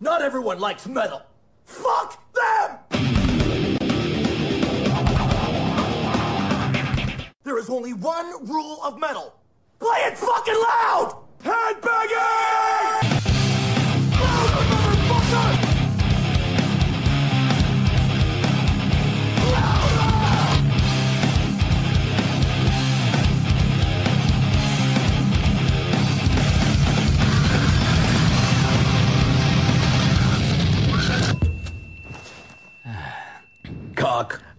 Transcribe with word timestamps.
Not 0.00 0.20
everyone 0.20 0.60
likes 0.60 0.86
metal. 0.86 1.22
Fuck 1.64 2.22
them! 2.34 2.78
There 7.44 7.58
is 7.58 7.70
only 7.70 7.94
one 7.94 8.46
rule 8.46 8.78
of 8.82 8.98
metal. 8.98 9.40
Play 9.78 9.98
it 10.00 10.18
fucking 10.18 10.54
loud! 10.54 11.24
Headbanging! 11.42 12.75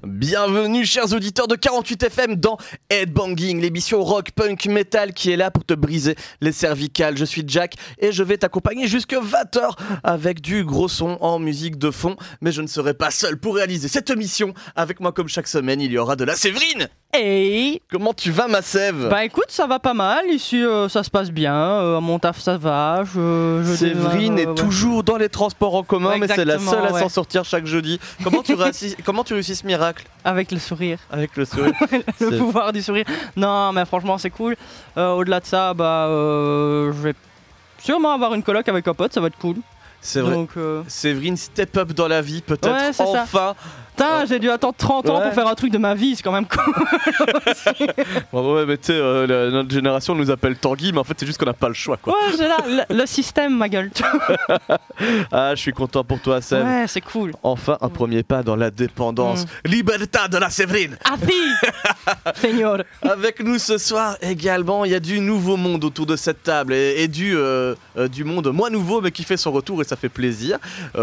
Bienvenue 0.04 0.86
chers 0.86 1.14
auditeurs 1.14 1.48
de 1.48 1.56
48FM 1.56 2.36
dans 2.36 2.58
Headbanging, 2.90 3.60
l'émission 3.60 4.04
rock, 4.04 4.32
punk, 4.32 4.68
metal 4.68 5.14
qui 5.14 5.32
est 5.32 5.36
là 5.38 5.50
pour 5.50 5.66
te 5.66 5.74
briser 5.74 6.16
les 6.40 6.52
cervicales. 6.52 7.18
Je 7.18 7.26
suis 7.26 7.44
Jack 7.48 7.76
et 7.98 8.12
je 8.12 8.24
vais 8.24 8.38
t'accompagner 8.38 8.88
jusque 8.88 9.14
20h 9.14 9.72
avec 10.04 10.42
du 10.42 10.64
gros 10.64 10.88
son 10.88 11.18
en 11.22 11.40
musique 11.40 11.78
de 11.78 11.90
fond. 11.90 12.16
Mais 12.42 12.52
je 12.52 12.62
ne 12.62 12.68
serai 12.68 12.94
pas 12.94 13.10
seul 13.10 13.38
pour 13.38 13.56
réaliser 13.56 13.88
cette 13.88 14.10
émission. 14.10 14.54
Avec 14.76 15.00
moi 15.00 15.12
comme 15.12 15.28
chaque 15.28 15.48
semaine, 15.48 15.82
il 15.82 15.92
y 15.92 15.98
aura 15.98 16.16
de 16.16 16.24
la 16.24 16.36
Séverine. 16.36 16.88
Hey 17.14 17.82
Comment 17.90 18.14
tu 18.14 18.32
vas 18.32 18.48
ma 18.48 18.62
Sève 18.62 19.08
Bah 19.10 19.24
écoute, 19.24 19.46
ça 19.48 19.66
va 19.66 19.80
pas 19.80 19.94
mal. 19.94 20.26
Ici, 20.30 20.62
euh, 20.62 20.90
ça 20.90 21.04
se 21.04 21.10
passe 21.10 21.32
bien. 21.32 21.56
Euh, 21.56 22.02
mon 22.02 22.20
taf, 22.20 22.38
ça 22.40 22.58
va. 22.58 23.04
Je, 23.06 23.64
je 23.66 23.76
Séverine 23.76 24.36
démarre, 24.36 24.40
est 24.40 24.46
euh, 24.46 24.50
ouais. 24.50 24.56
toujours 24.56 25.04
dans 25.04 25.16
les 25.16 25.30
transports 25.30 25.76
en 25.76 25.84
commun, 25.84 26.10
Ouais, 26.10 26.18
mais 26.20 26.28
c'est 26.28 26.44
la 26.44 26.60
seule 26.60 26.86
à 26.86 26.92
ouais. 26.92 27.00
s'en 27.02 27.10
sortir 27.10 27.46
chaque 27.46 27.66
jeudi. 27.66 27.98
Comment 28.24 28.44
tu, 28.44 28.54
réussis, 28.56 28.96
comment 29.06 29.24
tu 29.24 29.34
réussis 29.34 29.56
ce 29.56 29.66
miracle 29.66 30.06
Avec 30.26 30.52
le 30.52 30.60
sourire. 30.60 31.00
avec 31.10 31.36
le 31.38 31.46
sourire 31.46 31.72
le 32.20 32.38
pouvoir 32.38 32.74
du 32.74 32.82
sourire. 32.82 33.06
Non, 33.38 33.72
mais 33.72 33.86
franchement, 33.86 34.18
c'est 34.18 34.30
cool. 34.30 34.56
Au-delà 34.98 35.40
de 35.40 35.46
ça, 35.46 35.74
bah, 35.74 36.08
je 36.10 36.92
vais 36.92 37.14
sûrement 37.80 38.12
avoir 38.12 38.34
une 38.34 38.44
coloc 38.44 38.68
avec 38.68 38.86
un 38.88 38.94
pote. 38.94 39.14
Ça 39.14 39.22
va 39.22 39.28
être 39.28 39.38
cool. 39.38 39.56
C'est 40.02 40.20
vrai. 40.22 40.34
Donc, 40.34 40.50
Séverine, 40.88 41.38
step 41.38 41.76
up 41.78 41.94
dans 41.94 42.08
la 42.08 42.22
vie, 42.22 42.42
peut-être 42.42 42.70
Ouais, 42.70 42.94
c'est 42.94 43.06
ça. 43.06 43.56
Putain, 43.98 44.26
j'ai 44.26 44.40
dû 44.40 44.50
attendre 44.50 44.76
30 44.78 45.10
ans 45.10 45.18
Ouais. 45.18 45.24
pour 45.26 45.34
faire 45.34 45.48
un 45.48 45.56
truc 45.56 45.72
de 45.72 45.78
ma 45.78 45.96
vie. 45.96 46.16
C'est 46.16 46.24
quand 46.24 46.32
même 46.32 46.48
cool. 46.48 46.74
Bon, 48.32 48.56
ouais, 48.56 48.66
mais 48.66 48.78
tu 48.78 48.86
sais, 48.88 48.94
euh, 48.94 49.52
notre 49.52 49.72
génération 49.72 50.14
nous 50.16 50.30
appelle 50.32 50.58
Tanguy, 50.58 50.92
mais 50.92 51.00
en 51.00 51.04
fait, 51.04 51.16
c'est 51.20 51.26
juste 51.26 51.40
qu'on 51.40 51.46
n'a 51.46 51.54
pas 51.54 51.68
le 51.68 51.74
choix, 51.74 51.98
quoi. 51.98 52.14
ouais, 52.14 52.36
j'ai 52.38 52.48
là 52.48 52.58
le, 52.90 52.96
le 52.96 53.06
système, 53.06 53.56
ma 53.58 53.70
gueule. 53.70 53.92
Ah, 55.32 55.54
je 55.56 55.62
suis 55.62 55.72
content 55.74 56.04
pour 56.04 56.20
toi, 56.20 56.42
Seb. 56.42 56.66
ouais, 56.66 56.86
c'est 56.88 57.02
cool. 57.02 57.32
Enfin, 57.44 57.78
un 57.82 57.90
premier 57.90 58.24
pas 58.24 58.42
dans 58.44 58.56
la 58.56 58.72
dépendance. 58.72 59.44
Mm. 59.46 59.70
Libertad 59.70 60.32
de 60.32 60.38
la 60.38 60.50
Séverine. 60.50 60.98
Así, 61.06 61.34
señor. 62.42 62.80
Avec 63.04 63.44
nous 63.44 63.58
ce 63.60 63.78
soir 63.78 64.16
également, 64.22 64.86
il 64.86 64.92
y 64.92 64.96
a 64.96 65.00
du 65.00 65.20
nouveau 65.20 65.56
monde 65.58 65.84
autour 65.84 66.06
de 66.06 66.16
cette 66.16 66.44
table 66.44 66.74
et, 66.74 67.04
et 67.04 67.08
du, 67.08 67.36
euh, 67.36 67.76
euh, 67.98 68.08
du 68.08 68.24
monde 68.24 68.48
moins 68.52 68.70
nouveau, 68.70 69.02
mais 69.02 69.12
qui 69.12 69.24
fait 69.24 69.38
son 69.38 69.52
retour 69.52 69.82
et 69.82 69.86
ça 69.86 69.96
fait 69.96 70.10
plaisir. 70.10 70.58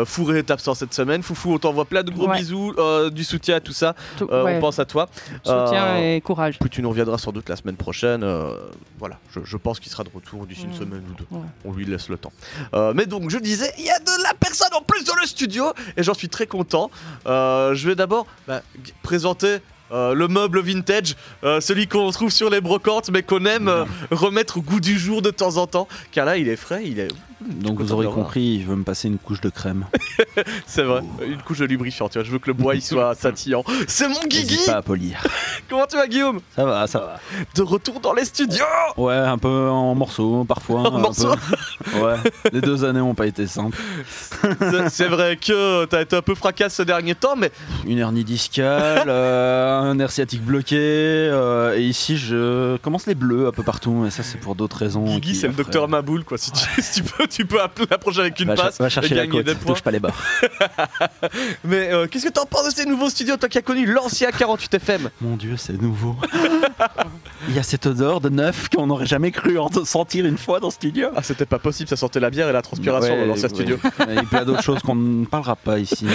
Fourré 0.05 0.39
est 0.41 0.51
absent 0.51 0.75
cette 0.75 0.95
semaine. 0.95 1.23
Foufou, 1.23 1.53
on 1.55 1.59
t'envoie 1.59 1.85
plein 1.85 2.03
de 2.03 2.11
gros 2.11 2.29
Ouais. 2.29 2.39
bisous, 2.39 2.73
euh, 2.85 3.11
du 3.11 3.25
soutien 3.25 3.57
à 3.57 3.61
tout 3.61 3.73
ça. 3.73 3.95
Tout- 4.19 4.29
Euh, 4.31 4.45
ouais, 4.45 4.57
On 4.57 4.61
pense 4.61 4.79
à 4.79 4.85
toi. 4.85 5.09
Soutien 5.45 5.85
Euh, 5.85 6.17
et 6.17 6.21
courage. 6.21 6.59
Puis 6.59 6.71
tu 6.71 6.83
nous 6.83 6.89
reviendras 6.91 7.19
sans 7.19 7.33
doute 7.33 7.49
la 7.49 7.57
semaine 7.57 7.77
prochaine. 7.77 8.25
voilà, 8.99 9.19
je, 9.35 9.41
je 9.45 9.57
pense 9.57 9.81
qu'il 9.81 9.91
sera 9.91 10.05
de 10.05 10.11
retour 10.15 10.47
d'ici 10.47 10.63
une 10.65 10.71
Mm. 10.71 10.79
semaine 10.79 11.03
ou 11.11 11.15
deux. 11.15 11.27
Ouais. 11.31 11.43
On 11.65 11.73
lui 11.73 11.85
laisse 11.85 12.09
le 12.09 12.17
temps. 12.17 12.33
Mais 12.95 13.07
donc, 13.07 13.29
je 13.31 13.39
disais, 13.39 13.73
il 13.79 13.85
y 13.85 13.91
a 13.91 13.99
de 13.99 14.23
la 14.23 14.33
personne 14.39 14.73
en 14.75 14.83
plus 14.83 15.05
dans 15.05 15.15
le 15.21 15.27
studio 15.27 15.73
et 15.97 16.03
j'en 16.03 16.15
suis 16.15 16.29
très 16.29 16.47
content. 16.47 16.91
Je 17.27 17.87
vais 17.87 17.95
d'abord 17.95 18.27
bah, 18.47 18.63
présenter. 19.03 19.59
Euh, 19.95 20.15
le 20.15 20.29
meuble 20.29 20.61
vintage, 20.61 21.15
euh, 21.45 21.61
celui 21.61 21.87
qu'on 21.87 22.11
trouve 22.11 22.31
sur 22.31 22.51
les 22.51 22.61
brocantes, 22.61 23.11
mais 23.11 23.23
qu'on 23.23 23.45
aime 23.47 23.69
euh, 23.69 23.85
remettre 24.11 24.59
au 24.59 24.63
goût 24.63 24.81
du 24.81 24.99
jour 24.99 25.23
de 25.23 25.31
temps 25.31 25.57
en 25.57 25.67
temps. 25.67 25.89
Car 26.13 26.27
là, 26.27 26.37
il 26.37 26.49
est 26.49 26.57
frais, 26.57 26.83
il 26.85 26.99
est. 26.99 27.09
Donc 27.47 27.79
vous 27.79 27.93
aurez 27.93 28.07
compris, 28.07 28.43
il 28.61 28.65
veut 28.65 28.77
me 28.77 28.85
passer 28.85 29.07
une 29.09 29.19
couche 29.19 29.43
de 29.43 29.51
crème. 29.51 29.85
C'est 30.67 30.83
vrai, 30.83 31.03
une 31.27 31.43
couche 31.43 31.59
de 31.59 31.67
lubrifiant. 31.67 32.09
Tu 32.09 32.19
vois, 32.19 32.25
je 32.25 32.31
veux 32.31 32.39
que 32.39 32.47
le 32.47 32.55
bois 32.55 32.75
il 32.75 32.81
soit 32.81 33.15
scintillant. 33.19 33.63
C'est 33.87 34.09
mon 34.09 34.21
Guigui. 34.27 34.59
Pas 34.65 34.77
à 34.77 34.83
polir. 34.83 35.23
Comment 35.69 35.85
tu 35.87 35.97
vas, 35.97 36.07
Guillaume? 36.07 36.41
Ça 36.57 36.65
va, 36.65 36.87
ça 36.87 37.01
va. 37.01 37.21
De 37.55 37.61
retour 37.63 38.01
dans 38.01 38.15
les 38.15 38.25
studios. 38.25 38.65
Ouais, 38.97 39.15
un 39.17 39.37
peu 39.37 39.69
en 39.69 39.95
morceaux 39.95 40.45
parfois. 40.45 40.81
En 40.91 40.97
un 40.97 41.01
morceaux. 41.01 41.35
peu- 41.35 41.99
Ouais, 42.01 42.17
les 42.51 42.63
deux 42.63 42.83
années 42.85 43.01
ont 43.03 43.15
pas 43.15 43.27
été 43.27 43.47
simples. 43.47 43.77
C'est- 44.43 44.89
C'est 44.89 45.09
vrai 45.09 45.37
que 45.37 45.85
t'as 45.85 46.01
été 46.01 46.17
un 46.17 46.23
peu 46.23 46.35
fracasse 46.35 46.75
ce 46.77 46.83
dernier 46.83 47.15
temps, 47.15 47.37
mais 47.37 47.51
Une 47.87 47.99
hernie 47.99 48.25
discale, 48.25 49.05
euh, 49.09 49.84
un 49.85 49.95
nerf 49.97 50.11
sciatique 50.11 50.43
bloqué, 50.43 50.77
euh, 50.79 51.77
et 51.77 51.83
ici 51.83 52.17
je 52.17 52.77
commence 52.79 53.07
les 53.07 53.15
bleus 53.15 53.47
un 53.47 53.53
peu 53.53 53.63
partout, 53.63 53.93
mais 53.93 54.11
ça 54.11 54.23
c'est 54.23 54.39
pour 54.39 54.55
d'autres 54.55 54.77
raisons. 54.79 55.05
Guigui, 55.05 55.35
c'est 55.35 55.49
le 55.49 55.55
docteur 55.55 55.89
Maboul, 55.89 56.25
quoi. 56.25 56.39
Si 56.39 56.51
tu, 56.53 56.83
si 56.83 57.03
tu 57.03 57.09
peux, 57.11 57.27
tu 57.27 57.45
peux 57.45 57.59
l'approcher 57.91 58.21
avec 58.21 58.39
une 58.41 58.49
Va, 58.49 58.55
passe 58.57 58.79
va 58.79 58.87
et 58.87 58.91
chercher 58.91 59.15
la 59.15 59.27
côte, 59.27 59.45
des 59.45 59.55
points. 59.55 59.75
touche 59.75 59.83
pas 59.83 59.91
les 59.91 60.01
barres. 60.01 60.21
Mais 61.65 61.93
euh, 61.93 62.07
qu'est-ce 62.07 62.27
que 62.27 62.33
t'en 62.33 62.47
penses 62.47 62.67
de 62.69 62.75
ces 62.75 62.87
nouveaux 62.87 63.11
studios, 63.11 63.37
toi 63.37 63.49
qui 63.49 63.59
as 63.59 63.63
connu 63.63 63.87
l'ancien 63.87 64.31
48 64.31 64.75
FM 64.75 65.11
Mon 65.21 65.37
dieu, 65.37 65.57
c'est 65.57 65.81
nouveau. 65.81 66.17
Il 67.49 67.55
y 67.55 67.59
a 67.59 67.63
cette 67.63 67.87
odeur 67.87 68.21
de 68.21 68.29
neuf 68.31 68.69
qu'on 68.69 68.87
n'aurait 68.87 69.07
jamais 69.07 69.31
cru 69.31 69.59
en 69.59 69.69
sentir 69.85 70.25
une 70.25 70.39
fois 70.39 70.61
dans 70.61 70.71
ce 70.71 70.77
studio. 70.77 71.09
Ah, 71.15 71.23
c'était 71.23 71.45
pas 71.47 71.59
possible, 71.59 71.89
ça 71.89 71.97
sentait 71.97 72.21
la 72.21 72.31
bière 72.31 72.49
et 72.49 72.53
la 72.53 72.63
transpiration 72.63 73.15
Ouais, 73.15 73.21
dans 73.21 73.27
l'ancien 73.27 73.49
ouais. 73.49 73.55
studio. 73.55 73.79
Il 74.09 74.15
y 74.33 74.37
a 74.37 74.45
d'autres 74.45 74.63
choses 74.63 74.81
qu'on 74.81 74.95
ne 74.95 75.27
parlera 75.27 75.57
pas 75.57 75.79
ici. 75.79 76.07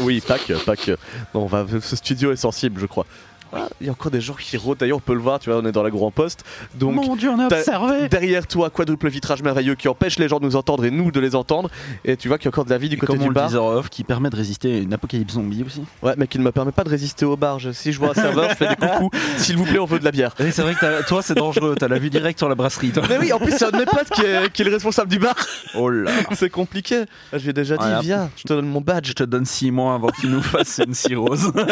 oui, 0.00 0.20
pas 0.26 0.38
que, 0.38 0.54
pas 0.64 0.76
que. 0.76 0.92
Non, 1.34 1.42
on 1.42 1.46
va, 1.46 1.64
ce 1.80 1.96
studio 1.96 2.32
est 2.32 2.36
sensible, 2.36 2.71
je 2.78 2.86
crois. 2.86 3.06
Ah, 3.54 3.68
Il 3.80 3.86
y 3.86 3.88
a 3.90 3.92
encore 3.92 4.10
des 4.10 4.20
gens 4.20 4.34
qui 4.34 4.56
rôdent, 4.56 4.78
d'ailleurs, 4.78 4.96
on 4.98 5.00
peut 5.00 5.12
le 5.14 5.20
voir, 5.20 5.38
tu 5.38 5.50
vois, 5.50 5.58
on 5.60 5.66
est 5.66 5.72
dans 5.72 5.82
la 5.82 5.90
grand 5.90 6.10
poste. 6.10 6.44
Donc, 6.74 6.94
Mon 6.94 7.16
dieu, 7.16 7.28
on 7.30 7.38
a 7.38 7.46
observé. 7.46 8.08
derrière 8.08 8.46
toi, 8.46 8.70
quadruple 8.70 9.08
vitrage 9.08 9.42
merveilleux 9.42 9.74
qui 9.74 9.88
empêche 9.88 10.18
les 10.18 10.28
gens 10.28 10.40
de 10.40 10.44
nous 10.44 10.56
entendre 10.56 10.84
et 10.84 10.90
nous 10.90 11.10
de 11.12 11.20
les 11.20 11.34
entendre. 11.34 11.70
Et 12.04 12.16
tu 12.16 12.28
vois 12.28 12.38
qu'il 12.38 12.46
y 12.46 12.48
a 12.48 12.50
encore 12.50 12.64
de 12.64 12.70
la 12.70 12.78
vie 12.78 12.88
du 12.88 12.96
Et 12.96 12.98
côté 12.98 13.12
comme 13.12 13.20
on 13.20 13.24
du 13.24 13.28
le 13.28 13.34
bar. 13.34 13.52
en 13.62 13.72
off, 13.74 13.88
qui 13.90 14.04
permet 14.04 14.30
de 14.30 14.36
résister 14.36 14.74
à 14.74 14.78
une 14.78 14.92
apocalypse 14.94 15.34
zombie 15.34 15.62
aussi. 15.66 15.82
Ouais, 16.02 16.14
mais 16.16 16.26
qui 16.26 16.38
ne 16.38 16.44
me 16.44 16.52
permet 16.52 16.72
pas 16.72 16.84
de 16.84 16.88
résister 16.90 17.24
au 17.24 17.36
bar. 17.36 17.58
Je- 17.58 17.72
si 17.72 17.92
je 17.92 17.98
vois 17.98 18.10
un 18.10 18.14
serveur, 18.14 18.48
je 18.50 18.54
fais 18.54 18.68
des 18.68 18.76
coucous. 18.76 19.10
S'il 19.36 19.56
vous 19.56 19.64
plaît, 19.64 19.78
on 19.78 19.84
veut 19.86 19.98
de 19.98 20.04
la 20.04 20.12
bière. 20.12 20.34
C'est 20.38 20.62
vrai 20.62 20.74
que 20.74 21.06
toi 21.06 21.20
c'est 21.22 21.34
dangereux, 21.34 21.74
t'as 21.78 21.88
la 21.88 21.98
vue 21.98 22.10
directe 22.10 22.38
sur 22.38 22.48
la 22.48 22.54
brasserie. 22.54 22.90
Toi. 22.92 23.02
Mais 23.08 23.18
oui, 23.18 23.32
en 23.32 23.38
plus, 23.38 23.52
c'est 23.52 23.66
un 23.66 23.70
de 23.70 23.76
mes 23.78 23.84
potes 23.86 24.10
qui 24.14 24.22
est, 24.22 24.50
qui 24.52 24.62
est 24.62 24.64
le 24.64 24.72
responsable 24.72 25.10
du 25.10 25.18
bar. 25.18 25.34
Oh 25.74 25.88
là. 25.90 26.10
C'est 26.34 26.50
compliqué. 26.50 27.02
Je 27.32 27.38
lui 27.38 27.50
ai 27.50 27.52
déjà 27.52 27.76
dit, 27.76 27.82
Voilà. 27.84 28.00
viens, 28.00 28.30
je 28.36 28.42
te 28.44 28.48
donne 28.54 28.66
mon 28.66 28.80
badge. 28.80 29.08
Je 29.08 29.12
te 29.12 29.24
donne 29.24 29.44
6 29.44 29.70
mois 29.70 29.94
avant 29.94 30.08
qu'il 30.08 30.30
nous 30.30 30.42
fasse 30.42 30.80
une 30.86 30.94
cirrhose. 30.94 31.52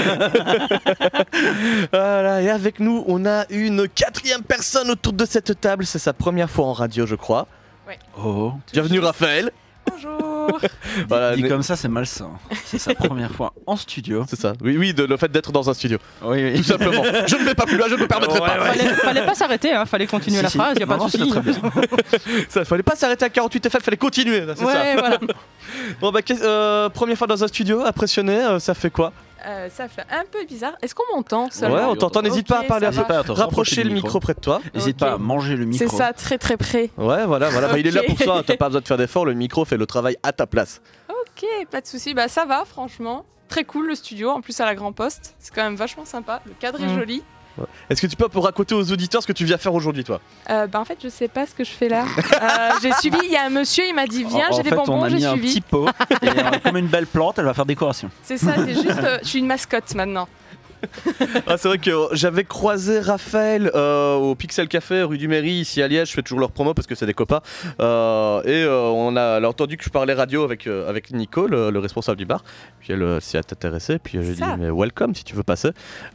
Voilà, 1.93 2.43
et 2.43 2.51
avec 2.51 2.81
nous, 2.81 3.05
on 3.07 3.25
a 3.27 3.45
une 3.51 3.89
quatrième 3.89 4.43
personne 4.43 4.91
autour 4.91 5.13
de 5.13 5.25
cette 5.25 5.61
table. 5.61 5.87
C'est 5.87 5.99
sa 5.99 6.13
première 6.13 6.51
fois 6.51 6.67
en 6.67 6.73
radio, 6.73 7.07
je 7.07 7.15
crois. 7.15 7.47
Oh. 8.23 8.53
Bienvenue, 8.73 9.01
Raphaël. 9.01 9.51
Bonjour. 9.91 10.19
Voilà, 11.09 11.37
Dit 11.37 11.43
mais- 11.43 11.49
comme 11.49 11.63
ça, 11.63 11.77
c'est 11.77 11.89
malsain. 11.89 12.31
C'est 12.65 12.79
sa 12.79 12.95
première 12.95 13.31
fois 13.33 13.53
en 13.67 13.77
studio. 13.77 14.25
c'est 14.29 14.39
ça. 14.39 14.53
Oui, 14.63 14.77
oui, 14.77 14.93
de, 14.93 15.05
le 15.05 15.17
fait 15.17 15.31
d'être 15.31 15.53
dans 15.53 15.71
un 15.71 15.75
studio. 15.75 15.99
Oui, 16.23 16.53
Tout 16.53 16.59
oui. 16.59 16.65
simplement. 16.65 17.03
je 17.27 17.37
ne 17.37 17.45
vais 17.45 17.55
pas 17.55 17.67
plus 17.67 17.77
loin, 17.77 17.87
je 17.89 17.95
ne 17.95 18.01
me 18.01 18.07
permettrai 18.09 18.41
Ouais, 18.41 18.47
pas. 18.49 18.59
ouais. 18.61 18.67
Fallait, 18.77 18.95
fallait 18.95 19.25
pas 19.27 19.35
s'arrêter, 19.35 19.73
hein, 19.73 19.87
fallait 19.87 20.07
continuer 20.09 20.39
Si, 20.39 20.43
la 20.43 20.49
si. 20.51 20.59
phrase, 20.59 20.77
y 20.79 20.83
a 20.83 20.87
pas 20.87 20.97
de 20.97 21.03
souci. 21.03 21.33
Ça, 22.49 22.65
fallait 22.65 22.83
pas 22.83 22.97
s'arrêter 22.97 23.25
à 23.25 23.29
48 23.31 23.67
FM, 23.67 23.81
fallait 23.81 23.97
continuer. 23.97 24.41
là, 24.41 24.55
C'est 24.57 24.65
ça. 24.65 24.71
Ouais, 24.73 24.97
voilà. 24.97 25.19
Bon, 26.01 26.11
bah, 26.11 26.21
euh, 26.31 26.89
première 26.89 27.17
fois 27.17 27.27
dans 27.29 27.43
un 27.45 27.49
studio, 27.49 27.85
impressionné, 27.85 28.35
euh, 28.35 28.59
ça 28.59 28.75
fait 28.75 28.91
quoi? 28.91 29.13
Euh, 29.47 29.69
ça 29.71 29.89
fait 29.89 30.05
un 30.11 30.25
peu 30.31 30.45
bizarre. 30.45 30.75
Est-ce 30.83 30.95
qu'on 30.95 31.05
m'entend 31.15 31.45
Ouais, 31.63 31.85
on 31.89 31.97
t'entend. 31.97 32.23
N'hésite 32.23 32.47
pas 32.47 32.61
à 32.61 32.63
parler, 32.65 32.87
à 32.87 33.23
rapprocher 33.33 33.85
le 33.85 33.91
micro 33.91 34.21
près 34.21 34.35
de 34.35 34.41
toi. 34.41 34.61
N'hésite 34.75 34.99
pas 34.99 35.13
à 35.15 35.19
manger 35.19 35.57
le 35.57 35.65
micro. 35.65 35.89
C'est 35.89 35.97
ça, 35.97 36.13
très 36.13 36.39
très 36.39 36.57
près. 36.57 36.91
Ouais, 36.99 37.25
voilà, 37.27 37.49
voilà. 37.51 37.69
Bah, 37.69 37.79
il 37.79 37.87
est 37.87 37.91
là 37.91 38.03
pour 38.07 38.19
ça. 38.19 38.43
T'as 38.47 38.57
pas 38.57 38.67
besoin 38.67 38.81
de 38.81 38.87
faire 38.87 38.99
d'efforts. 38.99 39.25
Le 39.25 39.35
micro 39.35 39.65
fait 39.65 39.77
le 39.77 39.87
travail 39.87 40.17
à 40.23 40.33
ta 40.33 40.47
place. 40.47 40.81
Ok, 41.09 41.45
pas 41.71 41.81
de 41.81 41.87
souci. 41.87 42.15
Bah 42.15 42.29
ça 42.29 42.45
va, 42.45 42.65
franchement. 42.65 43.25
Très 43.49 43.65
cool 43.65 43.89
le 43.89 43.95
studio, 43.95 44.31
en 44.31 44.41
plus 44.43 44.61
à 44.61 44.65
la 44.65 44.75
Grand 44.75 44.93
Poste. 44.93 45.35
C'est 45.41 45.53
quand 45.55 45.63
même 45.65 45.75
vachement 45.75 46.05
sympa. 46.05 46.41
Le 46.47 46.53
cadre 46.61 46.81
est 46.81 46.87
Mm. 46.87 46.99
joli. 46.99 47.23
Est-ce 47.91 48.01
que 48.01 48.07
tu 48.07 48.17
peux 48.17 48.25
un 48.25 48.29
peu 48.29 48.39
raconter 48.39 48.75
aux 48.75 48.93
auditeurs 48.93 49.23
ce 49.23 49.27
que 49.27 49.33
tu 49.33 49.45
viens 49.45 49.59
faire 49.59 49.75
aujourd'hui, 49.75 50.05
toi 50.05 50.21
Euh, 50.49 50.67
bah 50.67 50.81
en 50.81 50.85
fait, 50.85 50.99
je 51.03 51.09
sais 51.09 51.29
pas 51.29 51.47
ce 51.47 51.55
que 51.55 51.65
je 51.65 51.71
fais 51.71 51.89
là. 51.89 52.05
Euh, 52.05 52.71
j'ai 52.83 52.93
suivi, 52.95 53.19
il 53.25 53.31
y 53.33 53.37
a 53.37 53.45
un 53.45 53.51
monsieur, 53.51 53.85
il 53.87 53.95
m'a 53.95 54.07
dit 54.07 54.25
viens, 54.25 54.49
En- 54.49 54.53
en 54.55 54.57
j'ai 54.57 54.63
des 54.63 54.69
fait, 54.71 54.79
on 54.79 54.85
bonbons, 54.85 55.03
a 55.05 55.09
j'ai 55.09 55.17
mis 55.17 55.25
un 55.27 55.33
suivi. 55.33 55.49
petit 55.49 55.61
pot 55.61 55.89
et 56.23 56.29
euh, 56.29 56.33
comme 56.65 56.77
une 56.77 56.87
belle 56.87 57.07
plante, 57.07 57.39
elle 57.39 57.45
va 57.45 57.55
faire 57.55 57.67
décoration. 57.67 58.11
C'est 58.23 58.39
ça, 58.39 58.55
c'est 58.57 58.75
juste, 58.75 58.87
euh, 59.03 59.19
je 59.23 59.29
suis 59.29 59.39
une 59.41 59.47
mascotte 59.47 59.95
maintenant. 59.95 60.29
Ah, 61.47 61.57
c'est 61.59 61.69
vrai 61.69 61.79
que 61.79 61.91
j'avais 62.13 62.45
croisé 62.45 63.01
Raphaël 63.01 63.71
euh, 63.75 64.15
au 64.15 64.35
Pixel 64.35 64.69
Café 64.69 65.03
rue 65.03 65.19
du 65.19 65.29
Mairie 65.29 65.53
ici 65.53 65.83
à 65.83 65.89
Liège. 65.89 66.09
Je 66.09 66.15
fais 66.15 66.23
toujours 66.23 66.41
leur 66.41 66.51
promo 66.53 66.75
parce 66.75 66.87
que 66.87 66.95
c'est 66.95 67.07
des 67.07 67.15
copains. 67.15 67.41
Euh, 67.81 68.43
et 68.45 68.63
euh, 68.65 68.81
on 68.89 69.17
a, 69.17 69.39
elle 69.39 69.45
a 69.45 69.49
entendu 69.49 69.77
que 69.77 69.85
je 69.85 69.91
parlais 69.91 70.15
radio 70.15 70.45
avec, 70.45 70.67
avec 70.67 71.11
Nico, 71.13 71.47
le, 71.47 71.71
le 71.71 71.79
responsable 71.79 72.19
du 72.19 72.25
bar. 72.27 72.43
Puis 72.81 72.93
elle 72.93 73.21
s'y 73.21 73.37
a 73.37 73.41
intéressée. 73.41 73.99
Puis 73.99 74.19
j'ai 74.23 74.35
dit 74.35 74.43
mais 74.59 74.71
welcome 74.71 75.15
si 75.15 75.25
tu 75.25 75.35
veux 75.35 75.43
passer. 75.43 75.71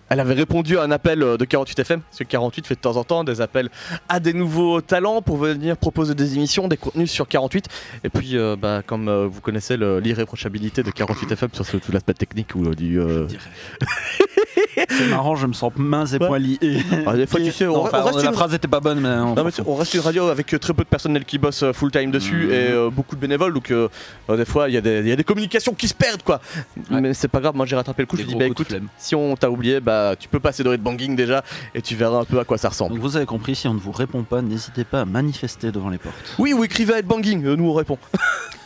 Elle 0.10 0.20
avait 0.20 0.34
répondu 0.36 0.78
à 0.78 0.84
un 0.84 0.92
appel 0.92 1.20
de 1.20 1.46
48 1.46 1.80
FM 1.80 2.02
parce 2.02 2.18
que 2.20 2.24
48 2.24 2.68
fait 2.68 2.76
de 2.76 2.80
temps 2.80 2.98
en 2.98 3.04
temps 3.04 3.24
des 3.24 3.42
appels 3.42 3.70
à 4.10 4.20
des 4.20 4.34
nouveaux 4.34 4.82
talents 4.82 5.22
pour 5.22 5.38
venir 5.38 5.78
proposer 5.78 6.16
des 6.16 6.36
émissions, 6.36 6.68
des 6.68 6.78
contenus 6.78 7.12
sur 7.12 7.28
48. 7.28 7.66
Et 8.04 8.10
puis 8.10 8.38
bah, 8.60 8.82
comme 8.86 9.26
vous 9.26 9.42
connaissez 9.42 9.78
l'irréprochabilité 9.78 10.84
de 10.84 10.92
48 10.92 11.32
FM 11.32 11.50
sur 11.54 11.66
ce- 11.66 11.78
tout 11.78 11.92
l'aspect 11.92 12.14
technique 12.14 12.56
ou 12.56 12.74
du 12.76 13.00
C'est 14.90 15.08
marrant, 15.08 15.36
je 15.36 15.48
me 15.48 15.54
sens 15.54 15.72
mains 15.78 16.06
et 16.06 16.20
liés. 16.40 16.60
Ah, 17.06 17.14
des 17.16 17.26
fois, 17.28 17.40
tu 17.40 17.52
sais, 17.52 17.66
on- 17.68 17.74
Non, 17.74 17.80
on 17.84 17.88
enfin, 17.88 18.02
reste 18.04 18.22
la 18.24 18.30
une- 18.30 18.36
phrase 18.36 18.54
était 18.54 18.68
pas 18.68 18.80
bonne, 18.80 19.00
mais. 19.00 19.10
on- 19.10 19.36
Non, 19.36 19.44
mais 19.44 19.52
tu- 19.52 19.62
on 19.66 19.76
reste 19.76 19.94
une 19.94 20.02
radio 20.02 20.28
avec 20.28 20.54
euh, 20.54 20.60
très 20.60 20.74
peu 20.74 20.84
de 20.84 20.88
personnel 20.90 21.24
qui 21.26 21.38
bosse 21.38 21.64
full 21.74 21.92
time 21.92 22.12
dessus 22.12 22.46
Mhm. 22.48 22.52
et 22.52 22.72
euh, 22.72 22.90
beaucoup 22.90 23.16
de 23.16 23.22
bénévoles 23.22 23.54
donc 23.54 23.72
euh, 23.72 23.88
euh, 24.30 24.38
des 24.38 24.46
fois 24.46 24.68
il 24.70 24.74
y, 24.74 24.78
a 24.78 24.82
des- 24.82 25.00
il 25.00 25.08
y 25.08 25.12
a 25.12 25.16
des 25.16 25.24
communications 25.24 25.74
qui 25.74 25.88
se 25.88 25.94
perdent 25.94 26.24
quoi 26.24 26.40
Ouais. 26.92 27.02
mais 27.02 27.14
c'est 27.14 27.28
pas 27.28 27.40
grave 27.40 27.56
moi 27.56 27.66
j'ai 27.66 27.76
rattrapé 27.76 28.02
le 28.04 28.06
coup 28.08 28.18
Des 28.18 28.24
je 28.24 28.28
dis 28.28 28.34
gros 28.34 28.40
bah 28.40 28.48
coups 28.48 28.58
de 28.58 28.64
écoute 28.64 28.78
flemme. 28.78 28.88
si 28.98 29.16
on 29.16 29.36
t'a 29.36 29.50
oublié 29.50 29.80
bah 29.80 30.16
tu 30.20 30.28
peux 30.28 30.40
passer 30.40 30.64
dans 30.64 30.76
Banging 30.78 31.16
déjà 31.16 31.44
et 31.74 31.82
tu 31.82 31.96
verras 31.96 32.20
un 32.20 32.26
peu 32.26 32.40
à 32.40 32.44
quoi 32.44 32.58
ça 32.58 32.70
ressemble 32.70 32.92
Donc 32.94 33.00
vous 33.02 33.16
avez 33.18 33.26
compris, 33.26 33.56
si 33.56 33.68
on 33.68 33.74
ne 33.74 33.80
vous 33.80 33.92
répond 33.92 34.24
pas, 34.24 34.42
n'hésitez 34.42 34.84
pas 34.84 35.02
à 35.02 35.06
manifester 35.06 35.72
devant 35.72 35.90
les 35.90 35.98
portes. 35.98 36.16
oui 36.40 36.54
ou 36.54 36.64
écrivez 36.64 36.96
à 36.96 37.02
Banging 37.02 37.42
nous 37.44 37.70
on 37.70 37.74
répond 37.74 37.98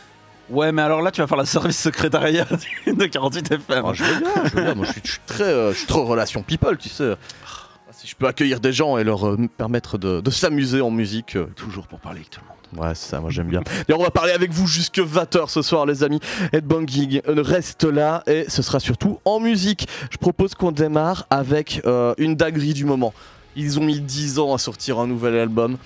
Ouais, 0.50 0.72
mais 0.72 0.82
alors 0.82 1.00
là, 1.02 1.10
tu 1.10 1.20
vas 1.20 1.26
faire 1.26 1.36
la 1.38 1.44
service 1.46 1.78
secrétariat 1.78 2.46
de 2.86 3.06
48 3.06 3.52
FM. 3.52 3.84
Ah, 3.86 3.92
je 3.94 4.02
veux 4.04 4.18
bien, 4.20 4.30
je 4.44 4.50
veux 4.56 4.62
bien. 4.62 4.74
moi 4.74 4.84
je 4.86 4.92
suis, 4.92 5.00
je 5.04 5.10
suis 5.12 5.20
très 5.26 5.44
euh, 5.44 5.72
je 5.72 5.78
suis 5.78 5.86
trop 5.86 6.04
relation 6.04 6.42
people 6.42 6.76
tu 6.76 6.88
sais 6.88 7.14
Ah, 7.46 7.92
si 7.92 8.06
je 8.08 8.16
peux 8.16 8.26
accueillir 8.26 8.58
des 8.60 8.72
gens 8.72 8.98
et 8.98 9.04
leur 9.04 9.26
euh, 9.28 9.38
permettre 9.56 9.96
de, 9.98 10.20
de 10.20 10.30
s'amuser 10.30 10.80
en 10.80 10.90
musique 10.90 11.36
euh, 11.36 11.46
Toujours 11.56 11.86
pour 11.86 12.00
parler 12.00 12.18
avec 12.18 12.30
tout 12.30 12.40
le 12.40 12.46
monde. 12.46 12.86
Ouais, 12.86 12.94
c'est 12.94 13.10
ça, 13.10 13.20
moi 13.20 13.30
j'aime 13.30 13.48
bien. 13.48 13.62
D'ailleurs, 13.88 14.00
on 14.00 14.04
va 14.04 14.10
parler 14.10 14.32
avec 14.32 14.52
vous 14.52 14.66
jusque 14.68 14.98
20h 14.98 15.48
ce 15.48 15.60
soir, 15.62 15.86
les 15.86 16.04
amis. 16.04 16.20
Headbanging 16.52 17.20
reste 17.26 17.82
là 17.84 18.22
et 18.28 18.44
ce 18.48 18.62
sera 18.62 18.78
surtout 18.80 19.18
en 19.24 19.40
musique. 19.40 19.88
Je 20.10 20.16
propose 20.18 20.54
qu'on 20.54 20.70
démarre 20.72 21.26
avec 21.30 21.80
euh, 21.84 22.14
une 22.18 22.36
dinguerie 22.36 22.74
du 22.74 22.84
moment. 22.84 23.12
Ils 23.56 23.80
ont 23.80 23.82
mis 23.82 24.00
10 24.00 24.38
ans 24.38 24.54
à 24.54 24.58
sortir 24.58 25.00
un 25.00 25.08
nouvel 25.08 25.34
album. 25.36 25.76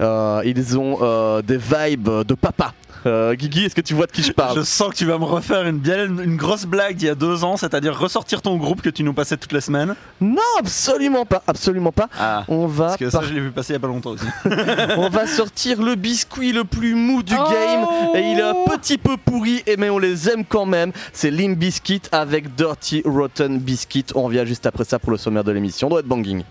Euh, 0.00 0.40
ils 0.46 0.78
ont 0.78 0.98
euh, 1.02 1.42
des 1.42 1.58
vibes 1.58 2.08
de 2.26 2.34
papa. 2.34 2.72
Euh, 3.06 3.34
Guigui, 3.34 3.64
est-ce 3.66 3.74
que 3.74 3.80
tu 3.80 3.94
vois 3.94 4.06
de 4.06 4.12
qui 4.12 4.22
je 4.22 4.32
parle 4.32 4.56
Je 4.58 4.62
sens 4.62 4.90
que 4.90 4.94
tu 4.96 5.06
vas 5.06 5.18
me 5.18 5.24
refaire 5.24 5.66
une, 5.66 5.78
bien, 5.78 6.06
une 6.06 6.36
grosse 6.36 6.66
blague 6.66 6.96
d'il 6.96 7.06
y 7.06 7.10
a 7.10 7.14
deux 7.14 7.44
ans, 7.44 7.56
c'est-à-dire 7.56 7.98
ressortir 7.98 8.42
ton 8.42 8.56
groupe 8.56 8.82
que 8.82 8.90
tu 8.90 9.02
nous 9.02 9.12
passais 9.14 9.36
toutes 9.36 9.52
les 9.52 9.60
semaines. 9.60 9.94
Non, 10.20 10.40
absolument 10.58 11.24
pas, 11.24 11.42
absolument 11.46 11.92
pas. 11.92 12.08
Ah. 12.18 12.44
On 12.48 12.66
va, 12.66 12.86
Parce 12.86 12.96
que 12.98 13.10
ça, 13.10 13.20
par- 13.20 13.28
je 13.28 13.34
l'ai 13.34 13.40
vu 13.40 13.50
passer 13.50 13.72
il 13.72 13.74
y 13.74 13.76
a 13.76 13.80
pas 13.80 13.86
longtemps 13.86 14.10
aussi. 14.10 14.24
on 14.96 15.08
va 15.08 15.26
sortir 15.26 15.82
le 15.82 15.94
biscuit 15.94 16.52
le 16.52 16.64
plus 16.64 16.94
mou 16.94 17.22
du 17.22 17.34
Oh 17.38 17.50
game 17.50 17.86
et 18.14 18.20
il 18.32 18.38
est 18.38 18.42
un 18.42 18.54
petit 18.76 18.98
peu 18.98 19.16
pourri 19.16 19.62
et 19.66 19.76
mais 19.76 19.90
on 19.90 19.98
les 19.98 20.28
aime 20.28 20.44
quand 20.44 20.66
même. 20.66 20.92
C'est 21.12 21.30
Limp 21.30 21.56
Biscuit 21.58 22.02
avec 22.12 22.54
Dirty 22.54 23.02
Rotten 23.04 23.58
Biscuit. 23.58 24.04
On 24.14 24.22
revient 24.24 24.44
juste 24.46 24.66
après 24.66 24.84
ça 24.84 24.98
pour 24.98 25.10
le 25.12 25.16
sommaire 25.18 25.44
de 25.44 25.52
l'émission. 25.52 25.88
Doit 25.88 26.00
être 26.00 26.06
banging. 26.06 26.42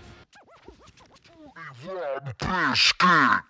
Dirty 2.22 3.40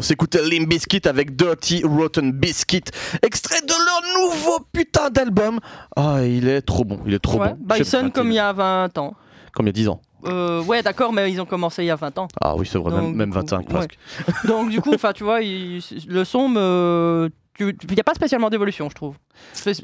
on 0.00 0.02
s'écoutait 0.02 0.40
Limp 0.42 0.66
Biscuit 0.66 1.02
avec 1.06 1.36
Dirty 1.36 1.82
Rotten 1.84 2.32
Biscuit, 2.32 2.84
extrait 3.22 3.60
de 3.60 3.68
leur 3.68 4.30
nouveau 4.30 4.60
putain 4.72 5.10
d'album. 5.10 5.60
Ah, 5.94 6.20
il 6.24 6.48
est 6.48 6.62
trop 6.62 6.84
bon, 6.84 7.00
il 7.04 7.12
est 7.12 7.18
trop 7.18 7.38
Ouais, 7.38 7.52
bon. 7.54 7.74
Sais 7.74 7.80
Bison 7.82 8.02
pas, 8.04 8.10
comme 8.10 8.28
il 8.30 8.34
y 8.36 8.38
a 8.38 8.50
20 8.50 8.96
ans. 8.96 9.14
Comme 9.52 9.66
il 9.66 9.68
y 9.68 9.70
a 9.70 9.72
10 9.74 9.88
ans. 9.88 10.00
euh, 10.24 10.62
ouais, 10.62 10.82
d'accord, 10.82 11.12
mais 11.12 11.30
ils 11.30 11.38
ont 11.38 11.44
commencé 11.44 11.82
il 11.82 11.86
y 11.88 11.90
a 11.90 11.96
20 11.96 12.16
ans. 12.16 12.28
Ah 12.40 12.56
oui, 12.56 12.66
c'est 12.66 12.78
vrai, 12.78 12.92
même, 12.94 13.08
Donc, 13.08 13.14
même 13.16 13.28
du 13.30 13.34
coup, 13.34 13.40
25 13.40 13.58
ouais. 13.58 13.64
presque. 13.66 13.98
Donc 14.46 14.70
du 14.70 14.80
coup, 14.80 14.94
enfin, 14.94 15.12
tu 15.12 15.22
vois, 15.22 15.42
il- 15.42 15.82
le 16.08 16.24
son 16.24 16.48
me... 16.48 17.28
Il 17.58 17.66
n'y 17.92 18.00
a 18.00 18.04
pas 18.04 18.14
spécialement 18.14 18.48
d'évolution, 18.48 18.88
je 18.88 18.94
trouve. 18.94 19.16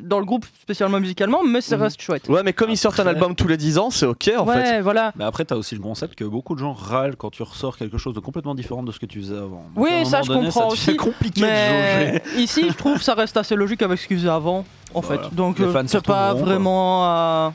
Dans 0.01 0.19
le 0.19 0.25
groupe, 0.25 0.47
spécialement 0.63 0.99
musicalement, 0.99 1.43
mais 1.45 1.61
ça 1.61 1.77
Mhm. 1.77 1.83
reste 1.83 2.01
chouette. 2.01 2.29
Ouais, 2.29 2.43
mais 2.43 2.53
comme 2.55 2.71
ils 2.71 2.77
sortent 2.79 3.01
un 3.01 3.07
album 3.07 3.35
tous 3.35 3.49
les 3.49 3.57
10 3.59 3.77
ans, 3.79 3.91
c'est 3.91 4.07
ok 4.07 4.31
en 4.39 4.47
ouais, 4.47 4.55
fait. 4.65 4.81
voilà. 4.81 5.13
Mais 5.17 5.25
après, 5.25 5.45
t'as 5.45 5.57
aussi 5.57 5.75
le 5.75 5.83
concept 5.83 6.15
que 6.15 6.25
beaucoup 6.25 6.55
de 6.55 6.61
gens 6.61 6.73
râlent 6.73 7.17
quand 7.17 7.31
tu 7.31 7.43
ressors 7.43 7.77
quelque 7.77 7.99
chose 7.99 8.15
de 8.15 8.21
complètement 8.21 8.55
différent 8.55 8.83
de 8.83 8.93
ce 8.93 8.99
que 8.99 9.07
tu 9.07 9.21
faisais 9.21 9.37
avant. 9.37 9.67
Donc, 9.75 9.85
Oui, 9.85 10.07
ça, 10.07 10.23
je 10.23 10.29
donné, 10.29 10.47
comprends 10.47 10.61
ça 10.61 10.67
aussi, 10.69 10.97
compliqué 10.97 11.41
de 11.43 11.47
Mais 11.47 12.23
jauger. 12.31 12.43
ici, 12.43 12.65
je 12.69 12.75
trouve 12.77 12.97
que 12.99 13.05
ça 13.05 13.15
reste 13.15 13.37
assez 13.37 13.57
logique 13.57 13.83
avec 13.83 13.99
ce 13.99 14.07
qu'ils 14.09 14.19
faisaient 14.19 14.29
avant, 14.31 14.65
en 14.97 15.01
Voilà. 15.01 15.23
fait. 15.25 15.35
Donc, 15.35 15.59
Les 15.59 15.65
euh, 15.67 15.83
c'est 15.87 16.05
pas 16.05 16.35
vraiment 16.35 17.05
à... 17.05 17.53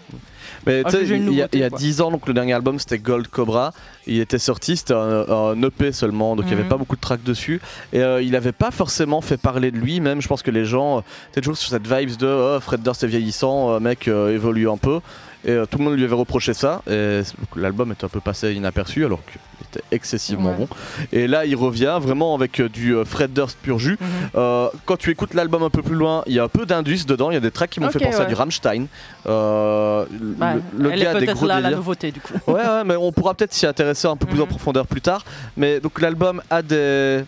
Mais 0.67 0.83
tu 0.83 0.91
sais, 0.91 1.01
il 1.03 1.09
y 1.09 1.13
a, 1.13 1.17
nouveauté, 1.17 1.47
il 1.53 1.59
y 1.61 1.63
a 1.63 1.69
quoi. 1.69 1.79
10 1.79 2.01
ans, 2.01 2.11
donc 2.11 2.27
le 2.27 2.35
dernier 2.35 2.53
album 2.53 2.77
c'était 2.77 2.99
Gold 2.99 3.27
Cobra. 3.29 3.73
Il 4.05 4.19
était 4.19 4.37
sorti, 4.37 4.77
c'était 4.77 4.93
un, 4.93 5.25
un 5.27 5.63
EP 5.63 5.91
seulement, 5.91 6.35
donc 6.35 6.45
il 6.45 6.49
n'y 6.49 6.53
avait 6.53 6.63
Mhm. 6.63 6.69
pas 6.69 6.77
beaucoup 6.77 6.95
de 6.95 7.01
tracks 7.01 7.23
dessus. 7.23 7.59
Et 7.93 7.99
euh, 8.01 8.21
il 8.21 8.31
n'avait 8.31 8.51
pas 8.51 8.69
forcément 8.69 9.21
fait 9.21 9.37
parler 9.37 9.71
de 9.71 9.77
lui, 9.77 9.99
même 10.01 10.21
je 10.21 10.27
pense 10.27 10.43
que 10.43 10.51
les 10.51 10.65
gens 10.65 10.97
euh, 10.99 11.01
étaient 11.31 11.41
toujours 11.41 11.57
sur 11.57 11.69
cette 11.71 11.87
vibes 11.87 12.15
de 12.17 12.27
oh, 12.27 12.59
Fred 12.59 12.83
Durst 12.83 13.03
est 13.03 13.07
vieillissant, 13.07 13.71
euh, 13.71 13.79
mec 13.79 14.07
euh, 14.07 14.35
évolue 14.35 14.69
un 14.69 14.77
peu. 14.77 14.99
Et 15.43 15.51
euh, 15.51 15.65
tout 15.65 15.77
le 15.79 15.83
monde 15.85 15.95
lui 15.95 16.03
avait 16.03 16.15
reproché 16.15 16.53
ça. 16.53 16.81
Et 16.89 17.21
l'album 17.55 17.91
est 17.91 18.03
un 18.03 18.07
peu 18.07 18.19
passé 18.19 18.53
inaperçu 18.53 19.05
alors 19.05 19.19
qu'il 19.25 19.39
était 19.71 19.83
excessivement 19.91 20.51
Ouais. 20.51 20.55
bon. 20.57 20.67
Et 21.11 21.27
là 21.27 21.45
il 21.45 21.55
revient 21.55 21.97
vraiment 22.01 22.35
avec 22.35 22.59
euh, 22.59 22.69
du 22.69 22.95
euh, 22.95 23.05
Fred 23.05 23.33
Durst 23.33 23.57
pur 23.61 23.79
jus. 23.79 23.97
Mhm. 23.99 24.07
Euh, 24.35 24.67
quand 24.85 24.97
tu 24.97 25.09
écoutes 25.09 25.33
l'album 25.33 25.63
un 25.63 25.69
peu 25.71 25.81
plus 25.81 25.95
loin, 25.95 26.23
il 26.27 26.33
y 26.33 26.39
a 26.39 26.43
un 26.43 26.47
peu 26.47 26.65
d'indus 26.65 27.05
dedans, 27.05 27.31
il 27.31 27.35
y 27.35 27.37
a 27.37 27.39
des 27.41 27.49
tracks 27.51 27.69
qui 27.71 27.79
m'ont 27.79 27.89
fait 27.89 27.99
penser 27.99 28.19
à 28.21 28.25
du 28.25 28.33
Rammstein. 28.35 28.85
Euh, 29.27 30.05
le, 30.11 30.61
le 30.83 30.91
elle 30.91 30.99
gars 31.01 31.11
a 31.11 31.19
des 31.19 31.25
gros 31.27 31.45
là 31.47 31.59
la 31.59 31.71
nouveauté, 31.71 32.11
du 32.11 32.19
coup. 32.21 32.33
Ouais, 32.47 32.53
ouais, 32.61 32.83
mais 32.85 32.95
on 32.95 33.11
pourra 33.11 33.33
peut-être 33.33 33.53
s'y 33.53 33.65
intéresser 33.65 34.07
un 34.07 34.17
peu 34.17 34.25
plus 34.25 34.37
Mhm. 34.37 34.43
en 34.43 34.47
profondeur 34.47 34.85
plus 34.87 35.01
tard. 35.01 35.23
Mais 35.57 35.79
donc 35.79 35.99
l'album 36.01 36.41
a 36.49 36.61
des, 36.61 37.23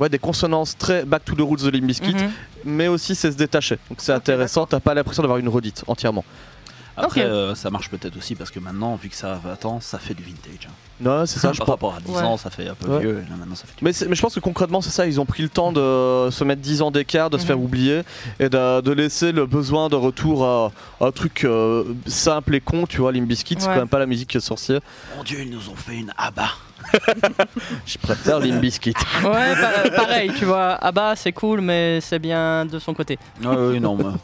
ouais, 0.00 0.08
des 0.08 0.18
consonances 0.18 0.76
très 0.78 1.04
back 1.04 1.24
to 1.24 1.34
the 1.34 1.40
roots 1.40 1.64
de 1.64 1.70
Limp 1.70 1.84
Bizkit, 1.86 2.14
Mhm. 2.14 2.30
mais 2.64 2.88
aussi 2.88 3.14
c'est 3.14 3.32
se 3.32 3.36
détacher. 3.36 3.78
Donc 3.90 3.98
c'est 4.00 4.12
intéressant, 4.12 4.66
t'as 4.66 4.80
pas 4.80 4.94
l'impression 4.94 5.22
d'avoir 5.22 5.38
une 5.38 5.48
redite 5.48 5.82
entièrement. 5.86 6.24
Après, 6.96 7.22
euh, 7.22 7.54
ça 7.54 7.70
marche 7.70 7.90
peut-être 7.90 8.16
aussi 8.16 8.34
parce 8.34 8.50
que 8.50 8.58
maintenant, 8.58 8.96
vu 8.96 9.08
que 9.10 9.16
ça 9.16 9.32
a 9.32 9.36
20 9.36 9.64
ans, 9.66 9.80
ça 9.80 9.98
fait 9.98 10.14
du 10.14 10.22
vintage. 10.22 10.66
hein. 10.66 10.70
Non, 10.98 11.26
c'est 11.26 11.38
ça, 11.38 11.52
je 11.52 11.58
Par 11.58 11.66
pense. 11.66 11.72
rapport 11.74 11.94
à 11.94 12.00
10 12.00 12.10
Ouais. 12.10 12.22
ans, 12.22 12.38
ça 12.38 12.48
fait 12.48 12.66
un 12.68 12.74
peu 12.74 12.88
Ouais. 12.90 13.00
vieux. 13.00 13.22
et 13.26 13.30
Là, 13.30 13.36
maintenant, 13.38 13.54
ça 13.54 13.66
fait 13.66 13.76
du 13.76 13.84
Mais, 13.84 13.92
mais 14.08 14.14
je 14.16 14.22
pense 14.22 14.34
que 14.34 14.40
concrètement 14.40 14.80
c'est 14.80 14.88
ça, 14.90 15.06
ils 15.06 15.20
ont 15.20 15.26
pris 15.26 15.42
le 15.42 15.50
temps 15.50 15.70
de 15.72 16.28
se 16.30 16.42
mettre 16.42 16.62
10 16.62 16.80
ans 16.80 16.90
d'écart, 16.90 17.28
de 17.28 17.36
se 17.36 17.42
Mhm. 17.42 17.46
faire 17.48 17.60
oublier 17.60 18.00
et 18.40 18.48
de, 18.48 18.80
de 18.80 18.92
laisser 18.92 19.32
le 19.32 19.44
besoin 19.44 19.88
de 19.90 19.94
retour 19.96 20.46
à 20.46 20.72
un 21.02 21.10
truc 21.12 21.44
euh, 21.44 21.84
simple 22.06 22.54
et 22.54 22.60
con, 22.62 22.86
tu 22.86 22.98
vois, 23.02 23.12
Limp 23.12 23.26
Bizkit, 23.28 23.56
c'est 23.58 23.66
quand 23.66 23.76
même 23.76 23.88
pas 23.88 23.98
la 23.98 24.06
musique 24.06 24.40
sorcière. 24.40 24.80
Mon 25.16 25.22
dieu, 25.22 25.40
ils 25.42 25.50
nous 25.50 25.68
ont 25.68 25.76
fait 25.76 25.96
une 25.96 26.12
ABBA. 26.16 26.48
Je 27.86 27.98
préfère 27.98 28.38
Limp 28.40 28.60
Bizkit. 28.60 28.94
Ouais, 29.22 29.54
pa- 29.54 29.90
pareil, 29.90 30.30
tu 30.38 30.44
vois. 30.46 30.78
Ah 30.80 30.92
bah, 30.92 31.12
c'est 31.16 31.32
cool, 31.32 31.60
mais 31.60 32.00
c'est 32.00 32.18
bien 32.18 32.64
de 32.64 32.78
son 32.78 32.94
côté. 32.94 33.18
Oui, 33.42 33.54
oui, 33.72 33.80
non, 33.80 33.96
moi. 33.96 34.14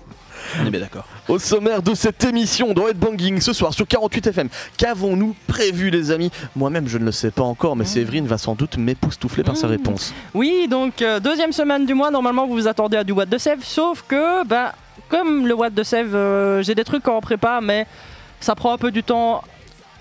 On 0.60 0.66
est 0.66 0.70
bien 0.70 0.80
d'accord. 0.80 1.04
Au 1.28 1.38
sommaire 1.38 1.82
de 1.82 1.94
cette 1.94 2.24
émission 2.24 2.72
dans 2.74 2.88
Headbanging 2.88 3.40
ce 3.40 3.52
soir 3.52 3.72
sur 3.72 3.86
48 3.86 4.26
FM, 4.28 4.48
qu'avons-nous 4.76 5.34
prévu 5.46 5.90
les 5.90 6.10
amis? 6.10 6.30
Moi-même 6.56 6.88
je 6.88 6.98
ne 6.98 7.04
le 7.04 7.12
sais 7.12 7.30
pas 7.30 7.42
encore, 7.42 7.76
mais 7.76 7.84
Séverine 7.84 8.26
va 8.26 8.38
sans 8.38 8.54
doute 8.54 8.76
m'époustoufler 8.76 9.42
par 9.44 9.56
sa 9.56 9.66
Mmh. 9.66 9.70
réponse. 9.70 10.14
Oui, 10.34 10.66
donc 10.68 11.00
euh, 11.02 11.20
deuxième 11.20 11.52
semaine 11.52 11.86
du 11.86 11.94
mois, 11.94 12.10
normalement 12.10 12.46
vous 12.46 12.54
vous 12.54 12.68
attendez 12.68 12.96
à 12.96 13.04
du 13.04 13.12
What 13.12 13.26
de 13.26 13.38
Sèvres, 13.38 13.62
sauf 13.64 14.04
que, 14.06 14.44
bah, 14.46 14.74
comme 15.08 15.46
le 15.46 15.54
What 15.54 15.70
de 15.70 15.82
Sèvres, 15.82 16.16
euh, 16.16 16.62
j'ai 16.62 16.74
des 16.74 16.84
trucs 16.84 17.06
en 17.08 17.20
prépa, 17.20 17.60
mais 17.62 17.86
ça 18.40 18.54
prend 18.54 18.72
un 18.72 18.78
peu 18.78 18.90
du 18.90 19.02
temps 19.02 19.42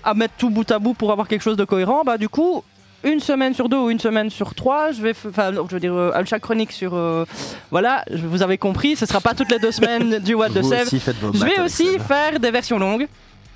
à 0.04 0.14
mettre 0.14 0.34
tout 0.36 0.50
bout 0.50 0.68
à 0.70 0.78
bout 0.78 0.94
pour 0.94 1.12
avoir 1.12 1.28
quelque 1.28 1.42
chose 1.42 1.56
de 1.56 1.64
cohérent. 1.64 2.02
Bah, 2.04 2.18
du 2.18 2.28
coup, 2.28 2.64
une 3.04 3.20
semaine 3.20 3.54
sur 3.54 3.68
deux 3.68 3.76
ou 3.78 3.90
une 3.90 3.98
semaine 3.98 4.30
sur 4.30 4.54
trois, 4.54 4.92
je 4.92 5.02
vais, 5.02 5.10
enfin, 5.28 5.52
je 5.52 5.74
veux 5.74 5.80
dire, 5.80 5.94
euh, 5.94 6.12
à 6.14 6.24
chaque 6.24 6.42
chronique 6.42 6.72
sur, 6.72 6.94
euh, 6.94 7.24
voilà, 7.70 8.04
je- 8.10 8.26
vous 8.26 8.42
avez 8.42 8.58
compris, 8.58 8.96
ce 8.96 9.06
sera 9.06 9.20
pas 9.20 9.34
toutes 9.34 9.50
les 9.50 9.58
deux 9.58 9.72
semaines 9.72 10.18
du 10.24 10.34
What 10.34 10.50
faites 10.50 11.16
vos 11.20 11.32
Je 11.32 11.44
vais 11.44 11.60
aussi 11.60 11.98
faire 11.98 12.38
des 12.38 12.50
versions 12.50 12.78
longues. 12.78 13.08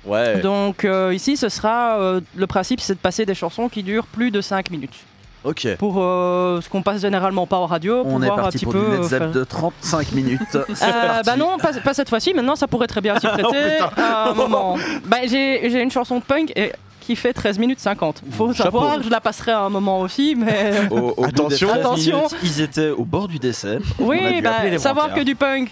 Ouais. 0.05 0.39
Donc 0.41 0.85
euh, 0.85 1.13
ici, 1.13 1.35
ce 1.37 1.49
sera 1.49 1.97
euh, 1.99 2.21
le 2.35 2.47
principe, 2.47 2.79
c'est 2.81 2.93
de 2.93 2.99
passer 2.99 3.25
des 3.25 3.35
chansons 3.35 3.67
qui 3.67 3.83
durent 3.83 4.05
plus 4.07 4.31
de 4.31 4.39
5 4.41 4.69
minutes. 4.71 4.95
Ok. 5.43 5.67
Pour 5.77 5.95
euh, 6.01 6.59
ce 6.61 6.67
qu'on 6.69 6.81
passe 6.81 7.01
généralement 7.01 7.45
pas 7.47 7.57
en 7.57 7.67
radio, 7.67 8.01
On 8.05 8.17
est 8.21 8.27
pouvoir 8.27 8.39
un 8.39 8.41
parti 8.43 8.57
petit 8.57 8.65
pour 8.65 8.73
peu. 8.73 8.79
du 8.79 8.85
euh, 8.97 9.03
faire- 9.03 9.31
de 9.31 9.43
35 9.43 10.11
minutes. 10.13 10.41
Euh, 10.55 10.63
parti. 10.67 11.25
bah 11.25 11.35
non, 11.37 11.57
pas, 11.57 11.71
pas 11.73 11.93
cette 11.93 12.09
fois-ci. 12.09 12.33
Maintenant, 12.33 12.55
ça 12.55 12.67
pourrait 12.67 12.87
très 12.87 13.01
bien 13.01 13.17
s'y 13.19 13.27
prêter. 13.27 13.77
à 13.97 14.29
un 14.29 14.33
moment. 14.33 14.77
Bah, 15.05 15.17
j'ai 15.25 15.69
j'ai 15.69 15.81
une 15.81 15.91
chanson 15.91 16.17
de 16.19 16.23
punk 16.23 16.51
et, 16.55 16.71
qui 17.07 17.15
fait 17.15 17.31
13 17.33 17.57
minutes 17.57 17.79
50. 17.79 18.21
Faut 18.31 18.51
Chapeau. 18.53 18.63
savoir, 18.79 19.01
je 19.01 19.09
la 19.09 19.21
passerai 19.21 19.53
à 19.53 19.61
un 19.61 19.69
moment 19.69 20.01
aussi, 20.01 20.35
mais 20.37 20.73
Au- 20.91 20.95
au 20.97 21.15
bout 21.15 21.25
Attention. 21.25 21.67
des 21.67 21.73
13 21.73 21.85
Attention. 21.85 22.17
minutes, 22.17 22.35
ils 22.43 22.61
étaient 22.61 22.89
au 22.89 23.05
bord 23.05 23.29
du 23.29 23.39
décès. 23.39 23.79
Oui, 23.97 24.41
bah, 24.41 24.77
savoir 24.77 25.13
que 25.13 25.21
du 25.21 25.33
punk. 25.35 25.69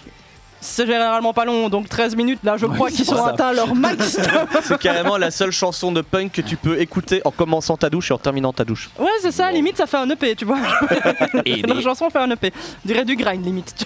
C'est 0.58 0.86
généralement 0.86 1.34
pas 1.34 1.44
long, 1.44 1.68
donc 1.68 1.86
13 1.88 2.16
minutes 2.16 2.40
là 2.42 2.56
je 2.56 2.64
Oui, 2.64 2.74
crois 2.74 2.90
qu'ils 2.90 3.04
ça. 3.04 3.26
atteints 3.28 3.52
leur 3.52 3.74
max. 3.74 4.18
C'est 4.62 4.78
carrément 4.78 5.18
la 5.18 5.30
seule 5.30 5.52
chanson 5.52 5.92
de 5.92 6.00
punk 6.00 6.32
que 6.32 6.40
tu 6.40 6.56
peux 6.56 6.80
écouter 6.80 7.20
en 7.26 7.30
commençant 7.30 7.76
ta 7.76 7.90
douche 7.90 8.10
et 8.10 8.14
en 8.14 8.18
terminant 8.18 8.54
ta 8.54 8.64
douche. 8.64 8.88
ouais, 8.98 9.06
c'est 9.20 9.30
ça, 9.32 9.52
limite 9.52 9.76
ça 9.76 9.86
fait 9.86 9.98
un 9.98 10.08
EP, 10.08 10.34
tu 10.34 10.46
vois. 10.46 10.56
Et 11.44 11.56
les- 11.62 11.82
chanson 11.82 12.08
fait 12.08 12.18
un 12.18 12.30
EP. 12.30 12.52
On 12.84 12.88
dirait 12.88 13.04
du 13.04 13.14
grind 13.16 13.44
limite. 13.44 13.84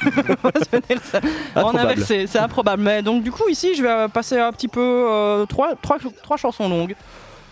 en 1.57 1.75
inversé, 1.77 2.27
c'est 2.29 2.39
improbable. 2.39 2.83
Mais 2.83 3.03
donc 3.03 3.25
du 3.25 3.33
coup 3.33 3.49
ici 3.49 3.75
je 3.75 3.83
vais 3.83 4.09
passer 4.09 4.39
un 4.39 4.53
petit 4.53 4.69
peu 4.69 4.81
euh, 5.11 5.47
trois, 5.47 5.75
trois, 5.83 5.99
trois 6.23 6.37
chansons 6.37 6.69
longues. 6.69 6.95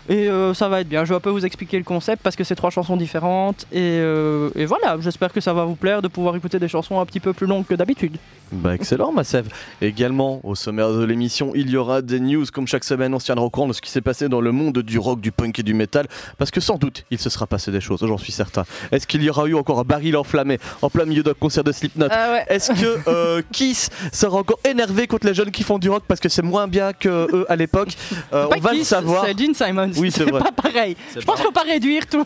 Et 0.09 0.27
euh, 0.27 0.53
ça 0.53 0.67
va 0.69 0.81
être 0.81 0.89
bien. 0.89 1.05
Je 1.05 1.09
vais 1.09 1.15
un 1.15 1.19
peu 1.19 1.29
vous 1.29 1.45
expliquer 1.45 1.77
le 1.77 1.83
concept 1.83 2.21
parce 2.23 2.35
que 2.35 2.43
c'est 2.43 2.55
trois 2.55 2.71
chansons 2.71 2.97
différentes. 2.97 3.65
Et, 3.71 3.77
euh, 3.79 4.49
et 4.55 4.65
voilà, 4.65 4.97
j'espère 4.99 5.31
que 5.31 5.39
ça 5.39 5.53
va 5.53 5.63
vous 5.65 5.75
plaire 5.75 6.01
de 6.01 6.07
pouvoir 6.07 6.35
écouter 6.35 6.57
des 6.59 6.67
chansons 6.67 6.99
un 6.99 7.05
petit 7.05 7.19
peu 7.19 7.31
plus 7.33 7.45
longues 7.47 7.65
que 7.65 7.75
d'habitude. 7.75 8.17
Bah 8.51 8.73
excellent 8.73 9.11
ma 9.11 9.23
Sève. 9.23 9.47
Également 9.79 10.39
au 10.43 10.55
sommaire 10.55 10.91
de 10.91 11.03
l'émission 11.03 11.51
il 11.53 11.69
y 11.69 11.77
aura 11.77 12.01
des 12.01 12.19
news 12.19 12.45
comme 12.51 12.65
chaque 12.67 12.83
semaine 12.83 13.13
on 13.13 13.19
se 13.19 13.25
tiendra 13.25 13.45
au 13.45 13.51
courant 13.51 13.67
de 13.67 13.73
ce 13.73 13.81
qui 13.81 13.91
s'est 13.91 14.01
passé 14.01 14.27
dans 14.27 14.41
le 14.41 14.51
monde 14.51 14.79
du 14.79 14.97
rock, 14.97 15.21
du 15.21 15.31
punk 15.31 15.59
et 15.59 15.63
du 15.63 15.75
métal 15.75 16.07
parce 16.39 16.49
que 16.49 16.59
sans 16.59 16.77
doute 16.77 17.05
il 17.11 17.19
se 17.19 17.29
sera 17.29 17.45
passé 17.45 17.71
des 17.71 17.79
choses, 17.79 17.99
j'en 18.03 18.17
suis 18.17 18.31
certain. 18.31 18.65
Est-ce 18.91 19.05
qu'il 19.05 19.21
y 19.21 19.29
aura 19.29 19.45
eu 19.45 19.53
encore 19.53 19.79
un 19.79 19.83
baril 19.83 20.17
enflammé 20.17 20.57
en 20.81 20.89
plein 20.89 21.05
milieu 21.05 21.21
d'un 21.21 21.35
concert 21.35 21.63
de 21.63 21.71
Slipknot 21.71 22.07
Ah 22.09 22.31
ouais. 22.31 22.45
Est-ce 22.49 22.71
que 22.71 23.07
euh, 23.07 23.43
Kiss 23.51 23.91
sera 24.11 24.39
encore 24.39 24.59
énervé 24.67 25.05
contre 25.05 25.27
les 25.27 25.35
jeunes 25.35 25.51
qui 25.51 25.61
font 25.61 25.77
du 25.77 25.89
rock 25.91 26.03
parce 26.07 26.19
que 26.19 26.29
c'est 26.29 26.41
moins 26.41 26.67
bien 26.67 26.91
que 26.93 27.27
eux 27.31 27.45
à 27.49 27.55
l'époque 27.55 27.89
Euh, 28.33 28.47
On 28.55 28.59
va 28.59 28.73
le 28.73 28.83
savoir. 28.83 29.25
C'est 29.25 29.37
Gene 29.37 29.53
Simons. 29.53 29.91
Oui, 29.99 30.11
c'est 30.11 30.23
vrai. 30.23 30.39
pas 30.41 30.51
pareil. 30.51 30.95
Je 31.15 31.21
pense 31.25 31.35
qu'il 31.35 31.45
faut 31.45 31.51
pas 31.51 31.61
réduire 31.63 32.07
tout 32.07 32.23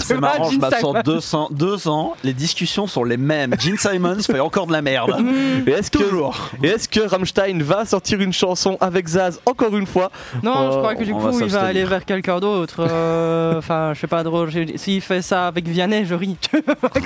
C'est 0.00 0.14
marrant, 0.20 0.50
je 0.50 0.58
m'absente 0.58 0.80
Simons. 0.80 1.02
200, 1.04 1.48
deux 1.52 1.88
ans, 1.88 2.14
les 2.24 2.32
discussions 2.32 2.86
sont 2.86 3.04
les 3.04 3.16
mêmes. 3.16 3.54
Gene 3.58 3.78
Simons 3.78 4.18
fait 4.22 4.40
encore 4.40 4.66
de 4.66 4.72
la 4.72 4.82
merde. 4.82 5.20
Mm. 5.20 5.66
Et 5.68 5.70
est-ce 5.72 5.90
que, 5.90 5.98
Toujours. 5.98 6.50
et 6.62 6.68
est-ce 6.68 6.88
que 6.88 7.00
Rammstein 7.00 7.62
va 7.62 7.84
sortir 7.84 8.20
une 8.20 8.32
chanson 8.32 8.76
avec 8.80 9.06
Zaz 9.08 9.40
encore 9.46 9.76
une 9.76 9.86
fois? 9.86 10.10
Non, 10.42 10.70
je 10.72 10.76
Euh, 10.76 10.80
crois 10.80 10.94
que 10.94 11.04
du 11.04 11.12
coup, 11.12 11.20
va 11.20 11.30
il 11.32 11.46
va 11.46 11.62
aller 11.62 11.84
vers 11.84 12.04
quelqu'un 12.04 12.38
d'autre. 12.40 12.76
Euh, 12.80 13.58
Enfin, 13.58 13.92
je 13.94 14.00
sais 14.00 14.06
pas 14.06 14.22
drôle. 14.22 14.50
S'il 14.76 15.00
fait 15.00 15.22
ça 15.22 15.46
avec 15.48 15.66
Vianney, 15.68 16.04
je 16.04 16.14
ris. 16.14 16.36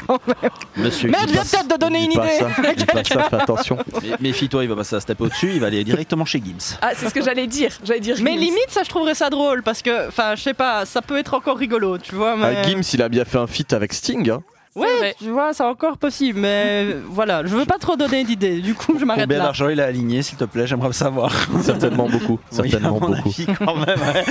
Quand 0.07 0.19
même. 0.27 0.51
Monsieur, 0.77 1.11
Merde, 1.11 1.27
dis 1.27 1.33
viens 1.33 1.43
pas- 1.43 1.49
peut-être 1.59 1.69
de 1.69 1.77
donner 1.85 2.05
une 2.05 2.13
idée. 2.13 2.39
ça, 2.39 2.49
dis 2.75 2.85
pas 2.87 3.05
ça, 3.05 3.23
fais 3.29 3.37
attention. 3.37 3.77
mé- 4.03 4.15
Méfie-toi, 4.21 4.65
il 4.65 4.69
va 4.69 4.77
passer 4.77 4.97
à 4.97 5.01
step 5.01 5.21
au-dessus, 5.21 5.51
il 5.55 5.61
va 5.61 5.67
aller 5.69 5.85
directement 5.85 6.25
chez 6.25 6.39
Gims. 6.45 6.77
Ah, 6.83 6.91
c'est 6.95 7.09
ce 7.09 7.15
que 7.15 7.23
j'allais 7.23 7.47
dire. 7.47 7.71
J'allais 7.85 8.01
dire. 8.01 8.17
Mais 8.23 8.33
limite, 8.37 8.67
ça, 8.71 8.83
je 8.83 8.89
trouverais 8.89 9.15
ça 9.15 9.31
drôle 9.31 9.63
parce 9.63 9.83
que, 9.83 9.90
enfin, 10.09 10.35
je 10.37 10.43
sais 10.43 10.55
pas, 10.55 10.85
ça 10.87 11.03
peut 11.03 11.19
être 11.19 11.35
encore 11.35 11.57
rigolo, 11.57 11.99
tu 11.99 12.15
vois. 12.15 12.37
Mais... 12.37 12.57
Ah, 12.59 12.63
Gims 12.63 12.83
il 12.93 13.03
a 13.03 13.09
bien 13.09 13.25
fait 13.25 13.39
un 13.39 13.47
feat 13.47 13.73
avec 13.73 13.93
Sting. 13.93 14.31
hein. 14.31 14.43
Ouais, 14.77 14.87
vrai. 14.99 15.17
tu 15.19 15.31
vois, 15.31 15.53
c'est 15.53 15.65
encore 15.65 15.99
possible, 15.99 16.39
mais 16.39 16.95
voilà, 17.09 17.45
je 17.45 17.57
veux 17.57 17.65
pas 17.65 17.79
trop 17.79 17.97
donner 17.97 18.23
d'idées. 18.23 18.61
Du 18.61 18.75
coup, 18.75 18.97
je 19.01 19.05
m'arrête 19.05 19.25
Combien 19.25 19.39
là. 19.39 19.45
d'argent 19.47 19.69
il 19.69 19.81
a 19.81 19.87
aligné, 19.87 20.23
s'il 20.23 20.39
te 20.39 20.45
plaît 20.45 20.65
J'aimerais 20.69 20.87
le 20.87 20.93
savoir. 20.95 21.33
Certainement 21.63 22.09
beaucoup. 22.09 22.39
Oui, 22.53 22.71
Certainement 22.71 23.01
mon 23.01 23.09
beaucoup. 23.09 23.29
avis, 23.31 23.47
quand 23.59 23.75
même. 23.75 23.99
ouais. 23.99 24.25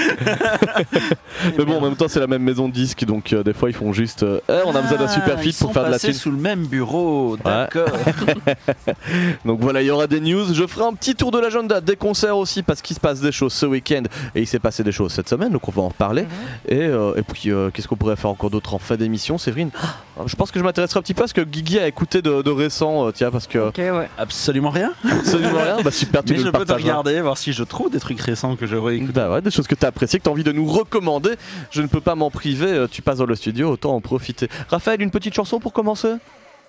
Mais 1.57 1.65
bon, 1.65 1.77
en 1.77 1.81
même 1.81 1.95
temps, 1.97 2.07
c'est 2.07 2.21
la 2.21 2.27
même 2.27 2.41
maison 2.43 2.69
de 2.69 2.73
disques, 2.73 3.03
donc 3.03 3.33
euh, 3.33 3.43
des 3.43 3.51
fois, 3.53 3.69
ils 3.69 3.75
font 3.75 3.91
juste. 3.91 4.23
euh, 4.23 4.39
Eh, 4.47 4.59
on 4.65 4.73
a 4.75 4.81
besoin 4.81 4.97
d'un 4.97 5.07
super 5.09 5.35
Ah, 5.37 5.41
feat 5.41 5.55
ils 5.59 5.61
pour 5.61 5.73
faire 5.73 5.85
de 5.85 5.91
la 5.91 5.99
thune. 5.99 6.13
sous 6.13 6.31
le 6.31 6.37
même 6.37 6.65
bureau, 6.67 7.35
d'accord. 7.43 7.89
Donc 9.45 9.59
voilà, 9.59 9.81
il 9.81 9.87
y 9.87 9.91
aura 9.91 10.07
des 10.07 10.19
news. 10.21 10.53
Je 10.53 10.65
ferai 10.67 10.85
un 10.85 10.93
petit 10.93 11.15
tour 11.15 11.31
de 11.31 11.39
l'agenda 11.39 11.81
des 11.81 11.95
concerts 11.97 12.37
aussi, 12.37 12.63
parce 12.63 12.81
qu'il 12.81 12.95
se 12.95 12.99
passe 13.01 13.19
des 13.19 13.31
choses 13.33 13.53
ce 13.53 13.65
week-end 13.65 14.03
et 14.35 14.41
il 14.41 14.47
s'est 14.47 14.59
passé 14.59 14.83
des 14.83 14.91
choses 14.93 15.11
cette 15.13 15.27
semaine, 15.29 15.51
donc 15.51 15.67
on 15.67 15.71
va 15.71 15.81
en 15.81 15.89
reparler. 15.89 16.23
Mhm. 16.23 16.29
Et, 16.69 16.81
euh, 16.83 17.13
et 17.17 17.23
puis, 17.23 17.51
euh, 17.51 17.69
qu'est-ce 17.71 17.87
qu'on 17.89 17.97
pourrait 17.97 18.15
faire 18.15 18.29
encore 18.29 18.49
d'autre 18.49 18.73
en 18.73 18.79
fin 18.79 18.95
d'émission, 18.95 19.37
Séverine? 19.37 19.69
Ah, 19.81 19.95
Je 20.29 20.35
pense 20.35 20.51
que 20.51 20.59
je 20.59 20.63
m'intéresserai 20.63 20.99
un 20.99 21.01
petit 21.01 21.15
peu 21.15 21.23
à 21.23 21.27
ce 21.27 21.33
que 21.33 21.41
Guigui 21.41 21.79
a 21.79 21.87
écouté 21.87 22.21
de, 22.21 22.43
de 22.43 22.51
récent, 22.51 23.07
euh, 23.07 23.11
tiens, 23.11 23.31
parce 23.31 23.47
que 23.47 23.71
ouais. 23.75 24.09
Absolument 24.17 24.69
rien. 24.69 24.93
absolument 25.03 25.59
rien. 25.59 25.77
Bah 25.83 25.89
super, 25.91 26.23
tu 26.23 26.33
Mais 26.33 26.39
je 26.39 26.43
peux 26.45 26.51
te 26.51 26.57
partageras. 26.57 26.77
regarder, 26.81 27.19
voir 27.21 27.37
si 27.37 27.51
je 27.51 27.63
trouve 27.63 27.89
des 27.89 27.99
trucs 27.99 28.21
récents 28.21 28.55
que 28.55 28.67
j'aurais 28.67 28.97
écouté. 28.97 29.11
Bah 29.13 29.31
ouais, 29.31 29.41
des 29.41 29.49
choses 29.49 29.67
que 29.67 29.73
tu 29.73 29.83
as 29.85 29.89
appréciées, 29.89 30.19
que 30.19 30.23
tu 30.25 30.29
as 30.29 30.31
envie 30.31 30.43
de 30.43 30.51
nous 30.51 30.67
recommander. 30.67 31.31
Je 31.71 31.81
ne 31.81 31.87
peux 31.87 31.99
pas 32.01 32.13
m'en 32.13 32.29
priver, 32.29 32.67
euh, 32.67 32.87
tu 32.87 33.01
passes 33.01 33.17
dans 33.17 33.25
le 33.25 33.35
studio, 33.35 33.71
autant 33.71 33.95
en 33.95 34.01
profiter. 34.01 34.49
Raphaël, 34.69 35.01
une 35.01 35.09
petite 35.11 35.33
chanson 35.33 35.59
pour 35.59 35.73
commencer? 35.73 36.13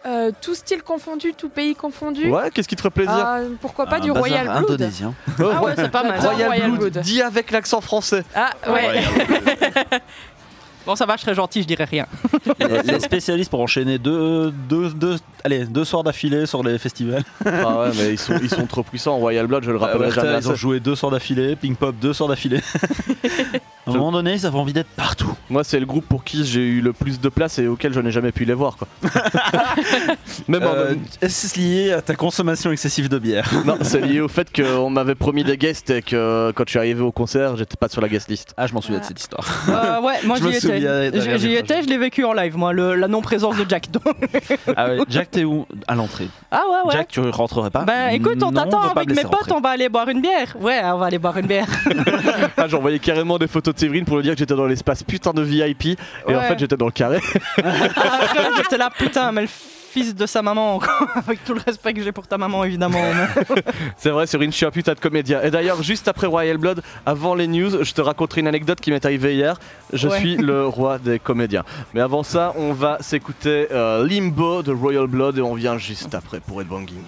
Euh, 0.06 0.30
tout 0.40 0.54
style 0.54 0.82
confondu, 0.82 1.34
tout 1.36 1.50
pays 1.50 1.74
confondu. 1.74 2.30
Ouais, 2.30 2.50
qu'est-ce 2.50 2.66
qui 2.68 2.76
te 2.76 2.80
ferait 2.80 2.90
plaisir? 2.90 3.12
Ah, 3.14 3.40
pourquoi 3.60 3.84
pas 3.84 3.96
Un 3.96 4.00
du 4.00 4.08
bazar 4.08 4.22
Royal 4.22 4.46
Blood 4.46 4.70
indonésien. 4.70 5.12
Ah 5.38 5.62
ouais, 5.62 5.72
c'est 5.76 5.90
pas 5.90 6.02
mal. 6.02 6.18
Royal, 6.18 6.46
Royal 6.48 6.70
Blood, 6.70 6.92
Blood. 6.92 7.04
dit 7.04 7.20
avec 7.20 7.50
l'accent 7.50 7.82
français. 7.82 8.24
Ah 8.34 8.52
ouais. 8.72 9.02
Bon, 10.86 10.96
ça 10.96 11.06
va, 11.06 11.16
je 11.16 11.22
serais 11.22 11.34
gentil, 11.34 11.62
je 11.62 11.66
dirais 11.66 11.84
rien. 11.84 12.06
les, 12.84 13.00
spécialistes 13.00 13.50
pour 13.50 13.60
enchaîner 13.60 13.98
deux, 13.98 14.50
deux, 14.50 14.90
deux, 14.90 15.16
allez, 15.44 15.66
deux 15.66 15.84
soirs 15.84 16.02
d'affilée 16.02 16.46
sur 16.46 16.62
les 16.62 16.78
festivals. 16.78 17.22
Ah 17.44 17.80
ouais, 17.80 17.90
mais 17.96 18.10
ils 18.12 18.18
sont, 18.18 18.38
ils 18.42 18.48
sont 18.48 18.66
trop 18.66 18.82
puissants. 18.82 19.16
Royal 19.18 19.46
Blood, 19.46 19.64
je 19.64 19.70
le 19.70 19.76
rappellerai 19.76 20.08
Ouais, 20.08 20.14
jamais 20.14 20.38
ils 20.38 20.50
ont 20.50 20.54
joué 20.54 20.80
deux 20.80 20.94
soirs 20.94 21.12
d'affilée, 21.12 21.56
Pink 21.56 21.76
Pop 21.76 21.94
deux 22.00 22.12
soirs 22.12 22.28
d'affilée. 22.28 22.60
à 23.92 23.96
un 23.96 23.98
moment 23.98 24.12
donné, 24.12 24.34
ils 24.34 24.46
avaient 24.46 24.58
envie 24.58 24.72
d'être 24.72 24.88
partout. 24.90 25.32
Moi, 25.48 25.64
c'est 25.64 25.80
le 25.80 25.86
groupe 25.86 26.06
pour 26.06 26.24
qui 26.24 26.44
j'ai 26.44 26.60
eu 26.66 26.80
le 26.80 26.92
plus 26.92 27.20
de 27.20 27.28
place 27.28 27.58
et 27.58 27.66
auquel 27.66 27.92
je 27.92 28.00
n'ai 28.00 28.10
jamais 28.10 28.32
pu 28.32 28.44
les 28.44 28.54
voir. 28.54 28.76
Quoi. 28.76 28.88
mais 30.48 30.58
bon, 30.60 30.66
Euh, 30.70 30.94
Est-ce 31.20 31.42
que 31.42 31.48
c'est 31.54 31.60
lié 31.60 31.92
à 31.92 32.00
ta 32.02 32.14
consommation 32.14 32.70
excessive 32.72 33.08
de 33.08 33.18
bière? 33.18 33.50
Non, 33.64 33.76
c'est 33.82 34.00
lié 34.00 34.20
au 34.20 34.28
fait 34.28 34.48
qu'on 34.54 34.90
m'avait 34.90 35.14
promis 35.14 35.44
des 35.44 35.56
guests 35.56 35.90
et 35.90 36.02
que 36.02 36.52
quand 36.54 36.64
je 36.66 36.70
suis 36.70 36.78
arrivé 36.78 37.00
au 37.00 37.12
concert, 37.12 37.56
j'étais 37.56 37.76
pas 37.76 37.88
sur 37.88 38.00
la 38.00 38.08
guest 38.08 38.28
list. 38.28 38.54
Ah, 38.56 38.66
je 38.66 38.74
m'en 38.74 38.80
souviens 38.80 39.00
de 39.00 39.04
cette 39.04 39.20
histoire. 39.20 39.46
Euh, 39.68 40.00
ouais, 40.00 40.14
moi 40.24 40.36
j'y 40.40 40.48
étais. 40.56 41.38
J'y- 41.38 41.54
étais, 41.54 41.82
je 41.82 41.88
l'ai 41.88 41.98
vécu 41.98 42.24
en 42.24 42.32
live, 42.32 42.56
moi, 42.56 42.72
le- 42.72 42.94
la 42.94 43.08
non-présence 43.08 43.56
de 43.56 43.66
Jack. 43.68 43.90
Donc- 43.90 44.02
Ah 44.76 44.88
ouais, 44.88 44.98
Jack, 45.08 45.30
t'es 45.32 45.44
où? 45.44 45.66
À 45.88 45.94
l'entrée. 45.94 46.28
Ah 46.50 46.62
ouais, 46.70 46.88
ouais. 46.88 46.92
Jack, 46.96 47.08
tu 47.08 47.20
rentrerais 47.20 47.70
pas? 47.70 47.82
Bah 47.84 48.12
écoute, 48.12 48.42
on 48.42 48.52
t'attend 48.52 48.80
avec 48.82 49.08
me 49.10 49.14
mes 49.14 49.22
potes, 49.22 49.32
rentrer. 49.34 49.52
on 49.52 49.60
va 49.60 49.70
aller 49.70 49.88
boire 49.88 50.08
une 50.08 50.20
bière. 50.20 50.56
Ouais, 50.60 50.80
on 50.84 50.98
va 50.98 51.06
aller 51.06 51.18
boire 51.18 51.36
une 51.38 51.46
bière. 51.46 51.66
Ah, 52.56 52.68
J'envoyais 52.68 52.98
carrément 52.98 53.38
des 53.38 53.46
photos 53.48 53.74
de 53.74 53.79
Séverine 53.80 54.04
pour 54.04 54.16
lui 54.18 54.22
dire 54.24 54.34
que 54.34 54.38
j'étais 54.38 54.54
dans 54.54 54.66
l'espace 54.66 55.02
putain 55.02 55.32
de 55.32 55.42
VIP 55.42 55.86
et 56.28 56.36
en 56.36 56.40
fait 56.42 56.58
j'étais 56.58 56.76
dans 56.76 56.86
le 56.86 56.92
carré. 56.92 57.18
Après, 57.56 58.48
j'étais 58.58 58.76
là, 58.78 58.90
putain, 58.96 59.32
mais 59.32 59.42
le 59.42 59.48
fils 59.48 60.14
de 60.14 60.24
sa 60.26 60.40
maman, 60.42 60.78
avec 61.16 61.42
tout 61.44 61.54
le 61.54 61.60
respect 61.66 61.92
que 61.94 62.02
j'ai 62.02 62.12
pour 62.12 62.26
ta 62.26 62.38
maman, 62.38 62.62
évidemment. 62.62 63.00
C'est 63.96 64.10
vrai, 64.10 64.26
Séverine, 64.26 64.52
je 64.52 64.56
suis 64.56 64.66
un 64.66 64.70
putain 64.70 64.92
de 64.94 65.00
comédien. 65.00 65.40
Et 65.42 65.50
d'ailleurs, 65.50 65.82
juste 65.82 66.06
après 66.08 66.26
Royal 66.28 66.58
Blood, 66.58 66.82
avant 67.06 67.34
les 67.34 67.48
news, 67.48 67.82
je 67.82 67.92
te 67.92 68.00
raconterai 68.00 68.42
une 68.42 68.46
anecdote 68.46 68.80
qui 68.80 68.90
m'est 68.92 69.04
arrivée 69.04 69.34
hier. 69.34 69.58
Je 69.92 70.06
Ouais. 70.08 70.18
suis 70.18 70.36
le 70.36 70.66
roi 70.66 70.98
des 70.98 71.18
comédiens. 71.18 71.64
Mais 71.94 72.00
avant 72.00 72.22
ça, 72.22 72.52
on 72.56 72.72
va 72.72 72.98
s'écouter 73.00 73.66
euh, 73.72 74.06
Limbo 74.06 74.62
de 74.62 74.72
Royal 74.72 75.06
Blood 75.06 75.38
et 75.38 75.42
on 75.42 75.54
vient 75.54 75.76
juste 75.78 76.14
après 76.14 76.38
pour 76.40 76.60
Headbanging. 76.60 77.02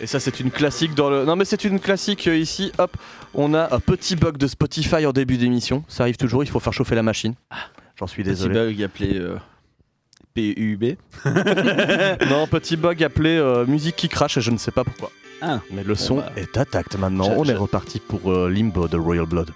Et 0.00 0.06
ça 0.06 0.20
c'est 0.20 0.40
une 0.40 0.50
classique 0.50 0.94
dans 0.94 1.10
le... 1.10 1.24
Non 1.24 1.34
mais 1.36 1.44
c'est 1.44 1.64
une 1.64 1.80
classique 1.80 2.26
euh, 2.28 2.36
ici, 2.36 2.72
hop, 2.78 2.96
on 3.34 3.52
a 3.54 3.74
un 3.74 3.80
petit 3.80 4.16
bug 4.16 4.36
de 4.36 4.46
Spotify 4.46 5.04
en 5.06 5.12
début 5.12 5.36
d'émission. 5.38 5.84
Ça 5.88 6.04
arrive 6.04 6.16
toujours, 6.16 6.44
il 6.44 6.48
faut 6.50 6.60
faire 6.60 6.72
chauffer 6.72 6.94
la 6.94 7.02
machine. 7.02 7.34
J'en 7.96 8.06
suis 8.06 8.22
Petit 8.22 8.30
désolé. 8.30 8.54
bug 8.54 8.82
appelé 8.82 9.18
euh, 9.18 9.38
PUB. 10.34 10.96
Non, 12.30 12.46
petit 12.46 12.76
bug 12.76 13.02
appelé 13.02 13.36
euh, 13.36 13.66
musique 13.66 13.96
qui 13.96 14.08
crache 14.08 14.36
et 14.36 14.40
je 14.40 14.50
ne 14.50 14.58
sais 14.58 14.70
pas 14.70 14.84
pourquoi. 14.84 15.10
Ah. 15.42 15.60
Mais 15.72 15.82
le 15.84 15.94
son 15.94 16.16
bah. 16.16 16.32
est 16.36 16.56
intact 16.56 16.96
maintenant. 16.96 17.28
On 17.36 17.44
est 17.44 17.54
reparti 17.54 18.00
pour 18.00 18.32
euh, 18.32 18.48
Limbo 18.48 18.88
de 18.88 18.96
Royal 18.96 19.26
Blood. 19.26 19.50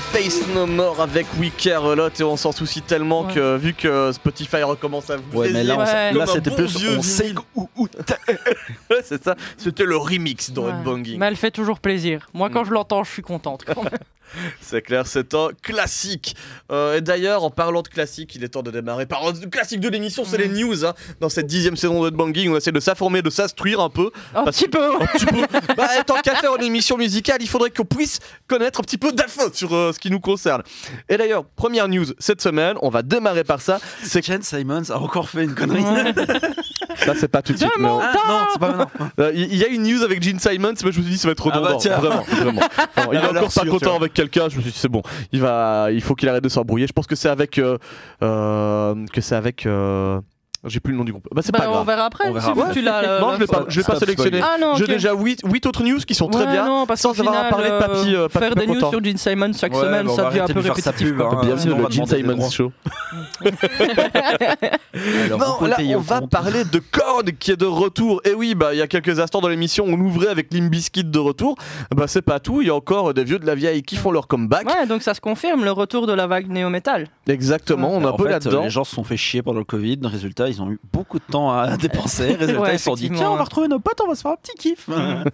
Face 0.00 0.46
No 0.54 0.66
More 0.66 1.00
avec 1.00 1.26
We 1.38 1.50
Care 1.56 1.84
a 1.84 1.94
Lot 1.94 2.20
et 2.20 2.24
on 2.24 2.36
s'en 2.36 2.52
soucie 2.52 2.82
tellement 2.82 3.22
Ouais. 3.26 3.34
que 3.34 3.56
vu 3.56 3.74
que 3.74 4.12
Spotify 4.12 4.62
recommence 4.62 5.10
à 5.10 5.16
vous 5.16 5.38
Ouais, 5.38 5.50
mais 5.50 5.64
là, 5.64 5.76
Ouais. 5.78 6.26
c'était 6.26 6.50
bon 6.50 6.56
plus. 6.56 6.88
On 6.98 7.02
sait 7.02 7.34
où, 7.54 7.68
c'est 9.04 9.22
ça, 9.22 9.36
c'était 9.56 9.84
le 9.84 9.96
remix 9.96 10.50
dans 10.50 10.64
Ouais. 10.64 10.70
Headbanging. 10.70 11.18
Mais 11.18 11.26
elle 11.26 11.36
fait 11.36 11.50
toujours 11.50 11.80
plaisir. 11.80 12.28
Moi, 12.34 12.50
quand 12.50 12.62
Mm. 12.62 12.66
je 12.66 12.70
l'entends, 12.72 13.04
je 13.04 13.10
suis 13.10 13.22
contente. 13.22 13.64
quand 13.66 13.82
même. 13.82 13.92
C'est 14.74 14.82
clair, 14.82 15.06
c'est 15.06 15.34
un 15.34 15.50
classique. 15.62 16.34
Euh, 16.72 16.96
et 16.96 17.00
d'ailleurs, 17.00 17.44
en 17.44 17.50
parlant 17.50 17.82
de 17.82 17.86
classique, 17.86 18.34
il 18.34 18.42
est 18.42 18.48
temps 18.48 18.64
de 18.64 18.72
démarrer. 18.72 19.06
Parlant 19.06 19.30
de 19.30 19.46
classique 19.46 19.78
de 19.78 19.88
l'émission, 19.88 20.24
c'est 20.24 20.36
les 20.36 20.48
Mm. 20.48 20.58
news. 20.58 20.84
hein. 20.84 20.94
Dans 21.20 21.28
cette 21.28 21.46
dixième 21.46 21.76
saison 21.76 22.02
de 22.02 22.08
Headbanging, 22.08 22.50
on 22.50 22.56
essaie 22.56 22.72
de 22.72 22.80
s'informer, 22.80 23.22
de 23.22 23.30
s'instruire 23.30 23.78
un 23.78 23.88
peu. 23.88 24.10
Un 24.34 24.42
Parce 24.42 24.56
petit 24.58 24.68
peu. 24.68 24.96
Un 25.00 25.06
petit 25.06 25.26
peu. 25.26 25.42
Bah, 25.76 25.86
tant 26.04 26.16
qu'à 26.22 26.34
faire 26.34 26.56
une 26.56 26.64
émission 26.64 26.96
musicale, 26.96 27.38
il 27.40 27.48
faudrait 27.48 27.70
qu'on 27.70 27.84
puisse 27.84 28.18
connaître 28.48 28.80
un 28.80 28.82
petit 28.82 28.98
peu 28.98 29.12
d'infos 29.12 29.52
sur 29.52 29.72
euh, 29.76 29.92
ce 29.92 30.00
qui 30.00 30.10
nous 30.10 30.18
concerne. 30.18 30.62
Et 31.08 31.16
d'ailleurs, 31.16 31.44
première 31.44 31.86
news 31.86 32.06
cette 32.18 32.42
semaine, 32.42 32.76
on 32.82 32.88
va 32.90 33.02
démarrer 33.02 33.44
par 33.44 33.60
ça. 33.60 33.78
C'est 34.02 34.22
que 34.22 34.26
Jen 34.26 34.42
Simons 34.42 34.90
a 34.90 34.96
encore 34.98 35.28
fait 35.30 35.44
une 35.44 35.54
connerie. 35.54 35.84
ça, 36.96 37.12
c'est 37.18 37.28
pas 37.28 37.42
tout 37.42 37.52
de 37.52 37.58
suite. 37.58 37.70
mais 37.78 37.88
on- 37.88 38.00
Ah, 38.00 38.12
non, 38.28 38.38
c'est 38.52 38.58
pas 38.58 38.72
maintenant. 38.72 39.08
Euh, 39.20 39.30
Il 39.34 39.54
y 39.54 39.64
a 39.64 39.68
une 39.68 39.82
news 39.84 40.02
avec 40.02 40.20
Gene 40.22 40.40
Simons, 40.40 40.74
mais 40.84 40.90
je 40.92 40.98
me 40.98 41.02
suis 41.04 41.12
dit 41.12 41.18
ça 41.18 41.28
va 41.28 41.32
être 41.32 41.44
Ah 41.46 41.50
bah 41.50 41.58
redondant. 41.60 41.78
tiens. 41.78 41.98
vraiment, 41.98 42.22
vraiment. 42.22 42.60
Il 43.12 43.18
est 43.18 43.26
encore 43.38 43.52
pas 43.52 43.64
content 43.66 43.96
avec 43.96 44.12
quelqu'un. 44.14 44.48
Je 44.48 44.56
me 44.58 44.62
c'est 44.72 44.88
bon. 44.88 45.02
Il 45.32 45.40
va, 45.40 45.88
il 45.92 46.00
faut 46.00 46.14
qu'il 46.14 46.28
arrête 46.28 46.44
de 46.44 46.48
s'embrouiller. 46.48 46.86
Je 46.86 46.92
pense 46.92 47.06
que 47.06 47.16
c'est 47.16 47.28
avec, 47.28 47.58
euh, 47.58 47.78
euh, 48.22 49.06
que 49.12 49.20
c'est 49.20 49.36
avec. 49.36 49.66
Euh, 50.64 50.68
J'ai 50.68 50.80
plus 50.80 50.92
le 50.92 50.98
nom 50.98 51.04
du 51.04 51.12
groupe. 51.12 51.26
Bah 51.32 51.42
c'est 51.44 51.52
Bah, 51.52 51.60
pas 51.60 51.68
on 51.68 51.72
grave. 51.72 51.86
verra 51.86 52.04
après. 52.06 52.28
On 52.28 52.32
verra 52.32 52.52
si 52.54 52.60
après. 52.60 52.72
tu 52.72 52.80
l'as. 52.82 53.02
euh, 53.04 53.20
non, 53.20 53.32
je 53.34 53.38
vais 53.40 53.46
pas, 53.46 53.64
je 53.68 53.80
vais 53.80 53.84
pas 53.84 53.96
sélectionner. 53.98 54.40
Ah 54.42 54.56
non, 54.60 54.74
J'ai 54.76 54.86
déjà 54.86 55.12
8, 55.14 55.66
autres 55.66 55.82
news 55.82 55.98
qui 55.98 56.14
sont 56.14 56.28
très 56.28 56.44
Ouais, 56.46 56.52
bien. 56.52 56.66
Non, 56.66 56.86
parce 56.86 57.00
sans 57.00 57.10
avoir 57.18 57.34
final, 57.34 57.46
à 57.46 57.50
parler 57.50 57.70
de 57.70 57.78
papy, 57.78 58.14
euh, 58.14 58.28
papy 58.28 58.44
faire 58.46 58.54
des 58.54 58.66
news 58.66 58.78
sur 58.90 59.04
Gene 59.04 59.16
Simon 59.16 59.52
chaque 59.52 59.72
Ouais, 59.74 59.80
semaine, 59.82 60.06
bah, 60.06 60.12
ça 60.14 60.24
devient 60.30 60.40
un 60.40 60.46
peu 60.46 60.60
répétitif. 60.60 61.08
pub, 61.08 61.20
hein. 61.20 61.40
Bienvenue 61.42 61.70
dans 61.74 61.78
le 61.78 61.90
Gene 61.90 62.04
droits. 62.36 62.50
Show. 62.50 62.72
Alors, 65.26 65.60
Non, 65.62 65.66
là, 65.66 65.76
on 65.96 65.98
va 66.00 66.20
parler 66.22 66.64
de 66.64 66.78
Korn 66.90 67.24
qui 67.38 67.50
est 67.50 67.56
de 67.56 67.66
retour. 67.66 68.20
Et 68.24 68.34
oui, 68.34 68.54
bah, 68.54 68.70
il 68.74 68.78
y 68.78 68.82
a 68.82 68.86
quelques 68.86 69.18
instants 69.20 69.40
dans 69.40 69.48
l'émission, 69.48 69.84
on 69.88 69.98
ouvrait 70.00 70.28
avec 70.28 70.52
Limp 70.52 70.70
Bizkit 70.70 71.04
de 71.04 71.18
retour. 71.18 71.56
Bah, 71.94 72.04
c'est 72.06 72.22
pas 72.22 72.40
tout. 72.40 72.60
Il 72.62 72.68
y 72.68 72.70
a 72.70 72.74
encore 72.74 73.12
des 73.14 73.24
vieux 73.24 73.38
de 73.38 73.46
la 73.46 73.54
vieille 73.54 73.82
qui 73.82 73.96
font 73.96 74.10
leur 74.10 74.26
comeback. 74.28 74.66
Ouais, 74.68 74.86
donc 74.86 75.02
ça 75.02 75.14
se 75.14 75.20
confirme, 75.20 75.64
le 75.64 75.72
retour 75.72 76.06
de 76.06 76.12
la 76.12 76.26
vague 76.26 76.48
néo-metal. 76.48 77.08
Exactement, 77.26 77.90
on 77.92 78.02
est 78.02 78.06
un 78.06 78.12
peu 78.12 78.28
là-dedans. 78.28 78.62
Les 78.62 78.70
gens 78.70 78.84
se 78.84 78.94
sont 78.94 79.04
fait 79.04 79.16
chier 79.16 79.42
pendant 79.42 79.58
le 79.58 79.64
Covid. 79.64 79.98
Résultat, 80.04 80.48
ils 80.54 80.62
ont 80.62 80.70
eu 80.70 80.78
beaucoup 80.92 81.18
de 81.18 81.24
temps 81.30 81.50
à 81.52 81.76
dépenser. 81.76 82.34
Résultat, 82.34 82.60
Ouais, 82.60 82.74
ils 82.74 82.78
se 82.78 82.84
sont 82.84 82.94
dit 82.94 83.10
tiens, 83.10 83.30
on 83.30 83.36
va 83.36 83.44
retrouver 83.44 83.68
nos 83.68 83.78
potes, 83.80 84.00
on 84.04 84.08
va 84.08 84.14
se 84.14 84.22
faire 84.22 84.32
un 84.32 84.36
petit 84.36 84.56
kiff. 84.56 84.88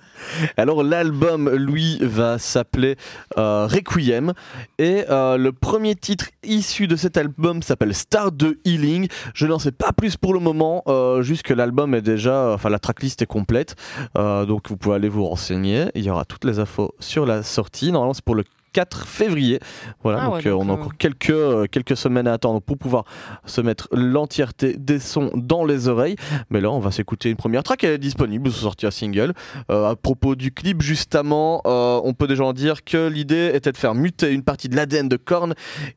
Alors 0.56 0.82
l'album, 0.82 1.48
lui, 1.50 1.98
va 2.00 2.38
s'appeler 2.38 2.96
euh, 3.38 3.66
Requiem 3.66 4.32
et 4.78 5.04
euh, 5.10 5.36
le 5.36 5.52
premier 5.52 5.94
titre 5.94 6.26
issu 6.42 6.86
de 6.86 6.96
cet 6.96 7.16
album 7.16 7.62
s'appelle 7.62 7.94
Star 7.94 8.32
de 8.32 8.58
Healing. 8.64 9.08
Je 9.34 9.46
n'en 9.46 9.58
sais 9.58 9.72
pas 9.72 9.92
plus 9.92 10.16
pour 10.16 10.34
le 10.34 10.40
moment, 10.40 10.82
euh, 10.88 11.22
juste 11.22 11.42
que 11.42 11.54
l'album 11.54 11.94
est 11.94 12.02
déjà, 12.02 12.52
enfin 12.54 12.68
la 12.70 12.78
tracklist 12.78 13.22
est 13.22 13.26
complète, 13.26 13.74
Euh, 14.16 14.44
donc 14.46 14.68
vous 14.68 14.76
pouvez 14.76 14.96
aller 14.96 15.08
vous 15.08 15.24
renseigner. 15.26 15.86
Il 15.94 16.02
y 16.02 16.10
aura 16.10 16.24
toutes 16.24 16.44
les 16.44 16.58
infos 16.58 16.94
sur 17.00 17.26
la 17.26 17.42
sortie. 17.42 17.92
Normalement 17.92 18.14
c'est 18.14 18.24
pour 18.24 18.34
le 18.34 18.44
4 18.72 19.06
février. 19.06 19.60
Voilà, 20.02 20.20
Ah 20.22 20.24
donc, 20.26 20.34
ouais, 20.34 20.46
euh, 20.46 20.50
donc, 20.50 20.62
on 20.62 20.68
a 20.68 20.72
euh, 20.72 20.74
encore 20.74 20.96
quelques, 20.96 21.30
euh, 21.30 21.66
quelques 21.70 21.96
semaines 21.96 22.26
à 22.26 22.32
attendre 22.32 22.60
pour 22.60 22.78
pouvoir 22.78 23.04
se 23.44 23.60
mettre 23.60 23.88
l'entièreté 23.92 24.76
des 24.78 24.98
sons 24.98 25.30
dans 25.34 25.64
les 25.64 25.88
oreilles. 25.88 26.16
Mais 26.50 26.60
là, 26.60 26.70
on 26.70 26.80
va 26.80 26.90
s'écouter 26.90 27.30
une 27.30 27.36
première 27.36 27.62
track. 27.62 27.84
Elle 27.84 27.92
est 27.92 27.98
disponible, 27.98 28.50
sous 28.50 28.60
sortie 28.60 28.86
un 28.86 28.90
single. 28.90 29.32
Euh, 29.70 29.90
à 29.90 29.96
propos 29.96 30.34
du 30.34 30.52
clip, 30.52 30.82
justement, 30.82 31.62
euh, 31.66 32.00
on 32.04 32.14
peut 32.14 32.26
déjà 32.26 32.44
en 32.44 32.52
dire 32.52 32.84
que 32.84 33.08
l'idée 33.08 33.50
était 33.54 33.72
de 33.72 33.76
faire 33.76 33.94
muter 33.94 34.32
une 34.32 34.42
partie 34.42 34.68
de 34.68 34.76
l'ADN 34.76 35.08
de 35.08 35.16
Korn, 35.16 35.54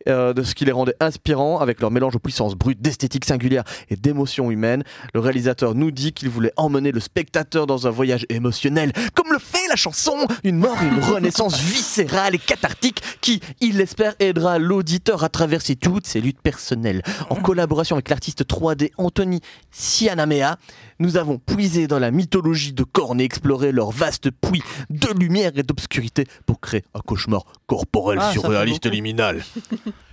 euh, 0.07 0.33
de 0.33 0.43
ce 0.43 0.55
qui 0.55 0.65
les 0.65 0.71
rendait 0.71 0.95
inspirants, 0.99 1.59
avec 1.59 1.79
leur 1.81 1.91
mélange 1.91 2.13
de 2.13 2.19
puissance 2.19 2.55
brute, 2.55 2.81
d'esthétique 2.81 3.25
singulière 3.25 3.63
et 3.89 3.95
d'émotions 3.95 4.51
humaines. 4.51 4.83
Le 5.13 5.19
réalisateur 5.19 5.75
nous 5.75 5.91
dit 5.91 6.13
qu'il 6.13 6.29
voulait 6.29 6.53
emmener 6.57 6.91
le 6.91 6.99
spectateur 6.99 7.67
dans 7.67 7.87
un 7.87 7.89
voyage 7.89 8.25
émotionnel, 8.29 8.91
comme 9.13 9.31
le 9.31 9.39
fait 9.39 9.67
la 9.69 9.75
chanson, 9.75 10.13
une 10.43 10.57
mort 10.57 10.77
et 10.81 10.87
une 10.87 11.03
renaissance 11.03 11.59
viscérale 11.59 12.35
et 12.35 12.39
cathartique 12.63 13.01
qui, 13.19 13.41
il 13.59 13.77
l'espère, 13.77 14.13
aidera 14.19 14.57
l'auditeur 14.57 15.23
à 15.25 15.29
traverser 15.29 15.75
toutes 15.75 16.07
ses 16.07 16.21
luttes 16.21 16.41
personnelles. 16.41 17.01
En 17.29 17.35
collaboration 17.35 17.95
avec 17.97 18.07
l'artiste 18.09 18.45
3D 18.45 18.91
Anthony 18.97 19.41
Sianamea, 19.71 20.57
nous 20.99 21.17
avons 21.17 21.39
puisé 21.39 21.87
dans 21.87 21.99
la 21.99 22.11
mythologie 22.11 22.71
de 22.71 22.83
Korn 22.83 23.19
et 23.19 23.25
exploré 23.25 23.71
leur 23.73 23.91
vaste 23.91 24.31
puits 24.31 24.63
de 24.89 25.07
lumière 25.19 25.51
et 25.55 25.63
d'obscurité 25.63 26.25
pour 26.45 26.61
créer 26.61 26.83
un 26.93 26.99
cauchemar 27.01 27.43
corporel 27.67 28.19
Ah, 28.21 28.31
surréaliste 28.31 28.85
liminal. 28.85 29.43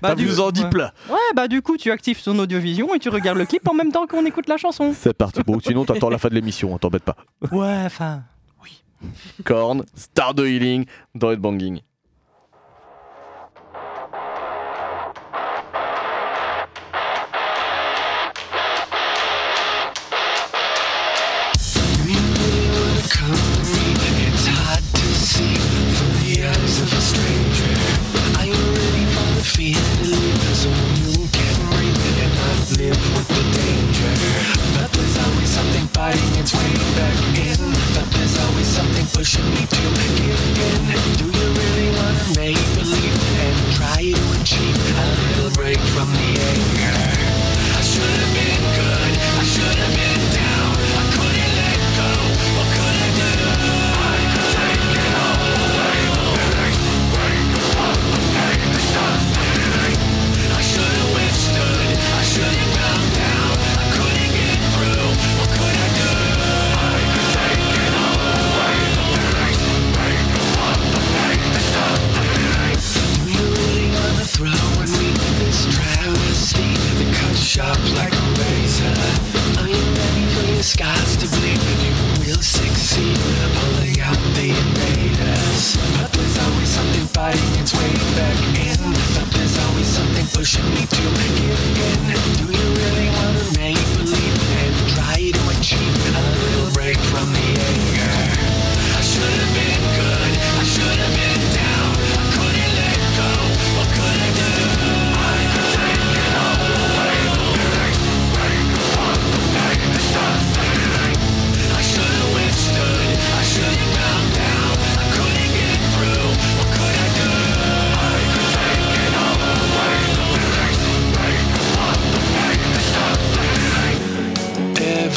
Bah, 0.02 0.08
Ça 0.10 0.14
du- 0.14 0.26
vous 0.26 0.40
en 0.40 0.50
dit 0.50 0.62
ouais. 0.62 0.70
plein. 0.70 0.90
Ouais, 1.10 1.18
bah 1.36 1.46
du 1.46 1.60
coup, 1.60 1.76
tu 1.76 1.90
actives 1.90 2.22
ton 2.22 2.38
audiovision 2.38 2.94
et 2.94 2.98
tu 2.98 3.10
regardes 3.10 3.36
le 3.36 3.44
clip 3.44 3.68
en 3.68 3.74
même 3.74 3.92
temps 3.92 4.06
qu'on 4.06 4.24
écoute 4.24 4.48
la 4.48 4.56
chanson. 4.56 4.94
C'est 4.98 5.12
parti. 5.12 5.42
Bon, 5.46 5.60
sinon 5.60 5.84
t'attends 5.84 6.08
la 6.08 6.16
fin 6.16 6.30
de 6.30 6.34
l'émission, 6.34 6.74
hein, 6.74 6.78
t'embête 6.80 7.04
pas. 7.04 7.16
Ouais, 7.52 7.82
enfin. 7.84 8.22
Korn, 9.44 9.84
Star 9.94 10.32
de 10.34 10.46
Healing 10.46 10.84
dans 11.14 11.30
Headbanging. 11.30 11.80
Way 36.40 36.72
back 36.96 37.20
in. 37.36 37.60
But 37.92 38.08
there's 38.16 38.36
always 38.40 38.66
something 38.66 39.06
pushing 39.12 39.44
me 39.50 39.66
to 39.66 39.82
give 40.16 40.40
in. 40.56 40.82
Do 41.20 41.26
you 41.36 41.48
really 41.52 41.88
wanna 41.92 42.26
make 42.34 42.60
believe 42.80 43.20
and 43.44 43.56
try 43.76 44.00
to 44.08 44.24
achieve 44.40 44.76
a 44.96 45.08
little 45.36 45.50
break 45.52 45.78
from 45.92 46.08
the 46.08 46.30
anger? 46.52 46.96
I 47.76 47.82
should 47.82 48.18
have 48.24 48.32
been 48.32 48.62
good. 48.80 49.12
I 49.36 49.44
should 49.52 49.78
have 49.84 49.94
been 49.94 50.19
sharp 77.50 77.82
like 77.98 78.14
a 78.14 78.26
razor? 78.38 78.94
Are 79.58 79.66
you 79.66 79.82
ready 79.98 80.24
for 80.34 80.46
your 80.54 80.62
scars 80.62 81.16
to 81.16 81.26
bleed? 81.34 81.58
You 81.82 81.92
will 82.22 82.38
succeed 82.38 83.18
pulling 83.58 83.98
out 83.98 84.22
the 84.38 84.54
invaders. 84.54 85.74
But 85.98 86.12
there's 86.14 86.38
always 86.46 86.70
something 86.70 87.06
fighting 87.10 87.54
its 87.58 87.74
way 87.74 87.90
back 88.14 88.38
in. 88.54 88.78
But 89.18 89.28
there's 89.34 89.58
always 89.66 89.88
something 89.98 90.26
pushing 90.30 90.68
me 90.70 90.86
to 90.94 91.02
give 91.18 91.90
in. 91.90 92.02
Do 92.38 92.46
you 92.54 92.68
really 92.82 93.08
wanna 93.18 93.44
make 93.58 93.82
believe 93.98 94.38
and 94.62 94.74
try 94.94 95.18
to 95.34 95.42
achieve 95.58 95.96
a 96.06 96.22
little 96.38 96.70
break 96.70 96.98
from 97.10 97.26
the 97.34 97.48
anger? 97.66 98.14
I 98.94 99.02
should 99.02 99.38
have 99.42 99.54
been 99.58 99.82
good. 99.98 100.32
I 100.54 100.64
should 100.70 100.98
have 101.02 101.14
been 101.18 101.54
down. 101.54 101.59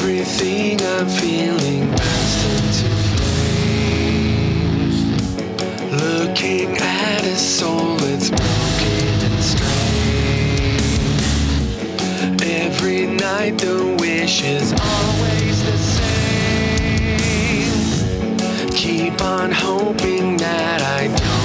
Everything 0.06 0.82
I'm 0.82 1.08
feeling 1.08 1.90
burst 1.90 2.44
into 2.52 2.90
flames. 3.16 4.98
Looking 5.94 6.76
at 6.78 7.24
a 7.24 7.38
soul 7.38 7.96
that's 7.96 8.30
broken 8.30 9.22
and 9.28 9.42
strained. 9.42 11.22
Every 12.44 13.06
night 13.08 13.58
the 13.60 13.96
wish 14.02 14.44
is 14.44 14.74
always 14.74 15.64
the 15.64 15.78
same. 18.58 18.72
Keep 18.72 19.22
on 19.22 19.52
hoping 19.52 20.36
that 20.36 20.82
I 20.82 21.08
don't 21.08 21.43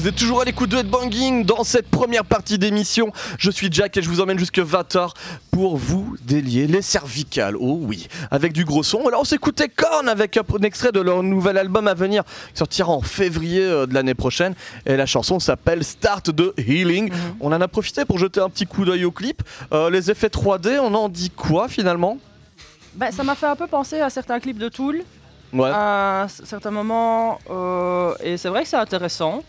vous 0.00 0.08
êtes 0.08 0.16
toujours 0.16 0.40
à 0.40 0.44
l'écoute 0.46 0.70
de 0.70 0.78
Headbanging 0.78 1.44
dans 1.44 1.62
cette 1.62 1.90
première 1.90 2.24
partie 2.24 2.56
d'émission. 2.56 3.12
Je 3.38 3.50
suis 3.50 3.68
Jack 3.70 3.98
et 3.98 4.02
je 4.02 4.08
vous 4.08 4.22
emmène 4.22 4.38
jusque 4.38 4.58
20h 4.58 5.10
pour 5.50 5.76
vous 5.76 6.16
délier 6.22 6.66
les 6.66 6.80
cervicales. 6.80 7.54
Oh 7.60 7.78
oui, 7.82 8.08
avec 8.30 8.54
du 8.54 8.64
gros 8.64 8.82
son. 8.82 9.06
Alors 9.06 9.20
on 9.20 9.24
s'écoutait 9.24 9.68
Korn 9.68 10.08
avec 10.08 10.38
un 10.38 10.62
extrait 10.62 10.90
de 10.90 11.00
leur 11.00 11.22
nouvel 11.22 11.58
album 11.58 11.86
à 11.86 11.92
venir 11.92 12.24
qui 12.24 12.58
sortira 12.58 12.90
en 12.90 13.02
février 13.02 13.60
euh, 13.62 13.84
de 13.84 13.92
l'année 13.92 14.14
prochaine. 14.14 14.54
Et 14.86 14.96
la 14.96 15.04
chanson 15.04 15.38
s'appelle 15.38 15.84
Start 15.84 16.34
the 16.34 16.58
Healing. 16.58 17.12
On 17.38 17.52
en 17.52 17.60
a 17.60 17.68
profité 17.68 18.06
pour 18.06 18.16
jeter 18.16 18.40
un 18.40 18.48
petit 18.48 18.66
coup 18.66 18.86
d'œil 18.86 19.04
au 19.04 19.10
clip. 19.10 19.42
Euh, 19.74 19.90
les 19.90 20.10
effets 20.10 20.28
3D, 20.28 20.78
on 20.80 20.94
en 20.94 21.10
dit 21.10 21.28
quoi 21.28 21.68
finalement? 21.68 22.16
Bah, 22.94 23.12
ça 23.12 23.22
m'a 23.22 23.34
fait 23.34 23.46
un 23.48 23.56
peu 23.56 23.66
penser 23.66 24.00
à 24.00 24.08
certains 24.08 24.40
clips 24.40 24.58
de 24.58 24.70
Tool 24.70 25.02
Ouais. 25.52 25.68
à 25.74 26.26
certains 26.44 26.70
moments 26.70 27.40
euh, 27.50 28.14
et 28.22 28.36
c'est 28.36 28.48
vrai 28.48 28.62
que 28.62 28.68
c'est 28.68 28.76
intéressant. 28.76 29.42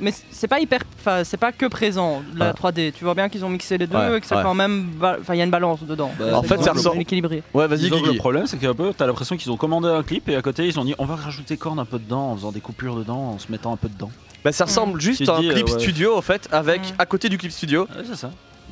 Mais 0.00 0.12
c'est 0.30 0.48
pas 0.48 0.58
hyper, 0.58 0.80
enfin 0.98 1.22
c'est 1.22 1.36
pas 1.36 1.52
que 1.52 1.66
présent 1.66 2.22
la 2.34 2.48
Ouais. 2.48 2.52
3D. 2.52 2.92
Tu 2.92 3.04
vois 3.04 3.14
bien 3.14 3.28
qu'ils 3.28 3.44
ont 3.44 3.48
mixé 3.50 3.78
les 3.78 3.86
deux 3.86 3.96
Ouais, 3.96 4.18
et 4.18 4.20
que 4.20 4.26
ça 4.26 4.38
ouais. 4.38 4.42
quand 4.42 4.54
même, 4.54 4.84
ba- 4.98 5.16
enfin 5.20 5.34
il 5.34 5.38
y 5.38 5.40
a 5.40 5.44
une 5.44 5.50
balance 5.50 5.82
dedans. 5.84 6.10
Bah, 6.18 6.36
En 6.36 6.42
fait, 6.42 6.60
ça 6.62 6.72
ressort- 6.72 6.96
équilibré. 6.98 7.42
Ouais, 7.54 7.66
vas-y 7.68 7.88
le 7.88 8.16
problème, 8.16 8.46
c'est 8.46 8.56
qu'un 8.58 8.74
peu, 8.74 8.92
t'as 8.96 9.06
l'impression 9.06 9.36
qu'ils 9.36 9.50
ont 9.52 9.56
commandé 9.56 9.88
un 9.88 10.02
clip 10.02 10.28
et 10.28 10.34
à 10.36 10.42
côté, 10.42 10.66
ils 10.66 10.78
ont 10.80 10.84
dit 10.84 10.94
on 10.98 11.04
va 11.04 11.16
rajouter 11.16 11.56
corne 11.56 11.78
un 11.78 11.84
peu 11.84 11.98
dedans, 11.98 12.30
en 12.32 12.36
faisant 12.36 12.52
des 12.52 12.60
coupures 12.60 12.96
dedans, 12.96 13.32
en 13.34 13.38
se 13.38 13.50
mettant 13.52 13.72
un 13.72 13.76
peu 13.76 13.88
dedans. 13.88 14.10
Bah, 14.44 14.50
ça 14.52 14.64
ressemble 14.64 15.00
juste 15.00 15.22
Tu 15.24 15.30
à 15.30 15.34
un 15.34 15.40
dis, 15.40 15.50
euh, 15.50 15.52
clip 15.54 15.66
ouais. 15.68 15.78
studio 15.78 16.16
en 16.16 16.22
fait, 16.22 16.48
avec 16.50 16.80
Mm. 16.80 16.94
à 16.98 17.06
côté 17.06 17.28
du 17.28 17.38
clip 17.38 17.52
studio. 17.52 17.82
Ouais, 17.82 18.02
c'est 18.04 18.16
ça. 18.16 18.30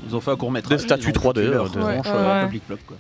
Ils 0.08 0.16
ont 0.16 0.20
fait 0.20 0.30
un 0.30 0.36
court 0.36 0.50
métrage. 0.50 0.78
Des 0.78 0.82
statues 0.82 1.12
3D, 1.12 1.42
Leur 1.46 1.66
euh, 1.66 1.68
de- 1.68 1.78
Ouais. 1.78 2.00
euh, 2.06 2.38
Ouais. 2.40 2.44
public 2.46 2.62
bloc, 2.66 2.80
quoi. 2.86 2.96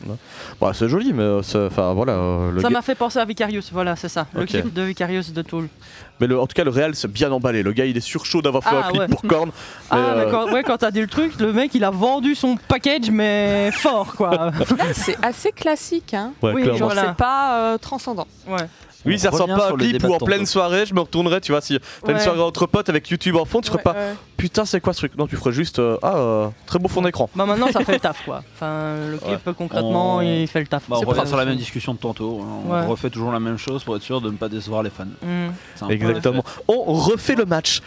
Bah, 0.60 0.72
c'est 0.74 0.88
joli, 0.88 1.12
mais 1.14 1.22
euh, 1.22 1.40
enfin 1.40 1.94
voilà. 1.94 2.12
euh, 2.12 2.50
le 2.52 2.60
Ça 2.60 2.68
m'a 2.70 2.82
fait 2.82 2.94
penser 2.94 3.18
à 3.18 3.24
Vicarious, 3.24 3.62
voilà 3.72 3.96
c'est 3.96 4.08
ça. 4.10 4.26
Le 4.34 4.42
Ok. 4.42 4.48
clip 4.48 4.72
de 4.72 4.82
Vicarious 4.82 5.32
de 5.34 5.42
Tool. 5.42 5.68
Mais 6.20 6.26
le- 6.26 6.38
en 6.38 6.46
tout 6.46 6.54
cas, 6.54 6.64
le 6.64 6.70
réel, 6.70 6.94
c'est 6.94 7.10
bien 7.10 7.32
emballé. 7.32 7.62
Le 7.62 7.72
gars, 7.72 7.86
il 7.86 7.96
est 7.96 8.00
sur 8.00 8.24
chaud 8.26 8.42
d'avoir 8.42 8.62
fait 8.62 8.70
Ah, 8.72 8.86
un 8.86 8.90
clip 8.90 9.00
ouais. 9.00 9.08
pour 9.08 9.22
Korn. 9.22 9.50
Ah 9.90 9.96
euh, 9.96 10.30
quand, 10.30 10.52
ouais, 10.52 10.62
quand 10.62 10.76
t'as 10.78 10.90
dit 10.90 11.00
le 11.00 11.06
truc, 11.06 11.38
le 11.40 11.52
mec 11.52 11.74
il 11.74 11.82
a 11.84 11.90
vendu 11.90 12.34
son 12.34 12.56
package 12.56 13.10
mais 13.10 13.70
fort 13.72 14.14
quoi. 14.14 14.50
C'est 14.92 15.16
assez 15.24 15.52
classique, 15.52 16.14
hein. 16.14 16.32
ouais, 16.42 16.52
oui. 16.52 16.76
Genre, 16.76 16.92
c'est 16.94 17.14
pas 17.16 17.56
euh, 17.74 17.78
transcendant. 17.78 18.26
ouais. 18.46 18.58
Oui, 19.06 19.18
ça 19.18 19.30
ressemble 19.30 19.54
pas 19.54 19.68
à 19.68 19.72
un 19.72 19.76
clip 19.76 20.04
où 20.04 20.12
en 20.14 20.18
pleine 20.18 20.46
soirée, 20.46 20.84
je 20.86 20.94
me 20.94 21.00
retournerais, 21.00 21.40
tu 21.40 21.52
vois, 21.52 21.60
si 21.60 21.78
pleine 22.04 22.16
Ouais. 22.16 22.22
soirée 22.22 22.40
entre 22.40 22.66
potes 22.66 22.88
avec 22.88 23.08
YouTube 23.08 23.36
en 23.36 23.44
fond, 23.44 23.60
tu 23.60 23.68
ferais 23.68 23.78
Ouais, 23.78 23.82
pas 23.84 23.92
ouais. 23.92 24.14
putain, 24.36 24.64
c'est 24.64 24.80
quoi 24.80 24.92
ce 24.92 24.98
truc? 24.98 25.16
Non, 25.16 25.26
tu 25.26 25.36
ferais 25.36 25.52
juste 25.52 25.78
euh, 25.78 25.96
ah, 26.02 26.16
euh, 26.16 26.48
très 26.66 26.78
beau 26.78 26.88
fond 26.88 27.02
d'écran. 27.02 27.30
Bah 27.34 27.46
maintenant 27.46 27.68
ça 27.72 27.84
fait 27.84 27.92
le 27.94 28.00
taf 28.00 28.22
quoi. 28.24 28.42
Enfin 28.54 28.94
le 29.10 29.18
clip 29.18 29.56
concrètement 29.56 30.16
On- 30.16 30.20
il 30.20 30.46
fait 30.48 30.60
le 30.60 30.66
taf. 30.66 30.82
Bah, 30.88 30.96
on 30.96 31.00
C'est 31.00 31.06
revient 31.06 31.26
sur 31.26 31.36
la 31.36 31.44
même 31.44 31.56
discussion 31.56 31.94
de 31.94 31.98
tantôt. 31.98 32.40
hein. 32.42 32.62
On 32.68 32.72
Ouais. 32.72 32.86
refait 32.86 33.10
toujours 33.10 33.32
la 33.32 33.40
même 33.40 33.56
chose 33.58 33.84
pour 33.84 33.96
être 33.96 34.02
sûr 34.02 34.20
de 34.20 34.30
ne 34.30 34.36
pas 34.36 34.48
décevoir 34.48 34.82
les 34.82 34.90
fans. 34.90 35.04
C'est 35.76 35.84
un 35.84 35.86
peu 35.88 35.92
Exactement. 35.94 36.44
On 36.68 36.92
refait 36.94 37.34
le 37.36 37.44
match. 37.46 37.80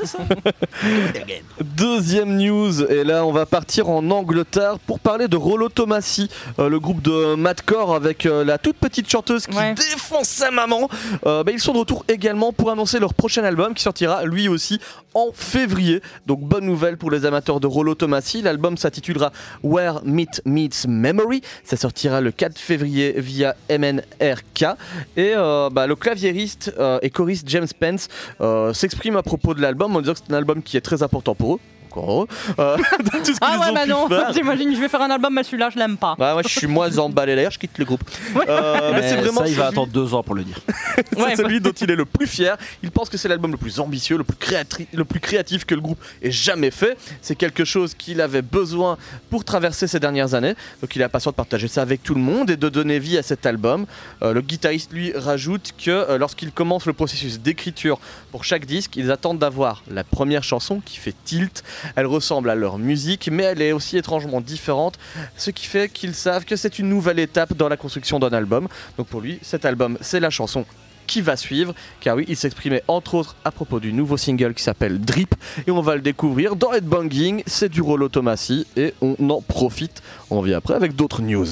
Deuxième 1.76 2.36
news, 2.36 2.82
et 2.84 3.04
là 3.04 3.24
on 3.24 3.32
va 3.32 3.46
partir 3.46 3.88
en 3.88 4.08
Angleterre 4.10 4.78
pour 4.78 4.98
parler 5.00 5.28
de 5.28 5.36
Rollo 5.36 5.68
Tomassi, 5.68 6.28
euh, 6.58 6.68
le 6.68 6.80
groupe 6.80 7.02
de 7.02 7.34
Madcore 7.34 7.94
avec 7.94 8.26
euh, 8.26 8.44
la 8.44 8.58
toute 8.58 8.76
petite 8.76 9.10
chanteuse 9.10 9.46
qui 9.46 9.56
Ouais. 9.56 9.74
défonce 9.74 10.28
sa 10.28 10.50
maman. 10.50 10.88
Euh, 11.26 11.42
bah, 11.44 11.52
ils 11.52 11.60
sont 11.60 11.72
de 11.72 11.78
retour 11.78 12.04
également 12.08 12.52
pour 12.52 12.70
annoncer 12.70 12.98
leur 12.98 13.14
prochain 13.14 13.44
album 13.44 13.74
qui 13.74 13.82
sortira 13.82 14.24
lui 14.24 14.48
aussi 14.48 14.80
en 15.14 15.30
février. 15.34 16.00
Donc 16.26 16.40
bonne 16.40 16.64
nouvelle 16.64 16.96
pour 16.96 17.10
les 17.10 17.26
amateurs 17.26 17.60
de 17.60 17.66
Rollo 17.66 17.94
Tomassi. 17.94 18.42
L'album 18.42 18.76
s'intitulera 18.76 19.32
Where 19.62 20.00
Meet 20.04 20.42
Meets 20.44 20.86
Memory. 20.88 21.42
Ça 21.64 21.76
sortira 21.76 22.20
le 22.20 22.30
4 22.30 22.58
février 22.58 23.14
via 23.18 23.54
MNRK. 23.68 24.76
Et 25.16 25.32
bah, 25.72 25.86
le 25.86 25.96
claviériste 25.96 26.72
et 27.02 27.10
choriste 27.10 27.48
James 27.48 27.66
Pence 27.78 28.08
s'exprime 28.72 29.16
à 29.16 29.22
propos 29.22 29.54
de 29.54 29.60
l'album 29.60 29.89
en 29.96 30.00
disant 30.00 30.14
que 30.14 30.20
c'est 30.26 30.32
un 30.32 30.36
album 30.36 30.62
qui 30.62 30.76
est 30.76 30.80
très 30.80 31.02
important 31.02 31.34
pour 31.34 31.54
eux. 31.54 31.60
Encore 31.90 32.10
heureux. 32.10 32.26
Euh, 32.58 32.76
dans 33.12 33.18
tout 33.18 33.32
ce 33.34 33.38
Ah 33.40 33.58
ouais 33.58 33.72
bah 33.74 33.86
non, 33.86 34.08
j'imagine 34.34 34.74
je 34.74 34.80
vais 34.80 34.88
faire 34.88 35.02
un 35.02 35.10
album 35.10 35.34
mais 35.34 35.42
celui-là 35.42 35.70
je 35.72 35.78
l'aime 35.78 35.96
pas. 35.96 36.12
Ouais, 36.18 36.32
moi 36.32 36.42
je 36.42 36.48
suis 36.48 36.66
moins 36.66 36.96
emballé 36.98 37.34
d'ailleurs, 37.34 37.50
je 37.52 37.58
quitte 37.58 37.76
le 37.78 37.84
groupe. 37.84 38.02
Euh, 38.48 38.92
mais 38.94 39.00
Mais 39.00 39.08
c'est 39.08 39.16
vraiment 39.16 39.40
ça, 39.42 39.48
il 39.48 39.54
va 39.54 39.66
attendre 39.66 39.92
deux 39.92 40.14
ans 40.14 40.22
pour 40.22 40.34
le 40.34 40.44
dire. 40.44 40.58
c'est 40.96 41.16
Ouais, 41.18 41.30
bah. 41.30 41.36
celui 41.36 41.60
dont 41.60 41.72
il 41.72 41.90
est 41.90 41.96
le 41.96 42.04
plus 42.04 42.26
fier. 42.26 42.56
Il 42.82 42.90
pense 42.90 43.08
que 43.08 43.16
c'est 43.18 43.28
l'album 43.28 43.50
le 43.50 43.56
plus 43.56 43.78
ambitieux, 43.80 44.16
le 44.16 44.24
plus, 44.24 44.36
créatri- 44.36 44.86
le 44.92 45.04
plus 45.04 45.20
créatif 45.20 45.64
que 45.64 45.74
le 45.74 45.80
groupe 45.80 45.98
ait 46.22 46.30
jamais 46.30 46.70
fait. 46.70 46.96
C'est 47.22 47.34
quelque 47.36 47.64
chose 47.64 47.94
qu'il 47.94 48.20
avait 48.20 48.42
besoin 48.42 48.96
pour 49.30 49.44
traverser 49.44 49.86
ces 49.86 50.00
dernières 50.00 50.34
années. 50.34 50.54
Donc 50.80 50.94
il 50.96 51.02
est 51.02 51.04
impatient 51.04 51.30
de 51.32 51.36
partager 51.36 51.68
ça 51.68 51.82
avec 51.82 52.02
tout 52.02 52.14
le 52.14 52.20
monde 52.20 52.50
et 52.50 52.56
de 52.56 52.68
donner 52.68 52.98
vie 52.98 53.18
à 53.18 53.22
cet 53.22 53.46
album. 53.46 53.86
Euh, 54.22 54.32
le 54.32 54.40
guitariste 54.40 54.92
lui 54.92 55.12
rajoute 55.14 55.72
que 55.82 55.90
euh, 55.90 56.18
lorsqu'il 56.18 56.50
commence 56.52 56.86
le 56.86 56.92
processus 56.92 57.40
d'écriture 57.40 57.98
pour 58.32 58.44
chaque 58.44 58.64
disque, 58.64 58.96
ils 58.96 59.10
attendent 59.10 59.38
d'avoir 59.38 59.82
la 59.90 60.04
première 60.04 60.44
chanson 60.44 60.80
qui 60.84 60.96
fait 60.98 61.14
tilt. 61.24 61.62
Elle 61.96 62.06
ressemble 62.06 62.50
à 62.50 62.54
leur 62.54 62.78
musique, 62.78 63.28
mais 63.30 63.44
elle 63.44 63.62
est 63.62 63.72
aussi 63.72 63.96
étrangement 63.96 64.40
différente, 64.40 64.98
ce 65.36 65.50
qui 65.50 65.66
fait 65.66 65.88
qu'ils 65.88 66.14
savent 66.14 66.44
que 66.44 66.56
c'est 66.56 66.78
une 66.78 66.88
nouvelle 66.88 67.18
étape 67.18 67.54
dans 67.54 67.68
la 67.68 67.76
construction 67.76 68.18
d'un 68.18 68.32
album. 68.32 68.68
Donc 68.98 69.06
pour 69.06 69.20
lui, 69.20 69.38
cet 69.42 69.64
album, 69.64 69.98
c'est 70.00 70.20
la 70.20 70.30
chanson 70.30 70.64
qui 71.06 71.20
va 71.20 71.36
suivre, 71.36 71.74
car 72.00 72.16
oui, 72.16 72.24
il 72.28 72.36
s'exprimait 72.36 72.84
entre 72.86 73.14
autres 73.14 73.34
à 73.44 73.50
propos 73.50 73.80
du 73.80 73.92
nouveau 73.92 74.16
single 74.16 74.54
qui 74.54 74.62
s'appelle 74.62 75.00
Drip, 75.00 75.34
et 75.66 75.70
on 75.72 75.82
va 75.82 75.96
le 75.96 76.00
découvrir 76.02 76.54
dans 76.54 76.72
Headbanging, 76.72 77.42
c'est 77.46 77.68
du 77.68 77.80
Rollo 77.80 78.08
Tomassi, 78.08 78.64
et 78.76 78.94
on 79.00 79.16
en 79.28 79.40
profite. 79.40 80.02
On 80.30 80.38
revient 80.40 80.54
après 80.54 80.74
avec 80.74 80.94
d'autres 80.94 81.22
news. 81.22 81.48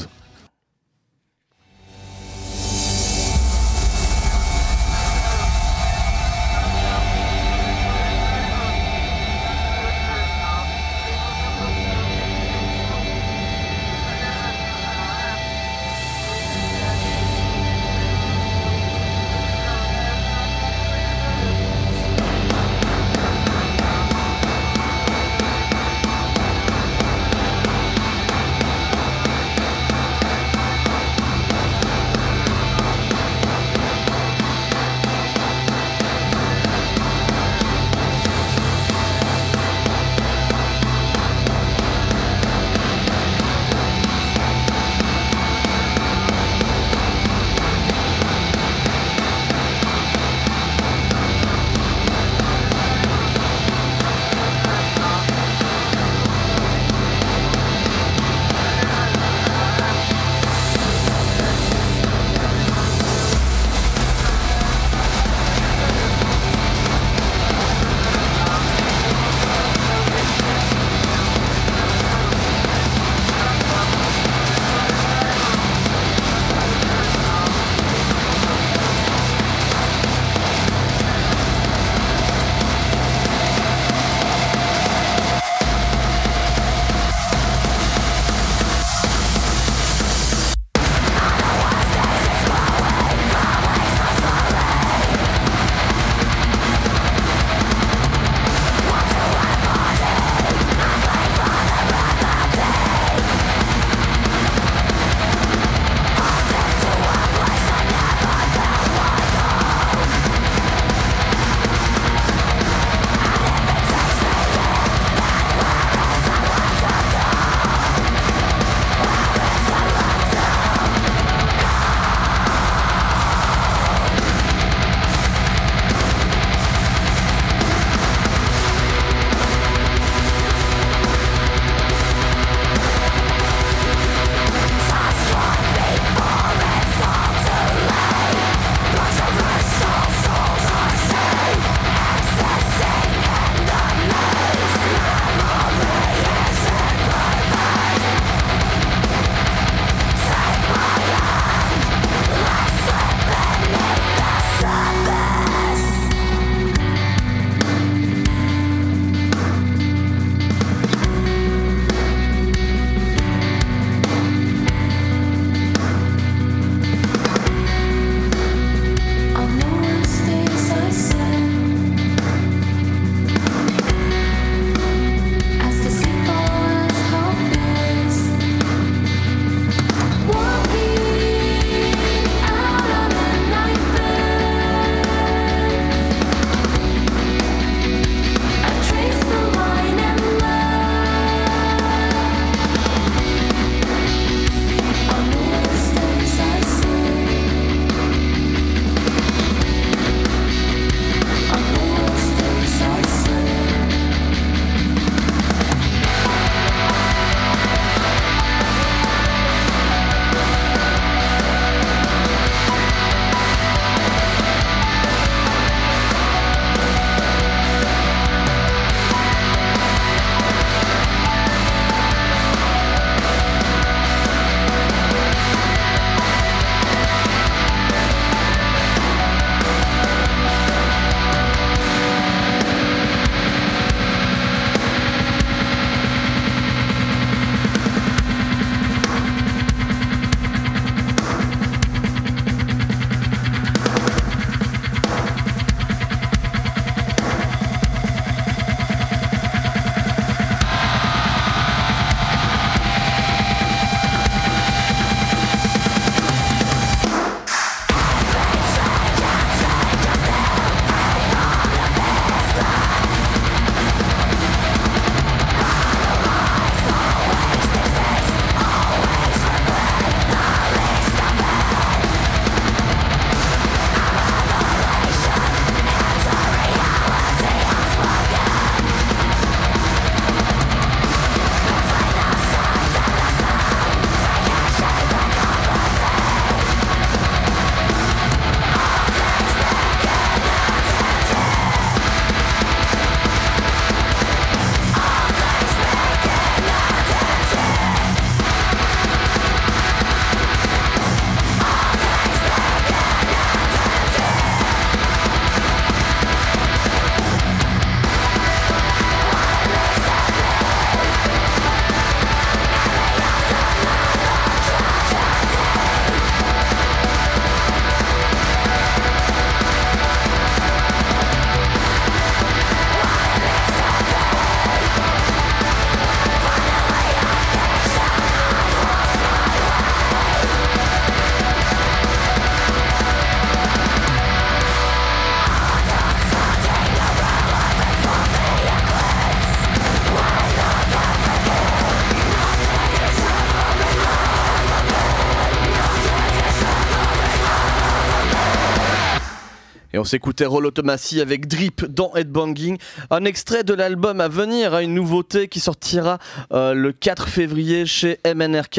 Et 349.99 350.01
on 350.01 350.05
s'écoutait 350.05 350.47
Roll 350.47 350.65
Automacy 350.65 351.21
avec 351.21 351.49
Drip 351.49 351.85
dans 351.85 352.15
Headbanging. 352.15 352.79
Un 353.11 353.25
extrait 353.25 353.65
de 353.65 353.75
l'album 353.75 354.21
à 354.21 354.29
venir, 354.29 354.73
hein, 354.75 354.79
une 354.79 354.95
nouveauté 354.95 355.49
qui 355.49 355.59
sortira 355.59 356.19
euh, 356.53 356.73
le 356.73 356.93
4 356.93 357.27
février 357.29 357.85
chez 357.85 358.21
MNRK. 358.25 358.79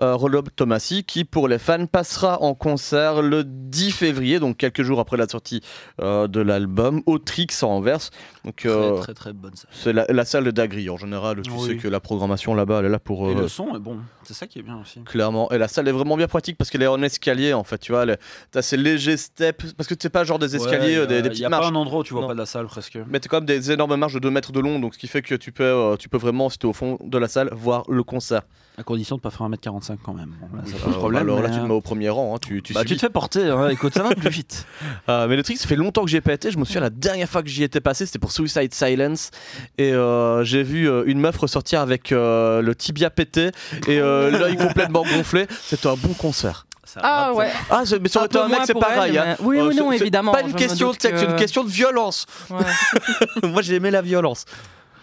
Euh, 0.00 0.14
Roll 0.14 0.36
Automacy 0.36 1.02
qui, 1.02 1.24
pour 1.24 1.48
les 1.48 1.58
fans, 1.58 1.86
passera 1.86 2.40
en 2.40 2.54
concert 2.54 3.20
le 3.20 3.42
10 3.42 3.90
février, 3.90 4.38
donc 4.38 4.58
quelques 4.58 4.82
jours 4.84 5.00
après 5.00 5.16
la 5.16 5.26
sortie 5.26 5.60
euh, 6.00 6.28
de 6.28 6.40
l'album, 6.40 7.02
au 7.06 7.18
Trix 7.18 7.48
à 7.62 7.66
Anvers. 7.66 8.10
Donc, 8.44 8.54
Très, 8.58 8.68
euh, 8.68 8.98
très 9.00 9.14
très 9.14 9.32
bonne 9.32 9.56
ça. 9.56 9.66
c'est 9.72 9.92
la, 9.92 10.06
la 10.08 10.24
salle 10.24 10.52
d'Agri 10.52 10.88
en 10.88 10.96
général. 10.96 11.42
Tu 11.42 11.50
Oui. 11.50 11.66
sais 11.66 11.76
que 11.78 11.88
la 11.88 11.98
programmation 11.98 12.54
là-bas, 12.54 12.78
elle 12.78 12.86
est 12.86 12.90
là 12.90 13.00
pour. 13.00 13.28
Et 13.28 13.34
le 13.34 13.48
son 13.48 13.74
est 13.74 13.80
bon, 13.80 13.98
c'est 14.22 14.34
ça 14.34 14.46
qui 14.46 14.60
est 14.60 14.62
bien 14.62 14.78
aussi. 14.80 15.00
Clairement. 15.02 15.50
Et 15.50 15.58
la 15.58 15.66
salle 15.66 15.88
est 15.88 15.92
vraiment 15.92 16.16
bien 16.16 16.28
pratique 16.28 16.56
parce 16.56 16.70
qu'elle 16.70 16.82
est 16.82 16.86
en 16.86 17.02
escalier 17.02 17.54
en 17.54 17.64
fait. 17.64 17.78
Tu 17.78 17.90
vois, 17.90 18.06
t'as 18.52 18.62
ces 18.62 18.76
légers 18.76 19.16
steps. 19.16 19.72
Parce 19.76 19.88
que 19.88 19.96
c'est 20.00 20.08
pas 20.10 20.22
genre 20.22 20.38
des 20.38 20.54
escaliers, 20.66 20.96
euh, 20.96 21.06
des, 21.06 21.14
des 21.22 21.28
Il 21.28 21.30
petites 21.30 21.40
n'y 21.40 21.46
a 21.46 21.48
marches. 21.48 21.64
pas 21.66 21.70
un 21.72 21.74
endroit 21.76 22.00
où 22.00 22.04
tu 22.04 22.12
vois 22.12 22.22
Non. 22.22 22.28
pas 22.28 22.34
de 22.34 22.38
la 22.38 22.46
salle 22.46 22.66
presque. 22.66 22.98
Mais 23.08 23.20
t'as 23.20 23.28
quand 23.28 23.38
même 23.38 23.46
des 23.46 23.70
énormes 23.72 23.96
marches 23.96 24.14
de 24.14 24.18
2 24.18 24.30
mètres 24.30 24.52
de 24.52 24.60
long. 24.60 24.78
Donc 24.78 24.94
ce 24.94 24.98
qui 24.98 25.08
fait 25.08 25.22
que 25.22 25.34
tu 25.34 25.52
peux, 25.52 25.64
euh, 25.64 25.96
tu 25.96 26.08
peux 26.08 26.18
vraiment, 26.18 26.48
si 26.50 26.58
t'es 26.58 26.66
au 26.66 26.72
fond 26.72 26.98
de 27.02 27.18
la 27.18 27.28
salle, 27.28 27.50
voir 27.52 27.84
le 27.88 28.02
concert. 28.02 28.42
À 28.78 28.82
condition 28.82 29.16
de 29.16 29.20
pas 29.20 29.30
faire 29.30 29.46
1m45 29.46 29.98
quand 30.02 30.14
même. 30.14 30.32
Bon, 30.40 30.56
là, 30.56 30.62
ça 30.64 30.76
Euh, 30.76 30.84
pose 30.84 30.96
problème. 30.96 31.22
alors 31.24 31.42
là, 31.42 31.50
tu 31.50 31.58
te 31.58 31.64
mets 31.64 31.74
au 31.74 31.80
premier 31.82 32.08
rang. 32.08 32.34
hein, 32.34 32.38
tu, 32.40 32.62
tu 32.62 32.72
Bah, 32.72 32.84
tu 32.84 32.94
te 32.94 33.00
fais 33.00 33.10
porter, 33.10 33.48
hein, 33.50 33.68
écoute, 33.68 33.92
ça 33.92 34.02
va 34.02 34.14
plus 34.14 34.30
vite. 34.30 34.64
Euh, 35.08 35.26
mais 35.28 35.36
le 35.36 35.42
truc, 35.42 35.58
ça 35.58 35.68
fait 35.68 35.76
longtemps 35.76 36.02
que 36.04 36.08
j'y 36.10 36.16
ai 36.16 36.20
pas 36.22 36.32
été. 36.32 36.50
Je 36.50 36.56
me 36.56 36.64
souviens 36.64 36.80
la 36.80 36.88
dernière 36.90 37.28
fois 37.28 37.42
que 37.42 37.48
j'y 37.48 37.62
étais 37.62 37.80
passé, 37.80 38.06
c'était 38.06 38.18
pour 38.18 38.32
Suicide 38.32 38.72
Silence. 38.72 39.32
Et 39.76 39.92
euh, 39.92 40.44
j'ai 40.44 40.62
vu 40.62 40.88
une 41.06 41.20
meuf 41.20 41.36
ressortir 41.36 41.80
avec 41.80 42.10
le 42.10 42.72
tibia 42.76 43.10
pété 43.10 43.50
et 43.86 43.98
l'œil 43.98 44.56
complètement 44.56 45.02
gonflé. 45.02 45.46
C'était 45.62 45.88
un 45.88 45.96
bon 45.96 46.14
concert. 46.14 46.64
Ça 46.92 47.00
Ah 47.02 47.32
ouais. 47.32 47.50
Ah, 47.70 47.82
mais 48.00 48.08
ça 48.08 48.20
aurait 48.20 48.36
Un 48.36 48.42
un 48.44 48.48
mec, 48.48 48.60
c'est 48.66 48.74
pareil. 48.74 49.12
elle, 49.16 49.18
hein. 49.18 49.36
Oui, 49.40 49.58
Euh, 49.58 49.68
oui, 49.68 49.76
non, 49.76 49.92
évidemment. 49.92 50.32
Pas 50.32 50.42
une 50.42 50.54
question 50.54 50.90
de 50.90 50.96
sexe, 51.00 51.20
c'est 51.20 51.26
une 51.26 51.36
question 51.36 51.62
de 51.62 51.68
violence. 51.70 52.26
Moi, 53.42 53.62
j'ai 53.62 53.76
aimé 53.76 53.90
la 53.90 54.02
violence. 54.02 54.44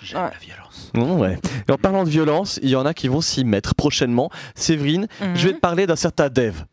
J'aime 0.01 0.21
Ouais. 0.23 0.29
la 0.31 0.37
violence. 0.39 0.91
Bon, 0.93 1.17
ouais. 1.17 1.39
Et 1.67 1.71
en 1.71 1.77
parlant 1.77 2.03
de 2.03 2.09
violence, 2.09 2.59
il 2.61 2.69
y 2.69 2.75
en 2.75 2.85
a 2.85 2.93
qui 2.93 3.07
vont 3.07 3.21
s'y 3.21 3.43
mettre 3.43 3.73
prochainement. 3.75 4.29
Séverine, 4.55 5.07
Mhm. 5.21 5.35
je 5.35 5.47
vais 5.47 5.53
te 5.53 5.59
parler 5.59 5.87
d'un 5.87 5.95
certain 5.95 6.29
Dev. 6.29 6.63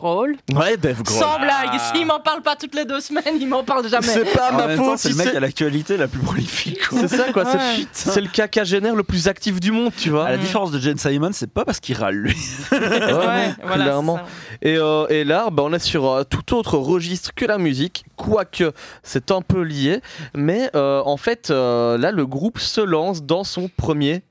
Growl. 0.00 0.36
Ouais, 0.54 0.76
Dev 0.76 1.02
Grohl. 1.02 1.18
Sans 1.22 1.38
blague, 1.38 1.78
s'il 1.92 2.06
m'en 2.06 2.20
parle 2.20 2.40
pas 2.42 2.56
toutes 2.56 2.74
les 2.74 2.84
deux 2.84 3.00
semaines, 3.00 3.36
il 3.40 3.46
m'en 3.48 3.62
parle 3.64 3.86
jamais. 3.88 4.06
C'est 4.06 4.24
pas 4.32 4.50
En 4.52 4.56
ma 4.56 4.76
faute. 4.76 4.98
c'est 4.98 5.08
si 5.08 5.14
le 5.14 5.18
mec 5.18 5.28
c'est- 5.30 5.36
à 5.36 5.40
l'actualité 5.40 5.96
la 5.96 6.08
plus 6.08 6.20
prolifique. 6.20 6.80
C'est 6.90 7.08
ça 7.08 7.32
quoi, 7.32 7.44
c'est- 7.44 7.56
Ouais. 7.58 7.86
c'est 7.92 8.20
le 8.20 8.28
quinquagénaire 8.28 8.96
le 8.96 9.02
plus 9.02 9.28
actif 9.28 9.60
du 9.60 9.72
monde, 9.72 9.92
tu 9.96 10.10
vois. 10.10 10.26
À 10.26 10.30
la 10.30 10.38
différence 10.38 10.70
de 10.70 10.78
Jane 10.80 10.96
Simon, 10.98 11.30
c'est 11.32 11.52
pas 11.52 11.64
parce 11.64 11.80
qu'il 11.80 11.96
râle 11.96 12.14
lui. 12.16 12.36
Ouais, 12.70 13.54
voilà, 13.62 13.84
clairement. 13.84 14.20
Et, 14.62 14.76
euh, 14.76 15.06
et 15.08 15.24
là, 15.24 15.48
bah, 15.52 15.62
on 15.66 15.72
est 15.72 15.78
sur 15.78 16.08
euh, 16.10 16.24
tout 16.24 16.54
autre 16.54 16.76
registre 16.78 17.32
que 17.34 17.44
la 17.44 17.58
musique, 17.58 18.04
quoique 18.16 18.72
c'est 19.02 19.30
un 19.30 19.42
peu 19.42 19.60
lié. 19.62 20.00
Mais 20.34 20.70
euh, 20.74 21.02
en 21.04 21.16
fait, 21.16 21.50
euh, 21.50 21.98
là, 21.98 22.10
le 22.12 22.26
groupe 22.26 22.58
se 22.58 22.80
lance 22.80 23.22
dans 23.22 23.44
son 23.44 23.68
premier 23.76 24.22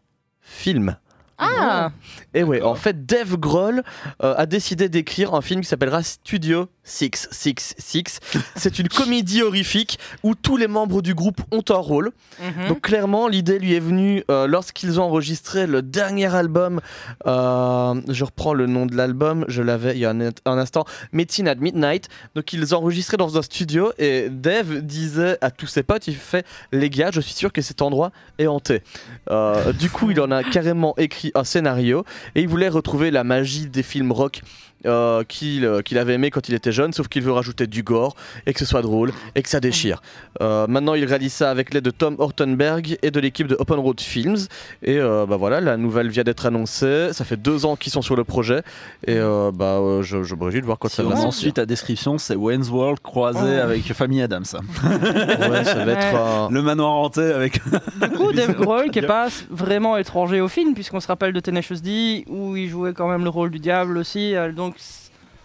film. 0.41 0.97
Ah, 1.39 1.91
Et 2.33 2.43
ouais, 2.43 2.61
en 2.61 2.75
fait, 2.75 3.05
Dave 3.05 3.37
Grohl 3.37 3.83
euh, 4.21 4.35
a 4.37 4.45
décidé 4.45 4.89
d'écrire 4.89 5.33
un 5.33 5.41
film 5.41 5.61
qui 5.61 5.67
s'appellera 5.67 6.03
Studio 6.03 6.67
666. 6.89 8.19
C'est 8.55 8.79
une 8.79 8.89
comédie 8.89 9.41
horrifique 9.41 9.99
où 10.23 10.35
tous 10.35 10.57
les 10.57 10.67
membres 10.67 11.01
du 11.01 11.13
groupe 11.13 11.39
ont 11.51 11.63
un 11.69 11.77
rôle. 11.77 12.11
mhm. 12.39 12.67
Donc 12.67 12.81
clairement, 12.81 13.27
l'idée 13.27 13.59
lui 13.59 13.73
est 13.73 13.79
venue 13.79 14.23
euh, 14.29 14.47
lorsqu'ils 14.47 14.99
ont 14.99 15.03
enregistré 15.03 15.67
le 15.67 15.81
dernier 15.81 16.33
album. 16.33 16.81
euh, 17.27 18.01
je 18.07 18.23
reprends 18.23 18.53
le 18.53 18.65
nom 18.65 18.85
de 18.85 18.95
l'album, 18.95 19.45
je 19.47 19.61
l'avais 19.61 19.93
il 19.93 19.99
y 19.99 20.05
a 20.05 20.11
un, 20.11 20.19
un 20.19 20.57
instant, 20.57 20.85
Meeting 21.13 21.47
at 21.47 21.55
Midnight. 21.55 22.07
Donc 22.35 22.51
ils 22.53 22.73
enregistraient 22.73 23.17
dans 23.17 23.37
un 23.37 23.41
studio 23.41 23.91
et 23.97 24.29
Dave 24.29 24.81
disait 24.81 25.37
à 25.41 25.51
tous 25.51 25.67
ses 25.67 25.83
potes, 25.83 26.07
il 26.07 26.15
fait 26.15 26.45
les 26.71 26.89
gars, 26.89 27.11
je 27.13 27.21
suis 27.21 27.33
sûr 27.33 27.53
que 27.53 27.61
cet 27.61 27.81
endroit 27.81 28.11
est 28.37 28.47
hanté. 28.47 28.81
Euh, 29.29 29.73
du 29.73 29.89
coup, 29.89 30.11
il 30.11 30.19
en 30.19 30.31
a 30.31 30.43
carrément 30.43 30.93
écrit 30.97 31.31
un 31.35 31.43
scénario 31.43 32.03
et 32.35 32.41
il 32.41 32.47
voulait 32.47 32.69
retrouver 32.69 33.11
la 33.11 33.23
magie 33.23 33.67
des 33.67 33.83
films 33.83 34.11
rock. 34.11 34.41
Euh, 34.85 35.23
qu'il 35.23 35.65
euh, 35.65 35.81
qu'il 35.81 35.97
avait 35.97 36.13
aimé 36.13 36.29
quand 36.31 36.47
il 36.49 36.55
était 36.55 36.71
jeune, 36.71 36.93
sauf 36.93 37.07
qu'il 37.07 37.21
veut 37.23 37.31
rajouter 37.31 37.67
du 37.67 37.83
gore 37.83 38.15
et 38.45 38.53
que 38.53 38.59
ce 38.59 38.65
soit 38.65 38.81
drôle 38.81 39.11
et 39.35 39.41
que 39.41 39.49
ça 39.49 39.59
déchire. 39.59 40.01
Euh, 40.41 40.67
maintenant, 40.67 40.93
il 40.93 41.05
réalise 41.05 41.33
ça 41.33 41.49
avec 41.51 41.73
l'aide 41.73 41.83
de 41.83 41.91
Tom 41.91 42.15
Hortenberg 42.19 42.97
et 43.01 43.11
de 43.11 43.19
l'équipe 43.19 43.47
de 43.47 43.55
Open 43.59 43.77
Road 43.79 43.99
Films. 43.99 44.37
Et 44.83 44.97
euh, 44.97 45.25
bah 45.25 45.37
voilà, 45.37 45.59
la 45.61 45.77
nouvelle 45.77 46.09
vient 46.09 46.23
d'être 46.23 46.45
annoncée. 46.45 47.09
Ça 47.11 47.25
fait 47.25 47.37
deux 47.37 47.65
ans 47.65 47.75
qu'ils 47.75 47.91
sont 47.91 48.01
sur 48.01 48.15
le 48.15 48.23
projet. 48.23 48.61
Et 49.05 49.17
euh, 49.17 49.51
bah, 49.53 49.77
euh, 49.79 50.01
je, 50.01 50.23
je 50.23 50.35
me 50.35 50.43
réjouis 50.45 50.61
de 50.61 50.65
voir 50.65 50.79
quand 50.79 50.89
Si 50.89 50.95
ça 50.97 51.03
on 51.03 51.09
va 51.09 51.15
en 51.15 51.21
sortir. 51.23 51.39
suit 51.39 51.53
ta 51.53 51.65
description, 51.65 52.17
c'est 52.17 52.35
Wayne's 52.35 52.69
World 52.69 52.99
croisé 53.01 53.39
Ouais. 53.39 53.59
avec 53.59 53.83
Famille 53.93 54.21
Adams. 54.21 54.45
ça. 54.45 54.59
Ouais, 54.89 55.63
ça 55.63 55.83
va 55.85 55.91
être 55.93 56.15
un- 56.15 56.49
Le 56.51 56.61
manoir 56.61 56.91
hanté 56.91 57.21
avec. 57.21 57.59
Du 58.01 58.09
coup, 58.17 58.31
Dave 58.33 58.53
Grohl, 58.55 58.91
qui 58.91 58.99
est 58.99 59.07
pas 59.07 59.27
vraiment 59.49 59.97
étranger 59.97 60.41
au 60.41 60.47
film, 60.47 60.73
puisqu'on 60.73 60.99
se 60.99 61.07
rappelle 61.07 61.33
de 61.33 61.39
Tenacious 61.39 61.77
D, 61.81 62.25
où 62.29 62.55
il 62.55 62.69
jouait 62.69 62.93
quand 62.93 63.07
même 63.09 63.23
le 63.23 63.29
rôle 63.29 63.49
du 63.51 63.59
diable 63.59 63.97
aussi. 63.97 64.35
euh, 64.35 64.51
Donc, 64.69 64.75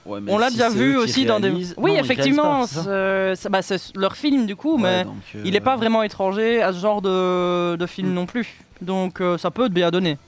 Ouais, 0.07 0.20
on 0.29 0.37
l'a 0.37 0.49
si 0.51 0.57
déjà 0.57 0.68
vu 0.68 0.99
aussi 0.99 1.25
dans 1.25 1.41
des. 1.41 1.51
Oui, 1.79 1.93
Non, 1.93 1.99
effectivement, 1.99 2.66
c'est 2.66 3.35
c'est- 3.37 3.49
bah, 3.49 3.61
leur 3.95 4.16
film 4.16 4.45
du 4.45 4.55
coup, 4.55 4.77
Ouais, 4.77 4.83
mais 4.83 5.05
donc, 5.05 5.14
euh, 5.35 5.43
il 5.47 5.53
n'est 5.53 5.61
pas 5.61 5.77
vraiment 5.77 6.03
étranger 6.03 6.61
à 6.62 6.75
ce 6.75 6.79
genre 6.79 7.01
de, 7.01 7.77
de 7.77 7.87
film 7.87 8.11
Mm. 8.11 8.14
non 8.14 8.27
plus. 8.27 8.59
Donc, 8.83 9.22
euh, 9.22 9.39
ça 9.39 9.51
peut 9.51 9.64
être 9.64 9.72
bien 9.72 9.91
donné. 9.91 10.18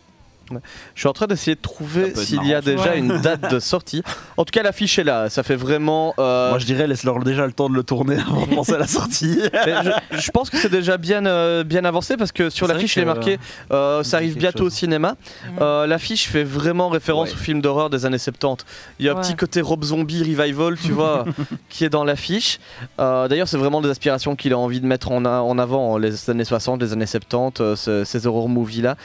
Je 0.95 1.01
suis 1.01 1.09
en 1.09 1.13
train 1.13 1.27
d'essayer 1.27 1.55
de 1.55 1.61
trouver 1.61 2.15
s'il 2.15 2.45
y 2.47 2.55
a 2.55 2.61
déjà 2.61 2.91
Ouais. 2.91 2.99
une 2.99 3.19
date 3.21 3.51
de 3.51 3.59
sortie. 3.61 4.03
En 4.37 4.45
tout 4.45 4.53
cas, 4.53 4.63
l'affiche 4.63 4.99
est 4.99 5.05
là. 5.05 5.29
Ça 5.31 5.43
fait 5.43 5.57
vraiment. 5.57 6.15
euh, 6.19 6.51
Moi 6.51 6.59
je 6.59 6.67
dirais 6.67 6.87
laisse-leur 6.87 7.19
déjà 7.21 7.47
le 7.47 7.53
temps 7.53 7.69
de 7.69 7.75
le 7.75 7.83
tourner 7.83 8.17
avant 8.17 8.47
de 8.47 8.55
penser 8.55 8.75
à 8.75 8.79
la 8.79 8.87
sortie. 8.87 9.41
je, 9.53 10.19
je 10.19 10.31
pense 10.31 10.51
que 10.51 10.57
c'est 10.57 10.71
déjà 10.71 10.97
bien, 10.99 11.25
euh, 11.27 11.65
bien 11.65 11.85
avancé 11.85 12.17
parce 12.17 12.33
que 12.33 12.51
sur 12.51 12.67
l'affiche, 12.69 12.97
il 12.97 13.03
est 13.03 13.07
marqué 13.07 13.39
euh, 13.73 14.03
ça 14.03 14.19
arrive 14.19 14.37
bientôt 14.37 14.65
au 14.65 14.71
cinéma. 14.71 15.17
Euh, 15.61 15.87
l'affiche 15.87 16.29
fait 16.29 16.45
vraiment 16.45 16.89
référence 16.89 17.29
Ouais. 17.31 17.35
au 17.35 17.39
film 17.39 17.61
d'horreur 17.61 17.91
des 17.91 18.05
années 18.07 18.19
70. 18.19 18.65
Il 18.99 19.07
y 19.07 19.09
a 19.09 19.13
un 19.17 19.21
petit 19.21 19.35
côté 19.37 19.61
Rob 19.61 19.83
Zombie 19.85 20.21
Revival, 20.23 20.77
tu 20.77 20.93
vois, 20.93 21.25
qui 21.69 21.85
est 21.85 21.89
dans 21.89 22.05
l'affiche. 22.05 22.59
Euh, 23.01 23.27
D'ailleurs, 23.29 23.49
c'est 23.49 23.57
vraiment 23.59 23.81
des 23.81 23.89
aspirations 23.91 24.37
qu'il 24.37 24.53
a 24.53 24.59
envie 24.59 24.81
de 24.81 24.87
mettre 24.87 25.11
en, 25.11 25.25
en 25.25 25.59
avant, 25.59 25.99
les 25.99 26.31
années 26.31 26.45
60, 26.45 26.81
les 26.83 26.93
années 26.93 27.07
70, 27.07 27.61
euh, 27.61 27.75
ce- 27.77 28.05
ces 28.05 28.27
horror 28.27 28.49
movies-là. 28.49 28.97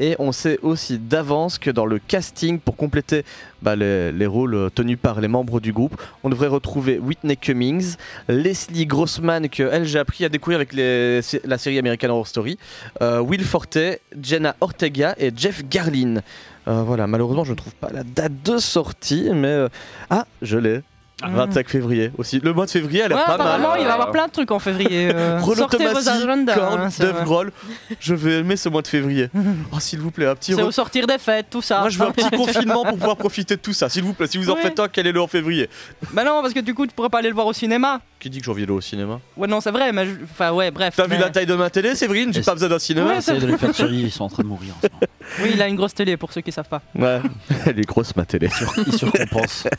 Et 0.00 0.16
on 0.18 0.32
sait 0.32 0.58
aussi 0.62 0.98
d'avance 0.98 1.58
que 1.58 1.70
dans 1.70 1.86
le 1.86 1.98
casting, 1.98 2.58
pour 2.58 2.76
compléter 2.76 3.24
bah, 3.62 3.76
les, 3.76 4.12
les 4.12 4.26
rôles 4.26 4.54
euh, 4.54 4.70
tenus 4.70 4.98
par 5.00 5.20
les 5.20 5.28
membres 5.28 5.60
du 5.60 5.72
groupe, 5.72 6.00
on 6.22 6.28
devrait 6.28 6.46
retrouver 6.48 6.98
Whitney 6.98 7.36
Cummings, 7.36 7.96
Leslie 8.28 8.86
Grossman, 8.86 9.48
que 9.48 9.62
elle 9.62 9.84
j'ai 9.84 9.98
appris 9.98 10.24
à 10.24 10.28
découvrir 10.28 10.56
avec 10.56 10.72
la 10.72 11.58
série 11.58 11.78
American 11.78 12.10
Horror 12.10 12.26
Story, 12.26 12.58
euh, 13.02 13.20
Will 13.20 13.44
Forte, 13.44 13.78
Jenna 14.20 14.54
Ortega 14.60 15.14
et 15.18 15.32
Jeff 15.34 15.64
Garlin. 15.68 16.20
Euh, 16.68 16.82
voilà, 16.82 17.06
malheureusement, 17.06 17.44
je 17.44 17.52
ne 17.52 17.56
trouve 17.56 17.74
pas 17.74 17.90
la 17.92 18.04
date 18.04 18.42
de 18.44 18.58
sortie, 18.58 19.30
mais 19.32 19.66
ah, 20.10 20.26
je 20.42 20.58
l'ai. 20.58 20.82
Ah. 21.20 21.28
25 21.30 21.68
février 21.68 22.12
aussi. 22.16 22.38
Le 22.40 22.52
mois 22.52 22.66
de 22.66 22.70
février, 22.70 23.00
elle 23.04 23.10
est 23.12 23.14
Ouais, 23.16 23.20
pas 23.26 23.36
mal. 23.36 23.60
il 23.60 23.84
va 23.84 23.90
y 23.90 23.92
avoir 23.92 24.12
plein 24.12 24.26
de 24.26 24.32
trucs 24.32 24.50
en 24.52 24.60
février. 24.60 25.10
euh, 25.12 25.40
sortez 25.56 25.88
vos 25.88 26.08
agendas. 26.08 26.54
Korn, 26.54 26.80
hein, 26.82 26.88
Dave. 26.96 27.24
Grohl. 27.24 27.52
Je 27.98 28.14
vais 28.14 28.38
aimer 28.38 28.56
ce 28.56 28.68
mois 28.68 28.82
de 28.82 28.86
février. 28.88 29.28
Oh, 29.72 29.80
s'il 29.80 29.98
vous 30.00 30.10
plaît, 30.10 30.26
un 30.26 30.34
petit 30.34 30.54
C'est 30.54 30.62
au 30.62 30.70
sortir 30.70 31.06
des 31.06 31.18
fêtes, 31.18 31.46
tout 31.50 31.60
ça. 31.62 31.80
Moi, 31.80 31.88
je 31.88 31.98
veux 31.98 32.06
un 32.06 32.12
petit 32.12 32.30
confinement 32.36 32.84
pour 32.84 32.96
pouvoir 32.98 33.16
profiter 33.16 33.56
de 33.56 33.60
tout 33.60 33.72
ça. 33.72 33.88
S'il 33.88 34.02
vous 34.04 34.12
plaît, 34.14 34.26
si 34.28 34.38
vous 34.38 34.48
en 34.50 34.56
faites 34.56 34.78
un, 34.78 34.88
quel 34.88 35.06
est 35.06 35.12
le 35.12 35.20
en 35.20 35.26
février? 35.26 35.68
Bah 36.12 36.24
non, 36.24 36.40
parce 36.40 36.54
que 36.54 36.60
du 36.60 36.74
coup, 36.74 36.86
tu 36.86 36.94
pourrais 36.94 37.08
pas 37.10 37.18
aller 37.18 37.28
le 37.28 37.34
voir 37.34 37.46
au 37.46 37.52
cinéma. 37.52 38.00
Qui 38.20 38.30
dit 38.30 38.38
que 38.40 38.44
j'en 38.46 38.52
viens 38.52 38.68
au 38.68 38.80
cinéma 38.80 39.20
Ouais, 39.36 39.46
non, 39.46 39.60
c'est 39.60 39.70
vrai, 39.70 39.92
mais. 39.92 40.06
je- 40.06 40.12
Enfin, 40.24 40.50
ouais, 40.52 40.70
bref. 40.72 40.94
T'as 40.96 41.06
vu 41.06 41.16
la 41.16 41.30
taille 41.30 41.46
de 41.46 41.54
ma 41.54 41.70
télé, 41.70 41.94
Séverine 41.94 42.32
J'ai 42.32 42.42
pas 42.42 42.54
besoin 42.54 42.68
d'un 42.68 42.78
cinéma. 42.80 43.10
Ouais, 43.10 43.18
Essaye 43.18 43.38
de 43.38 43.46
les 43.46 43.56
faire 43.56 43.70
ils 43.90 44.10
sont 44.10 44.24
en 44.24 44.28
train 44.28 44.42
de 44.42 44.48
mourir 44.48 44.74
en 44.76 44.80
ce 44.82 44.88
moment. 44.92 45.00
Oui, 45.42 45.50
il 45.52 45.60
a 45.60 45.68
une 45.68 45.76
grosse 45.76 45.92
télé 45.92 46.16
pour 46.16 46.32
ceux 46.32 46.40
qui 46.40 46.50
savent 46.50 46.68
pas. 46.70 46.80
Ouais, 46.94 47.20
elle 47.66 47.78
est 47.78 47.84
grosse 47.86 48.16
ma 48.16 48.24
télé. 48.24 48.48
Ils 48.86 48.92
surcompensent. 48.94 49.66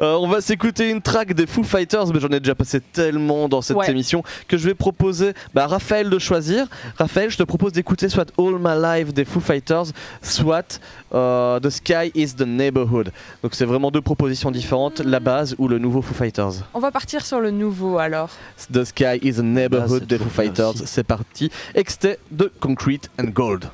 Euh, 0.00 0.14
on 0.20 0.28
va 0.28 0.40
s'écouter 0.40 0.90
une 0.90 1.02
track 1.02 1.32
des 1.32 1.46
Foo 1.46 1.64
Fighters, 1.64 2.06
mais 2.12 2.20
j'en 2.20 2.28
ai 2.28 2.38
déjà 2.40 2.54
passé 2.54 2.80
tellement 2.80 3.48
dans 3.48 3.60
cette 3.62 3.76
Ouais. 3.76 3.90
émission 3.90 4.22
que 4.46 4.56
je 4.56 4.66
vais 4.68 4.74
proposer 4.74 5.32
bah, 5.54 5.64
à 5.64 5.66
Raphaël 5.66 6.08
de 6.10 6.18
choisir. 6.18 6.66
Raphaël, 6.96 7.30
je 7.30 7.36
te 7.36 7.42
propose 7.42 7.72
d'écouter 7.72 8.08
soit 8.08 8.30
All 8.38 8.56
My 8.60 8.80
Life 9.00 9.12
des 9.14 9.24
Foo 9.24 9.40
Fighters, 9.40 9.86
soit 10.22 10.80
euh, 11.14 11.58
The 11.60 11.70
Sky 11.70 12.12
is 12.14 12.34
the 12.34 12.42
Neighborhood. 12.46 13.10
Donc 13.42 13.54
c'est 13.54 13.64
vraiment 13.64 13.90
deux 13.90 14.00
propositions 14.02 14.50
différentes, 14.52 15.00
la 15.00 15.18
base 15.20 15.54
ou 15.58 15.66
le 15.68 15.78
nouveau 15.78 16.02
Foo 16.02 16.14
Fighters. 16.14 16.52
On 16.74 16.78
va 16.80 16.90
partir 16.92 17.24
sur 17.26 17.37
le 17.40 17.50
nouveau 17.50 17.98
alors. 17.98 18.30
The 18.72 18.84
Sky 18.84 19.18
is 19.22 19.34
the 19.34 19.38
Neighborhood 19.38 20.00
c'est 20.00 20.06
des 20.06 20.18
Foo 20.18 20.30
Fighters, 20.30 20.74
c'est 20.84 21.04
parti. 21.04 21.50
Extrait 21.74 22.18
de 22.30 22.50
Concrete 22.60 23.10
and 23.18 23.28
Gold. 23.28 23.64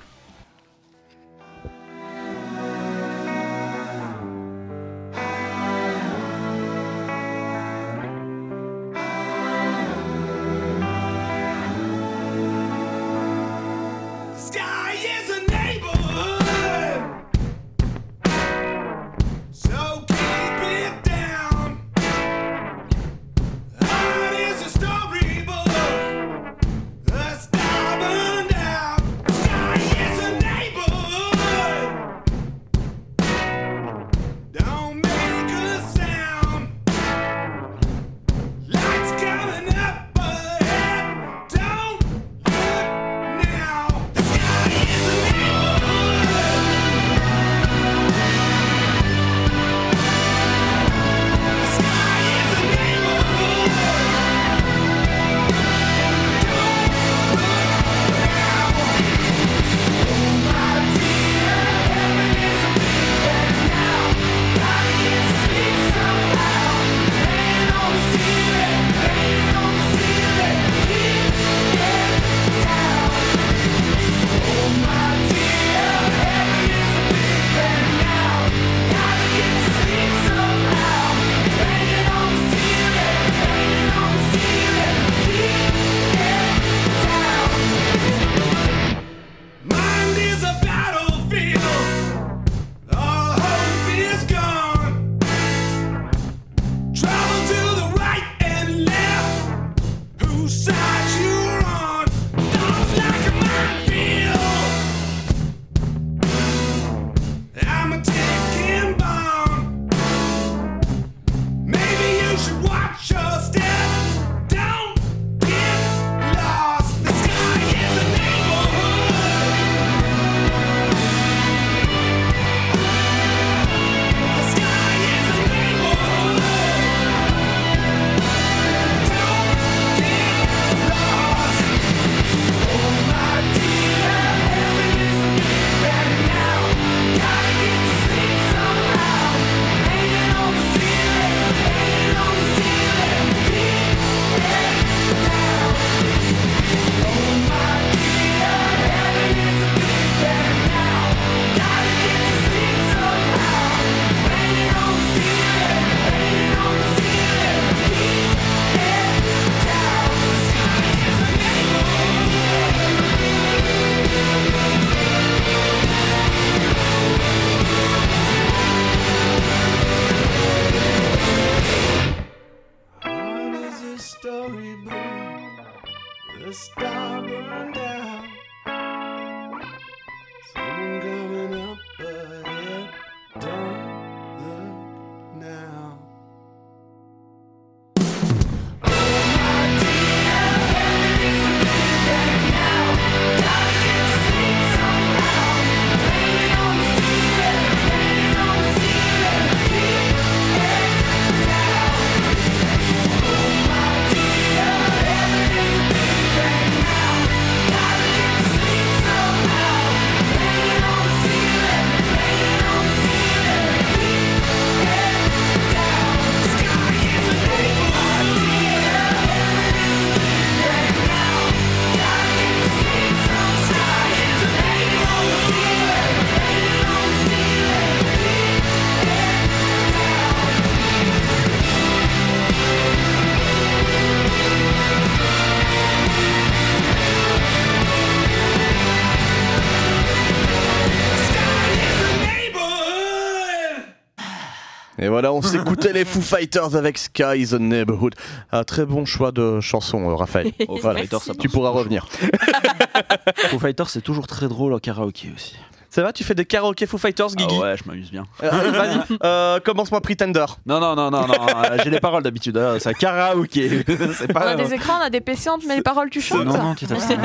S'écoutait 245.84 245.98
les 245.98 246.04
Foo 246.04 246.20
Fighters 246.20 246.74
avec 246.76 246.98
Sky 246.98 247.36
is 247.36 247.48
the 247.48 247.60
Neighborhood. 247.60 248.14
Un 248.52 248.64
très 248.64 248.86
bon 248.86 249.04
choix 249.04 249.32
de 249.32 249.60
chanson, 249.60 250.08
euh, 250.10 250.14
Raphaël. 250.14 250.52
Au 250.68 250.76
Voilà. 250.78 251.00
Fighter, 251.00 251.18
ça 251.20 251.32
Tu 251.38 251.48
pourras 251.48 251.70
revenir. 251.70 252.06
Foo 253.50 253.58
Fighter, 253.58 253.84
c'est 253.88 254.00
toujours 254.02 254.26
très 254.26 254.48
drôle 254.48 254.72
en 254.72 254.78
karaoké 254.78 255.30
aussi. 255.34 255.56
Ça 255.94 256.02
va, 256.02 256.12
tu 256.12 256.24
fais 256.24 256.34
des 256.34 256.44
karaoké 256.44 256.86
Foo 256.86 256.98
Fighters, 256.98 257.28
Guigui 257.36 257.54
Ah 257.56 257.60
ouais, 257.62 257.76
je 257.76 257.84
m'amuse 257.88 258.10
bien. 258.10 258.24
Euh, 258.42 258.50
Vas-y, 258.50 258.98
euh, 259.24 259.60
commence-moi 259.60 260.00
Pretender. 260.00 260.44
Non, 260.66 260.80
non, 260.80 260.96
non, 260.96 261.08
non, 261.08 261.24
non. 261.28 261.34
euh, 261.34 261.76
J'ai 261.84 261.90
les 261.90 262.00
paroles 262.00 262.24
d'habitude. 262.24 262.56
hein, 262.56 262.78
C'est 262.80 262.88
un 262.88 262.92
karaoké. 262.94 263.84
c'est 263.86 264.28
On 264.28 264.32
pas. 264.34 264.40
a 264.40 264.54
des 264.56 264.74
écrans, 264.74 264.94
on 265.00 265.04
a 265.04 265.10
des 265.10 265.20
PC, 265.20 265.50
on 265.50 265.58
te 265.60 265.66
met 265.68 265.76
les 265.76 265.82
paroles, 265.82 266.10
tu 266.10 266.20
chantes 266.20 266.46
Non, 266.46 266.58
non, 266.60 266.74
tu 266.74 266.86
t'abstiens. 266.86 267.20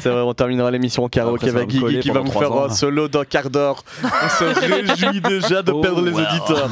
C'est 0.00 0.10
vrai, 0.10 0.20
on 0.20 0.34
terminera 0.34 0.70
l'émission 0.70 1.04
en 1.04 1.08
karaoké 1.08 1.36
Après, 1.36 1.46
ça 1.46 1.52
va 1.54 1.58
avec 1.60 1.68
me 1.68 1.72
Guigui 1.72 1.80
coller 1.86 2.00
qui 2.00 2.08
va 2.10 2.14
pendant 2.20 2.30
vous 2.30 2.38
faire 2.38 2.48
trois 2.50 2.62
ans. 2.68 2.70
un 2.70 2.74
solo 2.74 3.08
d'un 3.08 3.24
quart 3.24 3.48
d'heure. 3.48 3.84
On 4.04 4.28
se 4.28 4.44
réjouit 5.00 5.20
déjà 5.22 5.62
de 5.62 5.72
Oh, 5.72 5.80
perdre 5.80 6.02
les 6.02 6.10
wow. 6.12 6.18
auditeurs. 6.20 6.68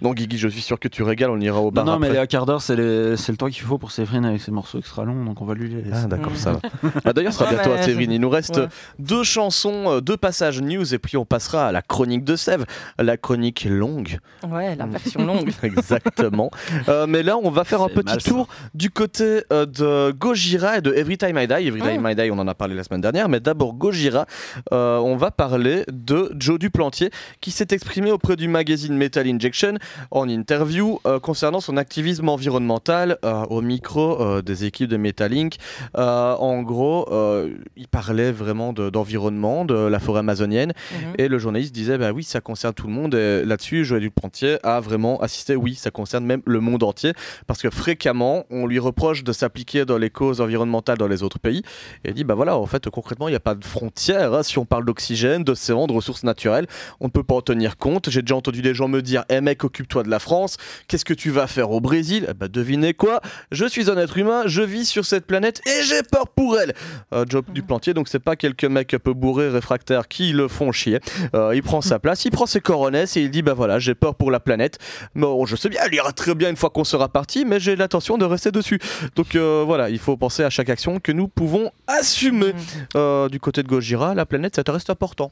non, 0.00 0.12
Guigui, 0.12 0.38
je 0.38 0.46
suis 0.48 0.60
sûr 0.62 0.78
que 0.78 0.86
tu 0.86 1.02
régales, 1.02 1.30
on 1.30 1.40
ira 1.40 1.60
au 1.60 1.72
bar 1.72 1.84
non, 1.84 1.98
mais 1.98 2.06
après. 2.06 2.18
les 2.18 2.22
un 2.22 2.26
quart 2.26 2.46
d'heure, 2.46 2.62
c'est 2.62 2.76
les- 2.76 3.16
c'est 3.16 3.32
le 3.32 3.38
temps 3.38 3.48
qu'il 3.48 3.62
faut 3.64 3.78
pour 3.78 3.90
Séverine 3.90 4.24
avec 4.26 4.40
ses 4.42 4.50
morceaux 4.52 4.78
extra 4.78 5.04
longs, 5.04 5.24
donc 5.24 5.40
on 5.40 5.44
va 5.44 5.54
lui 5.54 5.68
les 5.68 5.82
laisser. 5.82 6.02
Ah 6.04 6.06
d'accord, 6.06 6.36
ça 6.36 6.52
va. 6.52 6.58
Bah, 7.04 7.12
D'ailleurs, 7.12 7.32
ce 7.32 7.38
sera 7.40 7.50
Ouais, 7.50 7.56
bientôt 7.56 7.72
à 7.72 7.76
mais- 7.76 7.82
Séverine. 7.82 8.12
Il 8.12 8.20
nous 8.20 8.30
reste 8.30 8.56
Ouais. 8.58 8.68
deux 8.98 9.22
chansons, 9.24 9.71
euh, 9.88 10.00
deux 10.00 10.16
passages 10.16 10.60
news, 10.60 10.94
et 10.94 10.98
puis 10.98 11.16
on 11.16 11.24
passera 11.24 11.66
à 11.68 11.72
la 11.72 11.82
chronique 11.82 12.24
de 12.24 12.36
Sèvres, 12.36 12.64
la 12.98 13.16
chronique 13.16 13.66
longue. 13.68 14.18
Ouais, 14.48 14.74
la 14.76 14.86
version 14.86 15.24
longue. 15.24 15.50
Exactement. 15.62 16.50
Euh, 16.88 17.06
mais 17.06 17.22
là, 17.22 17.36
on 17.38 17.50
va 17.50 17.64
faire 17.64 17.82
un 17.82 17.88
petit 17.88 18.04
mal, 18.04 18.20
ça. 18.20 18.30
tour 18.30 18.48
du 18.74 18.90
côté 18.90 19.42
euh, 19.52 19.66
de 19.66 20.12
Gojira 20.12 20.78
et 20.78 20.80
de 20.80 20.92
Every 20.94 21.18
Time 21.18 21.38
I 21.38 21.46
Die. 21.46 21.54
Every 21.68 21.80
Time 21.82 22.06
I 22.08 22.14
Die, 22.14 22.30
on 22.30 22.38
en 22.38 22.48
a 22.48 22.54
parlé 22.54 22.74
la 22.74 22.84
semaine 22.84 23.00
dernière, 23.00 23.28
mais 23.28 23.40
d'abord 23.40 23.74
Gojira. 23.74 24.26
euh, 24.72 24.98
on 24.98 25.16
va 25.16 25.30
parler 25.30 25.84
de 25.90 26.32
Joe 26.38 26.58
Duplantier 26.58 27.10
qui 27.40 27.50
s'est 27.50 27.68
exprimé 27.70 28.10
auprès 28.10 28.36
du 28.36 28.48
magazine 28.48 28.94
Metal 28.96 29.26
Injection 29.26 29.74
en 30.10 30.28
interview 30.28 31.00
euh, 31.06 31.18
concernant 31.20 31.60
son 31.60 31.76
activisme 31.76 32.28
environnemental 32.28 33.18
euh, 33.24 33.44
au 33.50 33.60
micro 33.62 34.20
euh, 34.20 34.42
des 34.42 34.64
équipes 34.64 34.88
de 34.88 34.96
Metal 34.96 35.32
Inc. 35.32 35.56
Euh, 35.96 36.34
en 36.34 36.62
gros, 36.62 37.08
euh, 37.12 37.50
il 37.76 37.88
parlait 37.88 38.32
vraiment 38.32 38.72
de- 38.72 38.90
d'environnement, 38.90 39.61
de, 39.61 39.61
la 39.70 39.98
forêt 40.00 40.20
amazonienne. 40.20 40.72
Mhm. 40.92 41.14
Et 41.18 41.28
le 41.28 41.38
journaliste 41.38 41.74
disait 41.74 41.98
bah 41.98 42.12
oui, 42.12 42.24
ça 42.24 42.40
concerne 42.40 42.74
tout 42.74 42.86
le 42.86 42.92
monde. 42.92 43.14
Et 43.14 43.44
là-dessus, 43.44 43.84
Joël 43.84 44.02
Duplantier 44.02 44.58
a 44.62 44.80
vraiment 44.80 45.20
assisté. 45.20 45.56
Oui, 45.56 45.74
ça 45.74 45.90
concerne 45.90 46.24
même 46.24 46.42
le 46.46 46.60
monde 46.60 46.82
entier 46.82 47.12
parce 47.46 47.62
que 47.62 47.70
fréquemment, 47.70 48.44
on 48.50 48.66
lui 48.66 48.78
reproche 48.78 49.24
de 49.24 49.32
s'appliquer 49.32 49.84
dans 49.84 49.98
les 49.98 50.10
causes 50.10 50.40
environnementales 50.40 50.98
dans 50.98 51.08
les 51.08 51.22
autres 51.22 51.38
pays. 51.38 51.62
Et 52.04 52.08
il 52.10 52.14
dit 52.14 52.24
bah 52.24 52.34
voilà, 52.34 52.56
en 52.56 52.66
fait, 52.66 52.88
concrètement, 52.90 53.28
il 53.28 53.32
n'y 53.32 53.36
a 53.36 53.40
pas 53.40 53.54
de 53.54 53.64
frontières. 53.64 54.32
hein. 54.34 54.42
Si 54.42 54.58
on 54.58 54.64
parle 54.64 54.84
d'oxygène, 54.84 55.44
d'océan, 55.44 55.86
de 55.86 55.92
ressources 55.92 56.24
naturelles, 56.24 56.66
on 57.00 57.06
ne 57.06 57.10
peut 57.10 57.22
pas 57.22 57.34
en 57.34 57.42
tenir 57.42 57.76
compte. 57.76 58.10
J'ai 58.10 58.22
déjà 58.22 58.36
entendu 58.36 58.62
des 58.62 58.74
gens 58.74 58.88
me 58.88 59.02
dire 59.02 59.24
eh 59.28 59.40
mec, 59.40 59.64
occupe-toi 59.64 60.02
de 60.02 60.10
la 60.10 60.18
France. 60.18 60.56
Qu'est-ce 60.88 61.04
que 61.04 61.14
tu 61.14 61.30
vas 61.30 61.46
faire 61.46 61.70
au 61.70 61.80
Brésil? 61.80 62.26
Eh 62.30 62.34
bah 62.34 62.48
devinez 62.48 62.94
quoi? 62.94 63.20
Je 63.50 63.66
suis 63.66 63.90
un 63.90 63.96
être 63.98 64.16
humain, 64.18 64.42
je 64.46 64.62
vis 64.62 64.86
sur 64.86 65.04
cette 65.04 65.26
planète 65.26 65.60
et 65.66 65.82
j'ai 65.84 66.02
peur 66.02 66.28
pour 66.28 66.58
elle. 66.58 66.74
Euh, 67.12 67.24
Joe 67.28 67.42
Duplantier, 67.52 67.94
donc 67.94 68.08
c'est 68.08 68.18
pas 68.18 68.36
quelques 68.36 68.64
mecs 68.64 68.94
un 68.94 68.98
peu 68.98 69.12
bourrés, 69.12 69.50
réfractaires 69.52 70.08
qui 70.08 70.32
le 70.32 70.48
font 70.48 70.72
chier. 70.72 71.00
Euh, 71.34 71.54
il 71.54 71.62
prend 71.62 71.80
sa 71.80 71.98
place, 71.98 72.24
il 72.24 72.30
prend 72.30 72.46
ses 72.46 72.60
coronesses 72.60 73.16
et 73.16 73.22
il 73.22 73.30
dit 73.30 73.42
bah 73.42 73.54
voilà, 73.54 73.78
j'ai 73.78 73.94
peur 73.94 74.14
pour 74.14 74.30
la 74.30 74.40
planète. 74.40 74.78
Bon, 75.14 75.46
je 75.46 75.56
sais 75.56 75.68
bien, 75.68 75.80
elle 75.84 75.94
ira 75.94 76.12
très 76.12 76.34
bien 76.34 76.50
une 76.50 76.56
fois 76.56 76.70
qu'on 76.70 76.84
sera 76.84 77.08
parti, 77.08 77.44
mais 77.44 77.60
j'ai 77.60 77.76
l'intention 77.76 78.18
de 78.18 78.24
rester 78.24 78.50
dessus. 78.50 78.80
Donc 79.16 79.34
euh, 79.34 79.62
voilà, 79.66 79.90
il 79.90 79.98
faut 79.98 80.16
penser 80.16 80.42
à 80.42 80.50
chaque 80.50 80.68
action 80.68 80.98
que 81.00 81.12
nous 81.12 81.28
pouvons 81.28 81.70
assumer. 81.86 82.52
Mhm. 82.52 82.60
Euh, 82.96 83.28
du 83.28 83.40
côté 83.40 83.62
de 83.62 83.68
Gojira, 83.68 84.14
la 84.14 84.26
planète, 84.26 84.56
ça 84.56 84.64
te 84.64 84.70
reste 84.70 84.90
important. 84.90 85.30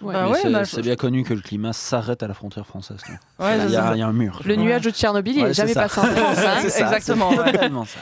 Ouais. 0.00 0.14
Bah 0.14 0.22
Mais 0.26 0.30
ouais, 0.30 0.38
c'est 0.42 0.50
bah, 0.50 0.64
c'est 0.64 0.80
bien 0.82 0.94
connu 0.96 1.24
que 1.24 1.34
le 1.34 1.40
climat 1.40 1.72
s'arrête 1.72 2.22
à 2.22 2.28
la 2.28 2.34
frontière 2.34 2.66
française. 2.66 2.98
Ouais, 3.38 3.58
il, 3.66 3.70
y 3.72 3.76
a, 3.76 3.96
y 3.96 4.02
un 4.02 4.12
mur. 4.12 4.40
Le 4.44 4.54
nuage 4.56 4.82
de 4.82 4.90
Tchernobyl, 4.90 5.36
il 5.36 5.42
Ouais, 5.42 5.50
est 5.50 5.54
c'est 5.54 5.62
jamais 5.62 5.72
ça. 5.74 5.82
passé 5.82 6.00
en 6.00 6.04
France. 6.04 6.38
hein. 6.46 6.68
Ça, 6.68 6.84
exactement, 6.84 7.84
ça. 7.84 7.98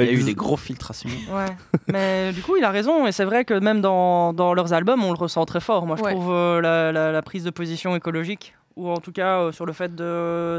Il 0.00 0.06
y 0.06 0.10
a 0.10 0.12
eu 0.12 0.22
des 0.22 0.34
gros 0.34 0.56
filtrations. 0.56 1.08
Ouais, 1.32 1.46
mais 1.88 2.32
du 2.32 2.40
coup, 2.42 2.56
il 2.56 2.64
a 2.64 2.70
raison, 2.70 3.06
et 3.06 3.12
c'est 3.12 3.24
vrai 3.24 3.44
que 3.44 3.54
même 3.54 3.80
dans, 3.80 4.32
dans 4.32 4.54
leurs 4.54 4.72
albums, 4.72 5.02
on 5.02 5.10
le 5.12 5.18
ressent 5.18 5.44
très 5.46 5.60
fort. 5.60 5.86
Moi, 5.86 5.96
je 5.96 6.02
Ouais. 6.02 6.12
trouve 6.12 6.30
euh, 6.32 6.60
la, 6.60 6.92
la- 6.92 7.10
la 7.12 7.22
prise 7.22 7.44
de 7.44 7.50
position 7.50 7.96
écologique, 7.96 8.54
ou 8.76 8.90
en 8.90 8.98
tout 8.98 9.10
cas 9.12 9.38
euh, 9.40 9.52
sur 9.52 9.66
le 9.66 9.72
fait 9.72 9.94
de 9.96 10.58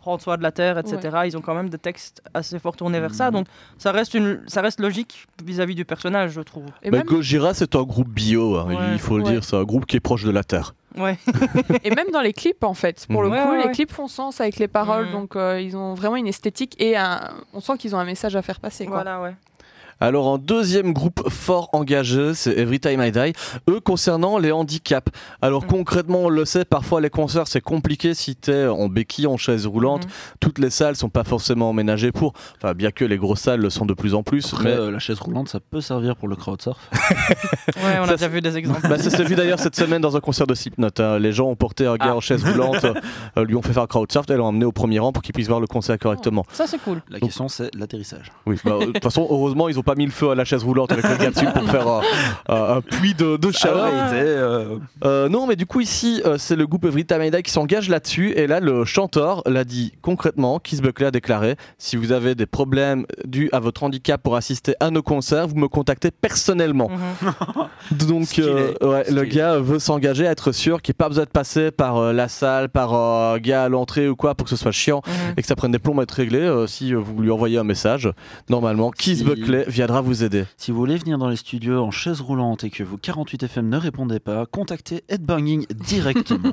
prendre 0.00 0.20
soin 0.20 0.36
de 0.36 0.42
la 0.42 0.50
terre, 0.52 0.78
etc. 0.78 1.18
Ils 1.26 1.36
ont 1.36 1.40
quand 1.40 1.54
même 1.54 1.68
des 1.68 1.78
textes 1.78 2.22
assez 2.34 2.58
fort 2.58 2.74
tournés 2.76 2.98
vers 3.00 3.14
ça, 3.14 3.26
Mhm. 3.26 3.32
donc 3.34 3.46
ça 3.78 3.92
reste, 3.92 4.14
une, 4.14 4.42
ça 4.46 4.60
reste 4.62 4.80
logique 4.80 5.26
vis-à-vis 5.44 5.74
du 5.74 5.84
personnage, 5.84 6.32
je 6.32 6.40
trouve. 6.40 6.64
Et 6.82 6.90
Mais 6.90 6.98
même, 6.98 7.06
Gojira, 7.06 7.54
c'est 7.54 7.76
un 7.76 7.82
groupe 7.82 8.08
bio, 8.08 8.56
hein, 8.56 8.66
Ouais. 8.68 8.74
il 8.92 8.98
faut 8.98 9.16
le 9.18 9.24
Ouais. 9.24 9.30
dire, 9.32 9.44
c'est 9.44 9.56
un 9.56 9.64
groupe 9.64 9.86
qui 9.86 9.96
est 9.96 10.00
proche 10.00 10.24
de 10.24 10.30
la 10.30 10.42
Terre. 10.44 10.74
Ouais. 10.96 11.18
et 11.84 11.90
même 11.94 12.10
dans 12.12 12.20
les 12.20 12.32
clips, 12.32 12.64
en 12.64 12.74
fait. 12.74 13.06
Pour 13.08 13.22
le 13.22 13.28
Ouais, 13.28 13.40
coup, 13.40 13.50
ouais, 13.50 13.58
les 13.58 13.64
ouais. 13.66 13.72
clips 13.72 13.92
font 13.92 14.08
sens 14.08 14.40
avec 14.40 14.56
les 14.58 14.66
paroles, 14.68 15.06
Mhm. 15.06 15.12
donc 15.12 15.36
euh, 15.36 15.60
ils 15.60 15.76
ont 15.76 15.94
vraiment 15.94 16.16
une 16.16 16.26
esthétique 16.26 16.74
et 16.80 16.96
un... 16.96 17.20
on 17.54 17.60
sent 17.60 17.78
qu'ils 17.78 17.94
ont 17.94 17.98
un 17.98 18.04
message 18.04 18.34
à 18.34 18.42
faire 18.42 18.58
passer. 18.58 18.86
Quoi. 18.86 18.96
Voilà, 18.96 19.20
ouais. 19.22 19.34
Alors 20.00 20.26
en 20.28 20.38
deuxième 20.38 20.92
groupe 20.92 21.28
fort 21.28 21.68
engagé, 21.72 22.32
c'est 22.34 22.56
Every 22.58 22.80
Time 22.80 23.02
I 23.02 23.12
Die, 23.12 23.32
eux 23.68 23.80
concernant 23.80 24.38
les 24.38 24.50
handicaps. 24.52 25.12
Alors 25.42 25.64
Mm. 25.64 25.68
concrètement, 25.68 26.20
on 26.20 26.28
le 26.28 26.44
sait, 26.44 26.64
parfois 26.64 27.00
les 27.00 27.10
concerts 27.10 27.46
c'est 27.48 27.60
compliqué 27.60 28.14
si 28.14 28.34
t'es 28.34 28.66
en 28.66 28.88
béquille, 28.88 29.26
en 29.26 29.36
chaise 29.36 29.66
roulante. 29.66 30.04
Mhm. 30.06 30.10
Toutes 30.40 30.58
les 30.58 30.70
salles 30.70 30.96
sont 30.96 31.08
pas 31.10 31.24
forcément 31.24 31.68
emménagées 31.70 32.12
pour, 32.12 32.32
enfin 32.62 32.72
bien 32.74 32.90
que 32.90 33.04
les 33.04 33.18
grosses 33.18 33.40
salles 33.40 33.60
le 33.60 33.68
sont 33.70 33.84
de 33.86 33.94
plus 33.94 34.14
en 34.14 34.22
plus. 34.22 34.52
Après, 34.54 34.64
mais... 34.64 34.70
euh, 34.70 34.90
la 34.90 34.98
chaise 34.98 35.18
roulante, 35.20 35.48
ça 35.48 35.60
peut 35.60 35.80
servir 35.80 36.16
pour 36.16 36.28
le 36.28 36.36
crowdsurf. 36.36 36.78
Ouais, 37.76 37.98
on 38.00 38.04
Ça, 38.06 38.12
a 38.12 38.16
déjà 38.16 38.28
vu 38.28 38.40
des 38.40 38.56
exemples. 38.56 38.88
Bah, 38.88 38.98
ça 38.98 39.10
s'est 39.10 39.24
vu 39.24 39.34
d'ailleurs 39.34 39.58
cette 39.60 39.76
semaine 39.76 40.00
dans 40.02 40.16
un 40.16 40.20
concert 40.20 40.46
de 40.46 40.54
Slipknot. 40.54 40.88
hein. 40.98 41.18
Les 41.18 41.32
gens 41.32 41.46
ont 41.48 41.56
porté 41.56 41.86
un 41.86 41.96
gars 41.96 42.06
Ah. 42.10 42.16
en 42.16 42.20
chaise 42.20 42.42
roulante, 42.44 42.84
euh, 43.36 43.44
lui 43.44 43.54
ont 43.54 43.62
fait 43.62 43.72
faire 43.72 43.82
un 43.84 43.86
crowdsurf 43.86 44.28
et 44.30 44.34
l'ont 44.36 44.46
emmené 44.46 44.64
au 44.64 44.72
premier 44.72 44.98
rang 44.98 45.12
pour 45.12 45.22
qu'il 45.22 45.32
puisse 45.32 45.46
voir 45.48 45.60
le 45.60 45.66
concert 45.66 45.98
correctement. 45.98 46.44
Ça, 46.52 46.66
c'est 46.66 46.78
cool. 46.78 47.00
La 47.08 47.18
Donc- 47.18 47.28
question, 47.28 47.48
c'est 47.48 47.70
l'atterrissage. 47.76 48.32
Oui, 48.46 48.56
bah, 48.64 48.78
de 48.80 48.86
toute 48.86 49.02
façon, 49.02 49.26
heureusement, 49.30 49.68
ils 49.68 49.78
ont 49.78 49.82
pas 49.82 49.89
mis 49.94 50.04
le 50.06 50.10
feu 50.12 50.30
à 50.30 50.34
la 50.34 50.44
chaise 50.44 50.62
roulante 50.64 50.92
avec 50.92 51.04
le 51.08 51.16
gars 51.16 51.30
dessus 51.30 51.46
pour 51.54 51.68
faire 51.70 51.86
un, 51.88 52.00
un- 52.48 52.76
un 52.76 52.80
puits 52.80 53.14
de, 53.14 53.36
de 53.36 53.50
chaleur. 53.52 53.88
Euh, 54.12 54.76
Euh, 55.04 55.28
non, 55.28 55.46
mais 55.46 55.56
du 55.56 55.66
coup, 55.66 55.80
ici, 55.80 56.20
euh, 56.26 56.36
c'est 56.38 56.56
le 56.56 56.66
groupe 56.66 56.84
Every 56.84 57.04
Time 57.04 57.22
I 57.22 57.30
Die 57.30 57.42
qui 57.42 57.50
s'engage 57.50 57.88
là-dessus. 57.88 58.32
Et 58.32 58.46
là, 58.46 58.60
le 58.60 58.84
chanteur 58.84 59.42
l'a 59.46 59.64
dit 59.64 59.92
concrètement. 60.02 60.58
Keith 60.58 60.82
Buckley 60.82 61.06
a 61.06 61.10
déclaré 61.10 61.56
Si 61.78 61.96
vous 61.96 62.12
avez 62.12 62.34
des 62.34 62.46
problèmes 62.46 63.06
dus 63.24 63.48
à 63.52 63.60
votre 63.60 63.82
handicap 63.82 64.22
pour 64.22 64.36
assister 64.36 64.74
à 64.80 64.90
nos 64.90 65.02
concerts, 65.02 65.48
vous 65.48 65.56
me 65.56 65.68
contactez 65.68 66.10
personnellement. 66.10 66.90
Mhm. 66.90 67.32
Donc, 68.08 68.38
euh, 68.38 68.72
ouais, 68.82 69.10
le 69.10 69.24
gars 69.24 69.58
veut 69.58 69.78
s'engager 69.78 70.26
à 70.26 70.30
être 70.30 70.52
sûr 70.52 70.82
qu'il 70.82 70.92
n'y 70.92 70.96
ait 70.96 71.02
pas 71.04 71.08
besoin 71.08 71.24
de 71.24 71.30
passer 71.30 71.70
par 71.70 71.96
euh, 71.96 72.12
la 72.12 72.28
salle, 72.28 72.68
par 72.68 72.94
euh, 72.94 73.34
un 73.34 73.38
gars 73.38 73.64
à 73.64 73.68
l'entrée 73.68 74.08
ou 74.08 74.16
quoi 74.16 74.34
pour 74.34 74.44
que 74.44 74.50
ce 74.50 74.56
soit 74.56 74.72
chiant 74.72 75.02
Mhm. 75.06 75.34
et 75.36 75.42
que 75.42 75.46
ça 75.48 75.56
prenne 75.56 75.72
des 75.72 75.78
plombs 75.78 75.98
à 75.98 76.02
être 76.02 76.10
réglé. 76.12 76.38
euh, 76.40 76.66
si 76.66 76.92
vous 76.92 77.20
lui 77.22 77.30
envoyez 77.30 77.58
un 77.58 77.64
message, 77.64 78.10
normalement, 78.48 78.90
Keith 78.90 79.18
Si- 79.18 79.24
Buckley 79.24 79.64
viendra 79.80 80.02
vous 80.02 80.24
aider. 80.24 80.44
Si 80.58 80.72
vous 80.72 80.76
voulez 80.76 80.98
venir 80.98 81.16
dans 81.16 81.30
les 81.30 81.36
studios 81.36 81.82
en 81.82 81.90
chaise 81.90 82.20
roulante 82.20 82.64
et 82.64 82.70
que 82.70 82.82
vos 82.82 82.98
48 82.98 83.44
FM 83.44 83.66
ne 83.66 83.78
répondez 83.78 84.20
pas, 84.20 84.44
contactez 84.44 85.04
Headbanging 85.08 85.64
directement. 85.72 86.52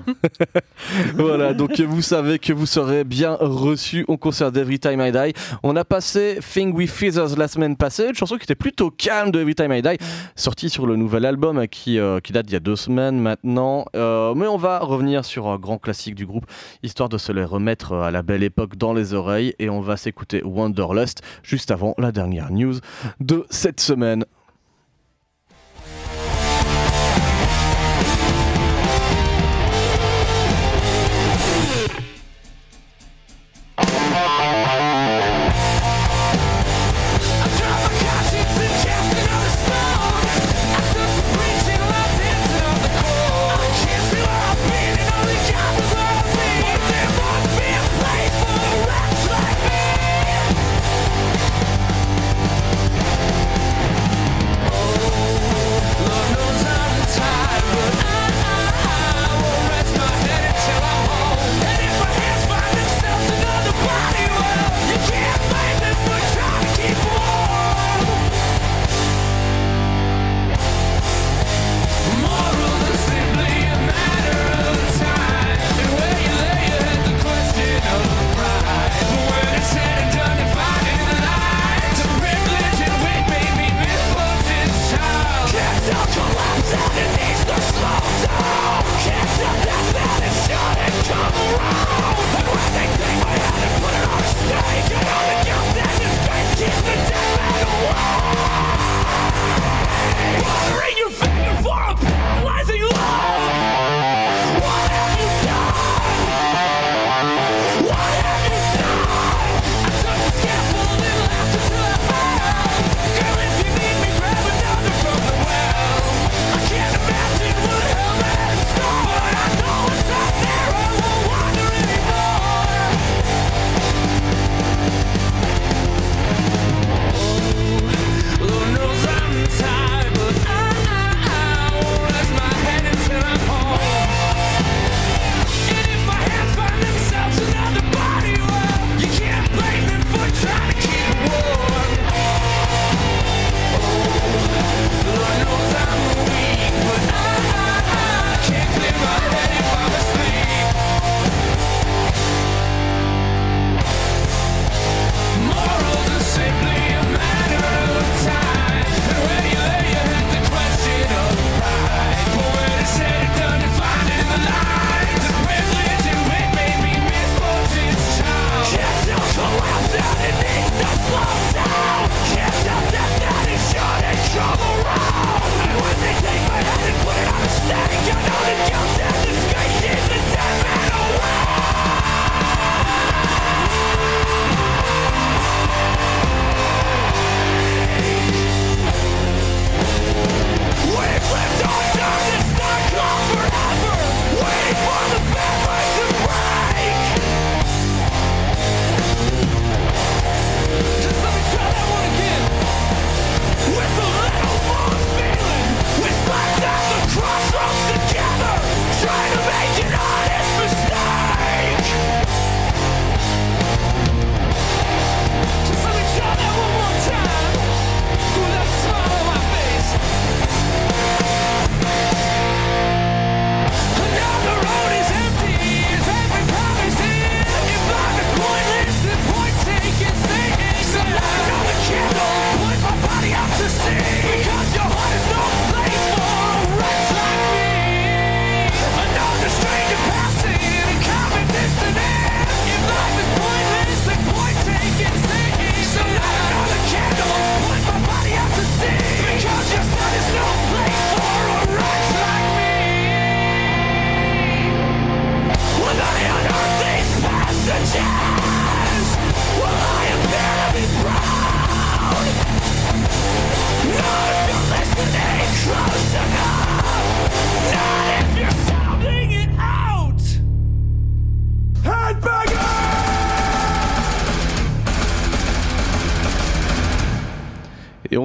voilà, 1.15 1.53
donc 1.53 1.77
vous 1.81 2.01
savez 2.01 2.39
que 2.39 2.53
vous 2.53 2.65
serez 2.65 3.03
bien 3.03 3.35
reçu 3.37 4.05
au 4.07 4.15
concert 4.15 4.53
d'Every 4.53 4.79
Time 4.79 5.01
I 5.01 5.11
Die. 5.11 5.33
On 5.61 5.75
a 5.75 5.83
passé 5.83 6.39
Thing 6.53 6.73
with 6.73 6.89
Feathers 6.89 7.35
la 7.37 7.49
semaine 7.49 7.75
passée, 7.75 8.07
une 8.07 8.15
chanson 8.15 8.37
qui 8.37 8.43
était 8.43 8.55
plutôt 8.55 8.91
calme 8.91 9.31
de 9.31 9.41
Every 9.41 9.55
Time 9.55 9.73
I 9.73 9.81
Die, 9.81 9.97
sortie 10.37 10.69
sur 10.69 10.87
le 10.87 10.95
nouvel 10.95 11.25
album 11.25 11.67
qui, 11.67 11.99
euh, 11.99 12.21
qui 12.21 12.31
date 12.31 12.45
d'il 12.45 12.53
y 12.53 12.55
a 12.55 12.61
deux 12.61 12.77
semaines 12.77 13.19
maintenant. 13.19 13.83
Euh, 13.97 14.35
mais 14.35 14.47
on 14.47 14.57
va 14.57 14.79
revenir 14.79 15.25
sur 15.25 15.47
un 15.47 15.57
grand 15.57 15.79
classique 15.79 16.15
du 16.15 16.25
groupe, 16.25 16.45
histoire 16.81 17.09
de 17.09 17.17
se 17.17 17.33
les 17.33 17.43
remettre 17.43 17.91
euh, 17.91 18.03
à 18.03 18.11
la 18.11 18.21
belle 18.21 18.43
époque 18.43 18.77
dans 18.77 18.93
les 18.93 19.13
oreilles. 19.13 19.53
Et 19.59 19.69
on 19.69 19.81
va 19.81 19.97
s'écouter 19.97 20.41
Wanderlust 20.45 21.21
juste 21.43 21.71
avant 21.71 21.93
la 21.97 22.13
dernière 22.13 22.51
news 22.51 22.75
de 23.19 23.45
cette 23.49 23.79
semaine. 23.79 24.25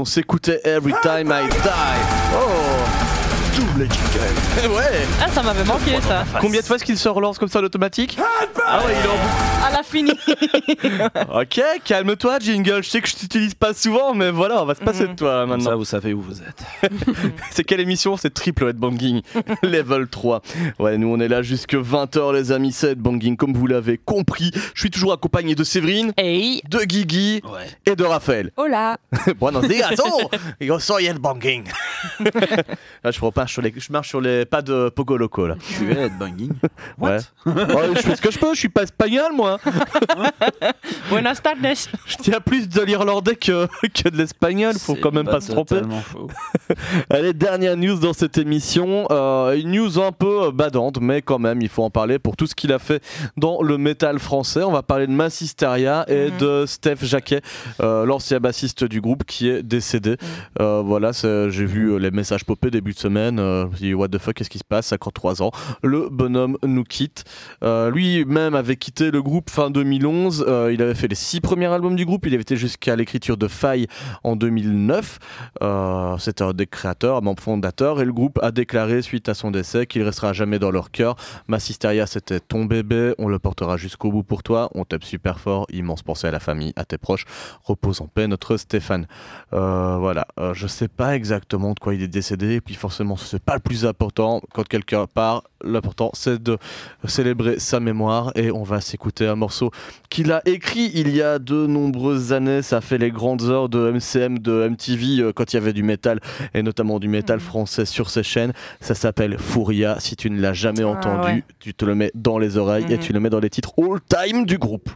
On 0.02 0.04
s'écoutait 0.04 0.60
Every 0.64 0.92
Time 1.00 1.32
I 1.32 1.48
Die. 1.48 1.68
Oh 2.34 2.38
Double 3.54 3.86
jingle. 3.88 4.74
Ouais 4.76 5.06
Ah, 5.20 5.28
ça 5.32 5.42
m'avait 5.44 5.62
manqué 5.62 5.92
ça. 6.08 6.24
Combien 6.40 6.60
de 6.60 6.66
fois 6.66 6.74
est-ce 6.74 6.84
qu'il 6.84 6.98
se 6.98 7.08
relance 7.08 7.38
comme 7.38 7.48
ça 7.48 7.60
en 7.60 7.62
automatique? 7.62 8.18
Ah 8.74 8.78
ouais, 8.86 8.94
il 8.98 9.04
est 9.04 9.08
en 9.08 9.12
boucle. 9.12 9.66
À 9.66 9.70
la 9.70 9.82
fini. 9.82 10.12
Ok, 11.34 11.60
calme-toi, 11.84 12.38
jingle. 12.40 12.82
Je 12.82 12.88
sais 12.90 13.00
que 13.00 13.08
je 13.08 13.14
t'utilise 13.16 13.54
pas 13.54 13.74
souvent, 13.74 14.14
mais 14.14 14.30
voilà, 14.30 14.62
on 14.62 14.66
va 14.66 14.74
se 14.74 14.80
passer 14.80 15.06
de 15.06 15.14
toi 15.14 15.40
Comme 15.40 15.50
maintenant. 15.50 15.70
ça, 15.70 15.76
vous 15.76 15.84
savez 15.84 16.12
où 16.14 16.20
vous 16.22 16.40
êtes. 16.40 16.62
C'est 17.50 17.64
quelle 17.64 17.80
émission? 17.80 18.16
C'est 18.16 18.32
Triple 18.32 18.68
Headbanging 18.68 19.20
Level 19.62 20.08
3. 20.08 20.42
Ouais, 20.78 20.96
nous 20.98 21.08
on 21.08 21.20
est 21.20 21.28
là 21.28 21.42
jusque 21.42 21.74
20h 21.74 22.32
les 22.34 22.50
amis, 22.52 22.72
c'est 22.72 22.92
Headbanging 22.92 23.36
comme 23.36 23.52
vous 23.54 23.66
l'avez 23.66 23.98
compris. 23.98 24.50
Je 24.74 24.80
suis 24.80 24.90
toujours 24.90 25.12
accompagné 25.12 25.54
de 25.54 25.64
Séverine, 25.64 26.12
Hey. 26.16 26.62
de 26.68 26.78
Guigui 26.80 27.40
Ouais. 27.44 27.66
et 27.86 27.94
de 27.96 28.04
Raphaël. 28.04 28.50
Hola 28.56 28.96
Buenos 29.40 29.66
dias, 29.68 29.94
oh 30.04 30.30
Yo 30.60 30.78
soy 30.78 31.06
Headbanging 31.06 31.64
Là 33.04 33.10
je 33.10 33.20
remarche 33.20 33.52
sur 33.52 33.62
les, 33.62 33.72
je 33.76 33.92
marche 33.92 34.08
sur 34.08 34.20
les 34.20 34.44
pas 34.44 34.62
de 34.62 34.88
Pogo 34.88 35.16
Loco 35.16 35.46
là. 35.46 35.56
Tu 35.78 35.90
es 35.92 36.06
headbanging 36.06 36.52
Ouais. 36.98 37.18
Ouais, 37.46 37.88
je 37.96 38.00
fais 38.00 38.16
ce 38.16 38.22
que 38.22 38.30
je 38.30 38.38
peux, 38.38 38.54
je 38.54 38.60
suis 38.62 38.68
pas 38.68 38.82
espagnol 38.82 39.32
moi. 39.34 39.58
Buenas 41.10 41.36
tardes. 41.42 41.58
Je 42.06 42.16
tiens 42.16 42.40
plus 42.40 42.68
de 42.68 42.80
l'irlandais 42.82 43.36
que, 43.36 43.66
que 43.88 44.08
de 44.08 44.16
l'espagnol, 44.16 44.74
faut 44.78 44.94
quand 44.94 45.12
même 45.12 45.26
pas 45.26 45.40
se 45.40 45.52
tromper. 45.52 45.80
faux. 46.04 46.28
Allez, 47.10 47.32
dernière 47.32 47.76
news 47.76 47.98
dans 47.98 48.12
cette 48.12 48.38
émission. 48.38 49.06
Euh, 49.10 49.56
une 49.58 49.72
news 49.72 49.98
un 49.98 50.12
peu 50.12 50.44
euh, 50.44 50.50
badante, 50.52 50.98
mais 51.00 51.22
quand 51.22 51.38
même, 51.38 51.60
il 51.62 51.68
faut 51.68 51.82
en 51.82 51.90
parler 51.90 52.18
pour 52.18 52.36
tout 52.36 52.46
ce 52.46 52.54
qu'il 52.54 52.72
a 52.72 52.78
fait 52.78 53.02
dans 53.36 53.62
le 53.62 53.78
métal 53.78 54.18
français. 54.18 54.62
On 54.62 54.72
va 54.72 54.82
parler 54.82 55.06
de 55.06 55.12
Massisteria 55.12 56.04
et 56.08 56.30
Mhm. 56.30 56.38
de 56.38 56.64
Steph 56.66 56.98
Jacquet, 57.02 57.42
euh, 57.80 58.04
l'ancien 58.06 58.38
bassiste 58.40 58.84
du 58.84 59.00
groupe 59.00 59.24
qui 59.24 59.48
est 59.48 59.62
décédé. 59.62 60.16
Euh, 60.60 60.82
voilà, 60.84 61.10
j'ai 61.12 61.64
vu 61.64 61.98
les 61.98 62.10
messages 62.10 62.44
popper 62.44 62.70
début 62.70 62.92
de 62.92 62.98
semaine. 62.98 63.38
Je 63.38 63.66
me 63.66 63.76
suis 63.76 63.86
dit, 63.86 63.94
what 63.94 64.08
the 64.08 64.18
fuck, 64.18 64.34
qu'est-ce 64.34 64.50
qui 64.50 64.58
se 64.58 64.64
passe? 64.64 64.86
53 64.86 65.42
ans. 65.42 65.50
Le 65.82 66.08
bonhomme 66.10 66.56
nous 66.64 66.84
quitte. 66.84 67.24
Euh, 67.64 67.90
Avait 68.54 68.76
quitté 68.76 69.10
le 69.10 69.22
groupe 69.22 69.50
fin 69.50 69.70
2011. 69.70 70.44
Euh, 70.46 70.72
il 70.72 70.82
avait 70.82 70.94
fait 70.94 71.08
les 71.08 71.14
six 71.14 71.40
premiers 71.40 71.66
albums 71.66 71.96
du 71.96 72.04
groupe. 72.04 72.26
Il 72.26 72.34
avait 72.34 72.42
été 72.42 72.56
jusqu'à 72.56 72.96
l'écriture 72.96 73.36
de 73.36 73.48
Faille 73.48 73.86
en 74.24 74.36
2009. 74.36 75.18
Euh, 75.62 76.18
C'était 76.18 76.42
un 76.42 76.52
des 76.52 76.66
créateurs, 76.66 77.22
membre 77.22 77.42
fondateur, 77.42 78.00
et 78.00 78.04
le 78.04 78.12
groupe 78.12 78.38
a 78.42 78.50
déclaré 78.50 79.00
suite 79.02 79.28
à 79.28 79.34
son 79.34 79.50
décès 79.50 79.86
qu'il 79.86 80.02
restera 80.02 80.32
jamais 80.32 80.58
dans 80.58 80.70
leur 80.70 80.90
cœur. 80.90 81.16
Massisteria, 81.48 82.06
c'était 82.06 82.40
ton 82.40 82.64
bébé, 82.64 83.14
on 83.18 83.28
le 83.28 83.38
portera 83.38 83.76
jusqu'au 83.76 84.10
bout 84.10 84.22
pour 84.22 84.42
toi, 84.42 84.68
on 84.74 84.84
t'aime 84.84 85.02
super 85.02 85.40
fort, 85.40 85.66
immense 85.72 86.02
pensée 86.02 86.26
à 86.26 86.30
la 86.30 86.40
famille, 86.40 86.72
à 86.76 86.84
tes 86.84 86.98
proches, 86.98 87.24
repose 87.64 88.00
en 88.00 88.06
paix 88.06 88.26
notre 88.26 88.56
Stéphane. 88.56 89.06
Euh, 89.52 89.96
voilà, 89.98 90.26
je 90.52 90.66
sais 90.66 90.88
pas 90.88 91.16
exactement 91.16 91.72
de 91.74 91.78
quoi 91.80 91.94
il 91.94 92.02
est 92.02 92.08
décédé, 92.08 92.54
et 92.54 92.60
puis 92.60 92.74
forcément 92.74 93.16
c'est 93.16 93.42
pas 93.42 93.54
le 93.54 93.60
plus 93.60 93.86
important, 93.86 94.40
quand 94.52 94.66
quelqu'un 94.66 95.06
part, 95.06 95.44
l'important 95.64 96.10
c'est 96.14 96.42
de 96.42 96.58
célébrer 97.06 97.58
sa 97.58 97.80
mémoire, 97.80 98.31
et 98.34 98.50
on 98.50 98.62
va 98.62 98.80
s'écouter 98.80 99.26
un 99.26 99.36
morceau 99.36 99.70
qu'il 100.10 100.32
a 100.32 100.42
écrit 100.46 100.90
il 100.94 101.14
y 101.14 101.22
a 101.22 101.38
de 101.38 101.66
nombreuses 101.66 102.32
années. 102.32 102.62
Ça 102.62 102.80
fait 102.80 102.98
les 102.98 103.10
grandes 103.10 103.42
heures 103.42 103.68
de 103.68 103.90
MCM, 103.90 104.38
de 104.38 104.68
MTV 104.68 105.20
euh, 105.22 105.32
quand 105.32 105.52
il 105.52 105.56
y 105.56 105.58
avait 105.58 105.72
du 105.72 105.82
métal 105.82 106.20
et 106.54 106.62
notamment 106.62 106.98
du 106.98 107.08
métal 107.08 107.40
français 107.40 107.84
sur 107.84 108.10
ces 108.10 108.22
chaînes. 108.22 108.52
Ça 108.80 108.94
s'appelle 108.94 109.38
Fouria. 109.38 109.98
Si 110.00 110.16
tu 110.16 110.30
ne 110.30 110.40
l'as 110.40 110.52
jamais 110.52 110.82
Ah, 110.82 110.88
entendu, 110.88 111.26
ouais. 111.28 111.44
tu 111.60 111.74
te 111.74 111.84
le 111.84 111.94
mets 111.94 112.10
dans 112.14 112.38
les 112.38 112.56
oreilles 112.56 112.86
et 112.88 112.96
Mhm. 112.96 113.02
tu 113.02 113.12
le 113.12 113.20
mets 113.20 113.30
dans 113.30 113.40
les 113.40 113.50
titres 113.50 113.72
all 113.78 114.00
time 114.08 114.44
du 114.46 114.58
groupe. 114.58 114.90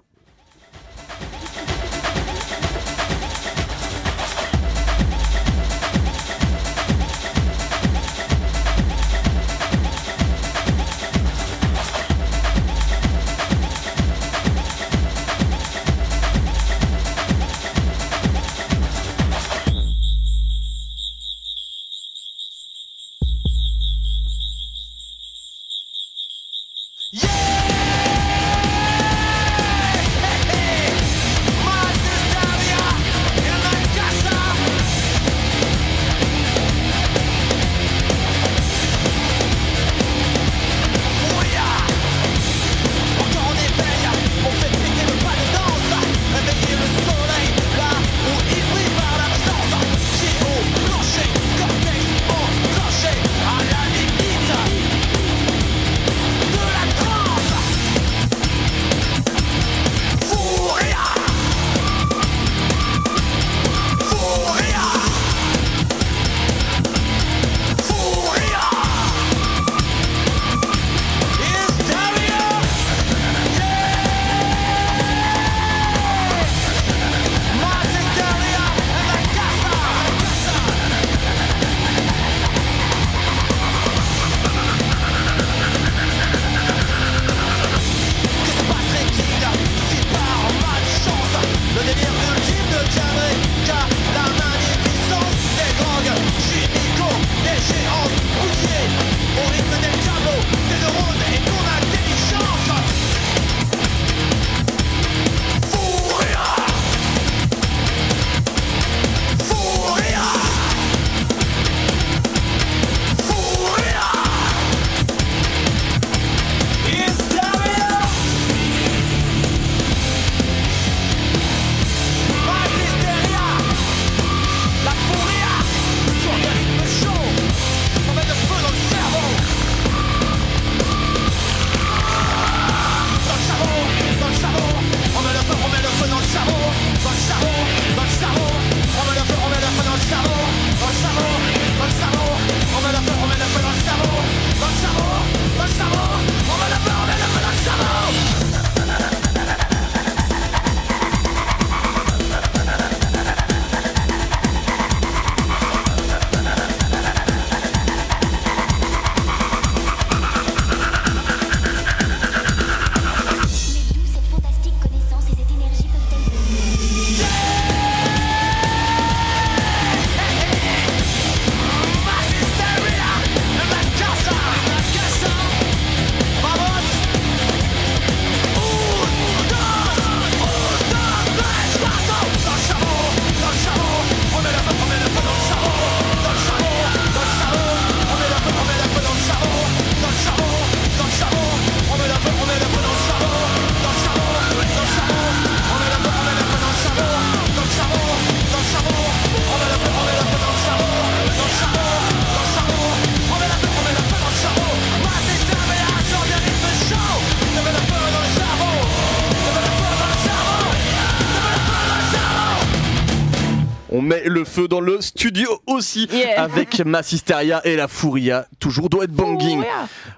Le 214.36 214.44
feu 214.44 214.68
dans 214.68 214.80
le 214.80 215.00
studio 215.00 215.48
aussi 215.66 216.08
Yeah. 216.12 216.42
avec 216.42 216.78
Massisteria 216.84 217.60
et 217.64 217.74
la 217.76 217.88
Fouria. 217.88 218.46
Toujours 218.60 218.88
doit 218.88 219.04
être 219.04 219.12
banging. 219.12 219.62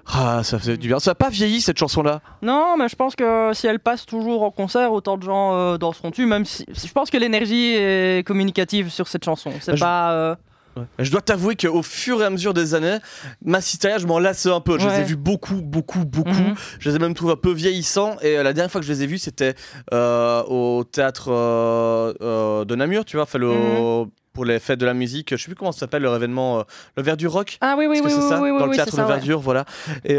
Ah, 0.05 0.41
ça 0.43 0.59
fait 0.59 0.77
du 0.77 0.87
bien. 0.87 0.99
Ça 0.99 1.11
a 1.11 1.15
pas 1.15 1.29
vieilli 1.29 1.61
cette 1.61 1.77
chanson-là? 1.77 2.21
Non, 2.41 2.75
mais 2.77 2.89
je 2.89 2.95
pense 2.95 3.15
que 3.15 3.51
si 3.53 3.67
elle 3.67 3.79
passe 3.79 4.05
toujours 4.05 4.43
en 4.43 4.51
concert, 4.51 4.91
autant 4.91 5.17
de 5.17 5.23
gens 5.23 5.55
euh, 5.55 5.77
danseront 5.77 6.09
dessus. 6.09 6.25
Même 6.25 6.45
si 6.45 6.65
je 6.67 6.91
pense 6.91 7.09
que 7.09 7.17
l'énergie 7.17 7.73
est 7.75 8.25
communicative 8.27 8.89
sur 8.89 9.07
cette 9.07 9.23
chanson. 9.23 9.51
C'est 9.61 9.71
Ah, 9.71 9.75
je- 9.75 9.81
pas. 9.81 10.37
Je 10.97 11.11
dois 11.11 11.21
t'avouer 11.21 11.55
qu'au 11.55 11.83
fur 11.83 12.21
et 12.21 12.25
à 12.25 12.29
mesure 12.29 12.53
des 12.53 12.73
années, 12.75 12.97
Massisteria, 13.43 13.97
je 13.97 14.07
m'en 14.07 14.19
lassais 14.19 14.49
un 14.51 14.61
peu. 14.61 14.79
Je 14.79 14.87
les 14.87 14.99
ai 14.99 15.03
vus 15.03 15.15
beaucoup, 15.17 15.55
beaucoup, 15.61 16.05
beaucoup. 16.05 16.29
Mhm. 16.29 16.55
Je 16.79 16.89
les 16.89 16.95
ai 16.95 16.99
même 16.99 17.13
trouvés 17.13 17.33
un 17.33 17.37
peu 17.37 17.51
vieillissants. 17.51 18.17
Et 18.21 18.37
euh, 18.37 18.43
la 18.43 18.53
dernière 18.53 18.71
fois 18.71 18.79
que 18.81 18.87
je 18.87 18.93
les 18.93 19.03
ai 19.03 19.07
vus, 19.07 19.17
c'était 19.17 19.55
euh, 19.93 20.41
au 20.43 20.83
théâtre 20.83 21.29
euh, 21.31 22.13
euh, 22.21 22.65
de 22.65 22.75
Namur, 22.75 23.03
tu 23.05 23.17
vois, 23.17 23.27
le- 23.35 23.47
Mhm. 24.03 24.09
pour 24.33 24.45
les 24.45 24.59
fêtes 24.59 24.79
de 24.79 24.85
la 24.85 24.93
musique. 24.93 25.31
Je 25.35 25.41
sais 25.41 25.45
plus 25.47 25.55
comment 25.55 25.71
ça 25.73 25.79
s'appelle, 25.79 26.01
leur 26.03 26.15
événement, 26.15 26.63
le 26.95 27.03
Verre 27.03 27.17
du 27.17 27.27
Rock. 27.27 27.57
Ah 27.61 27.75
oui, 27.77 27.87
oui, 27.87 27.99
oui, 28.01 28.01
oui, 28.05 28.11
c'est 28.15 28.29
ça 28.29 28.39
oui, 28.41 28.51
oui, 28.51 28.59
Dans 28.59 28.67
le 28.67 28.75
théâtre 28.75 28.91
de 28.91 28.95
ça, 28.95 29.01
ouais. 29.03 29.09
Verdure, 29.13 29.39
voilà. 29.41 29.65
Et 30.05 30.17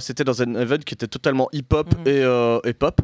c'était 0.00 0.24
dans 0.24 0.42
un 0.42 0.54
event 0.54 0.78
qui 0.78 0.94
était 0.94 1.08
totalement 1.08 1.48
hip-hop 1.52 1.88
Mhm. 1.98 2.06
et, 2.06 2.68
et 2.68 2.72
pop. 2.74 3.00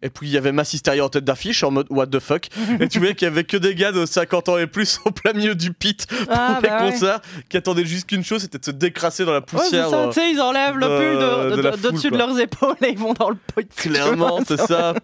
Et 0.00 0.10
puis 0.10 0.28
il 0.28 0.32
y 0.32 0.36
avait 0.36 0.52
Massisteria 0.52 1.04
en 1.04 1.08
tête 1.08 1.24
d'affiche 1.24 1.64
en 1.64 1.72
mode 1.72 1.86
what 1.90 2.06
the 2.06 2.20
fuck. 2.20 2.46
et 2.80 2.86
tu 2.86 2.98
voyais 3.00 3.14
qu'il 3.16 3.26
y 3.26 3.30
avait 3.30 3.42
que 3.42 3.56
des 3.56 3.74
gars 3.74 3.90
de 3.90 4.06
50 4.06 4.48
ans 4.48 4.56
et 4.58 4.68
plus 4.68 5.00
au 5.04 5.10
plein 5.10 5.32
milieu 5.32 5.56
du 5.56 5.72
pit 5.72 6.06
pour 6.06 6.16
Ah, 6.30 6.60
les 6.62 6.68
bah 6.68 6.84
ouais. 6.84 6.90
concerts 6.92 7.20
qui 7.48 7.56
attendaient 7.56 7.84
juste 7.84 8.06
qu'une 8.08 8.22
chose, 8.24 8.42
c'était 8.42 8.58
de 8.58 8.64
se 8.64 8.70
décrasser 8.70 9.24
dans 9.24 9.32
la 9.32 9.38
Ouais, 9.40 9.44
poussière. 9.44 9.90
ça, 9.90 9.96
euh, 9.96 10.06
tu 10.08 10.20
sais, 10.20 10.30
ils 10.30 10.40
enlèvent 10.40 10.76
le 10.78 10.86
pull 10.86 11.62
de, 11.82 11.90
dessus 11.90 12.10
de 12.10 12.16
leurs 12.16 12.38
épaules 12.38 12.76
et 12.84 12.90
ils 12.90 12.98
vont 12.98 13.12
dans 13.14 13.30
le 13.30 13.36
pot. 13.36 13.62
Clairement, 13.76 14.38
c'est 14.46 14.60
ça. 14.60 14.94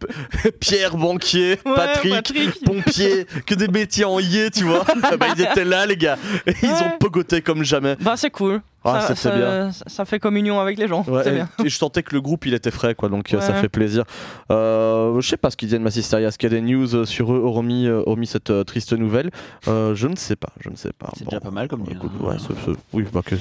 Pierre 0.60 0.96
Banquier, 0.96 1.58
Ouais, 1.64 1.74
Patrick, 1.74 2.12
Patrick. 2.14 2.64
Pompier, 2.64 3.26
que 3.46 3.54
des 3.54 3.68
métiers 3.68 4.04
en 4.04 4.20
yé, 4.20 4.50
tu 4.50 4.64
vois. 4.64 4.84
Ah 5.02 5.16
bah, 5.16 5.26
ils 5.36 5.42
étaient 5.42 5.64
là, 5.64 5.86
les 5.86 5.96
gars. 5.96 6.16
Et 6.46 6.54
ils 6.62 6.68
Ouais. 6.68 6.74
ont 6.84 6.98
pogoté 6.98 7.42
comme 7.42 7.62
jamais. 7.64 7.96
Bah, 8.00 8.14
c'est 8.16 8.30
cool. 8.30 8.60
Ah, 8.84 9.14
ça, 9.14 9.30
bien. 9.36 9.70
ça- 9.86 10.04
fait 10.04 10.18
communion 10.18 10.60
avec 10.60 10.78
les 10.78 10.86
gens. 10.88 11.04
Ouais, 11.08 11.26
et- 11.26 11.30
bien. 11.32 11.48
et 11.64 11.68
je 11.68 11.76
sentais 11.76 12.02
que 12.02 12.14
le 12.14 12.20
groupe 12.20 12.44
il 12.46 12.52
était 12.54 12.70
frais 12.70 12.94
quoi 12.94 13.08
donc 13.08 13.32
euh, 13.32 13.40
ça 13.40 13.54
fait 13.54 13.68
plaisir. 13.70 14.04
Euh, 14.50 15.20
je 15.20 15.28
sais 15.28 15.36
pas 15.36 15.50
ce 15.50 15.56
qu'ils 15.56 15.68
disent 15.68 15.78
de 15.78 15.82
Massisteria, 15.84 16.28
est-ce 16.28 16.38
qu'il 16.38 16.52
y 16.52 16.54
a 16.54 16.60
des 16.60 16.62
news 16.66 16.94
euh, 16.94 17.04
sur 17.04 17.32
eux 17.32 17.40
hormis, 17.44 17.86
euh, 17.86 18.02
hormis 18.06 18.26
cette 18.26 18.50
euh, 18.50 18.64
triste 18.64 18.92
nouvelle? 18.92 19.30
Euh, 19.68 19.94
Je 19.94 20.06
ne 20.08 20.16
sais 20.16 20.36
pas, 20.36 20.50
je 20.60 20.68
ne 20.68 20.76
sais 20.76 20.92
pas. 20.92 21.08
C'est 21.16 21.24
Bon. 21.24 21.30
déjà 21.30 21.40
pas 21.40 21.50
mal 21.50 21.68
comme 21.68 21.80
news, 21.80 21.90
Écoute, 21.92 22.10
ouais, 22.20 22.74
oui, 22.92 23.04
bah, 23.12 23.20
que- 23.24 23.34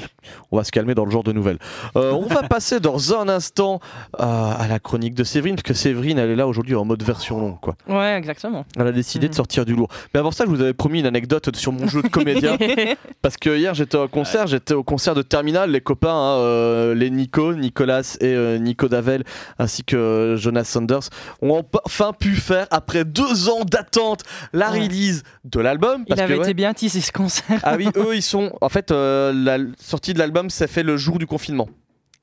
on 0.52 0.58
va 0.58 0.64
se 0.64 0.72
calmer 0.72 0.96
dans 0.96 1.06
le 1.06 1.12
genre 1.12 1.24
de 1.24 1.32
nouvelles. 1.34 1.60
Euh, 1.98 2.12
on 2.14 2.26
va 2.28 2.44
passer 2.48 2.80
dans 2.80 3.14
un 3.20 3.28
instant 3.28 3.80
euh, 4.20 4.24
à 4.58 4.68
la 4.68 4.80
chronique 4.80 5.16
de 5.16 5.24
Séverine, 5.24 5.56
parce 5.56 5.64
que 5.64 5.74
Séverine, 5.74 6.20
elle 6.20 6.30
est 6.30 6.36
là 6.36 6.48
aujourd'hui 6.48 6.76
en 6.76 6.86
mode 6.86 7.04
version 7.04 7.40
longue. 7.40 7.60
Quoi. 7.60 7.76
Ouais, 7.90 8.16
exactement. 8.18 8.66
Elle 8.78 8.88
a 8.88 8.92
décidé 8.92 9.28
de 9.28 9.34
Mhm. 9.34 9.38
sortir 9.38 9.66
du 9.66 9.76
lourd. 9.76 9.90
Mais 10.14 10.20
avant 10.20 10.32
ça, 10.32 10.46
je 10.46 10.50
vous 10.50 10.62
avais 10.62 10.74
promis 10.74 11.00
une 11.02 11.06
anecdote 11.06 11.56
sur 11.56 11.72
mon 11.72 11.88
jeu 11.88 12.02
de 12.02 12.08
comédien. 12.08 12.58
Parce 13.22 13.38
que 13.38 13.58
hier 13.58 13.74
j'étais 13.74 13.98
au 13.98 14.08
concert, 14.08 14.48
j'étais 14.48 14.74
au 14.74 14.84
concert 14.84 15.16
de 15.16 15.22
Les 15.42 15.82
copains, 15.82 16.14
hein, 16.14 16.38
euh, 16.42 16.94
les 16.94 17.10
Nico, 17.10 17.56
Nicolas 17.56 18.18
et 18.22 18.28
euh, 18.36 18.58
Nico 18.60 18.88
Davel, 18.88 19.24
ainsi 19.58 19.84
que 19.84 20.36
Jonas 20.38 20.66
Sanders, 20.66 21.10
ont 21.42 21.64
enfin 21.86 22.14
pu 22.14 22.36
faire, 22.36 22.68
après 22.70 23.04
deux 23.04 23.50
ans 23.50 23.64
d'attente, 23.66 24.22
la 24.54 24.72
Ouais. 24.72 24.82
release 24.82 25.24
de 25.44 25.60
l'album. 25.60 26.04
Il 26.08 26.16
que, 26.16 26.22
avait 26.22 26.36
ouais. 26.36 26.44
été 26.44 26.54
bien 26.54 26.74
tissé 26.76 27.02
ce 27.02 27.12
concert. 27.12 27.60
Ah 27.64 27.76
oui, 27.78 27.90
eux 27.98 28.16
ils 28.16 28.22
sont. 28.22 28.52
En 28.62 28.70
fait, 28.70 28.92
euh, 28.92 29.34
la 29.34 29.58
sortie 29.80 30.14
de 30.14 30.20
l'album 30.20 30.52
s'est 30.52 30.68
fait 30.68 30.84
le 30.84 30.98
jour 30.98 31.18
du 31.18 31.26
confinement. 31.26 31.68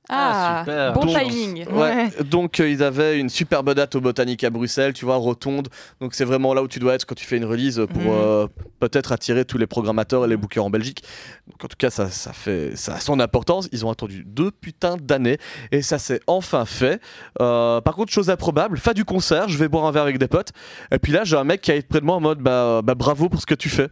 Ah, 0.09 0.65
super. 0.67 0.93
bon 0.95 1.01
Donc- 1.05 1.17
timing. 1.19 1.69
Ouais. 1.69 2.09
Donc 2.25 2.59
euh, 2.59 2.69
ils 2.69 2.83
avaient 2.83 3.21
une 3.21 3.29
superbe 3.29 3.73
date 3.75 3.95
au 3.95 4.01
Botanique 4.01 4.43
à 4.43 4.51
Bruxelles, 4.51 4.93
tu 4.93 5.05
vois, 5.05 5.17
rotonde. 5.17 5.69
Donc 6.01 6.15
c'est 6.15 6.25
vraiment 6.25 6.53
là 6.53 6.63
où 6.63 6.69
tu 6.69 6.81
dois 6.81 6.95
être 6.95 7.05
quand 7.07 7.15
tu 7.15 7.25
fais 7.25 7.37
une 7.37 7.45
release 7.45 7.77
pour 7.93 8.03
Mhm. 8.03 8.09
euh, 8.11 8.47
peut-être 8.81 9.13
attirer 9.13 9.45
tous 9.45 9.57
les 9.59 9.69
programmateurs 9.69 10.25
et 10.25 10.29
les 10.29 10.37
bookers 10.37 10.65
en 10.65 10.71
Belgique. 10.71 11.05
Donc 11.49 11.65
en 11.65 11.69
tout 11.69 11.77
cas, 11.79 11.91
ça, 11.91 12.09
ça 12.11 12.33
fait 12.33 12.73
ça 12.75 12.95
a 12.95 12.99
son 13.01 13.21
importance. 13.21 13.69
Ils 13.73 13.87
ont 13.87 13.91
attendu 13.91 14.25
deux 14.27 14.51
putains 14.51 14.97
d'années 14.97 15.39
et 15.71 15.81
ça 15.83 15.99
s'est 15.99 16.21
enfin 16.27 16.65
fait. 16.65 17.01
Euh, 17.41 17.81
par 17.81 17.95
contre, 17.95 18.11
chose 18.13 18.31
improbable, 18.31 18.79
fin 18.79 18.93
du 18.93 19.05
concert, 19.05 19.49
je 19.49 19.59
vais 19.59 19.69
boire 19.69 19.85
un 19.85 19.93
verre 19.93 20.03
avec 20.03 20.19
des 20.19 20.29
potes. 20.29 20.51
Et 20.91 20.99
puis 20.99 21.13
là, 21.13 21.23
j'ai 21.23 21.37
un 21.37 21.45
mec 21.45 21.61
qui 21.61 21.71
est 21.71 21.87
près 21.87 22.01
de 22.01 22.05
moi 22.07 22.17
en 22.17 22.21
mode 22.21 22.41
bah, 22.41 22.81
bah, 22.83 22.97
bravo 22.97 23.29
pour 23.29 23.41
ce 23.41 23.47
que 23.47 23.55
tu 23.55 23.69
fais. 23.69 23.89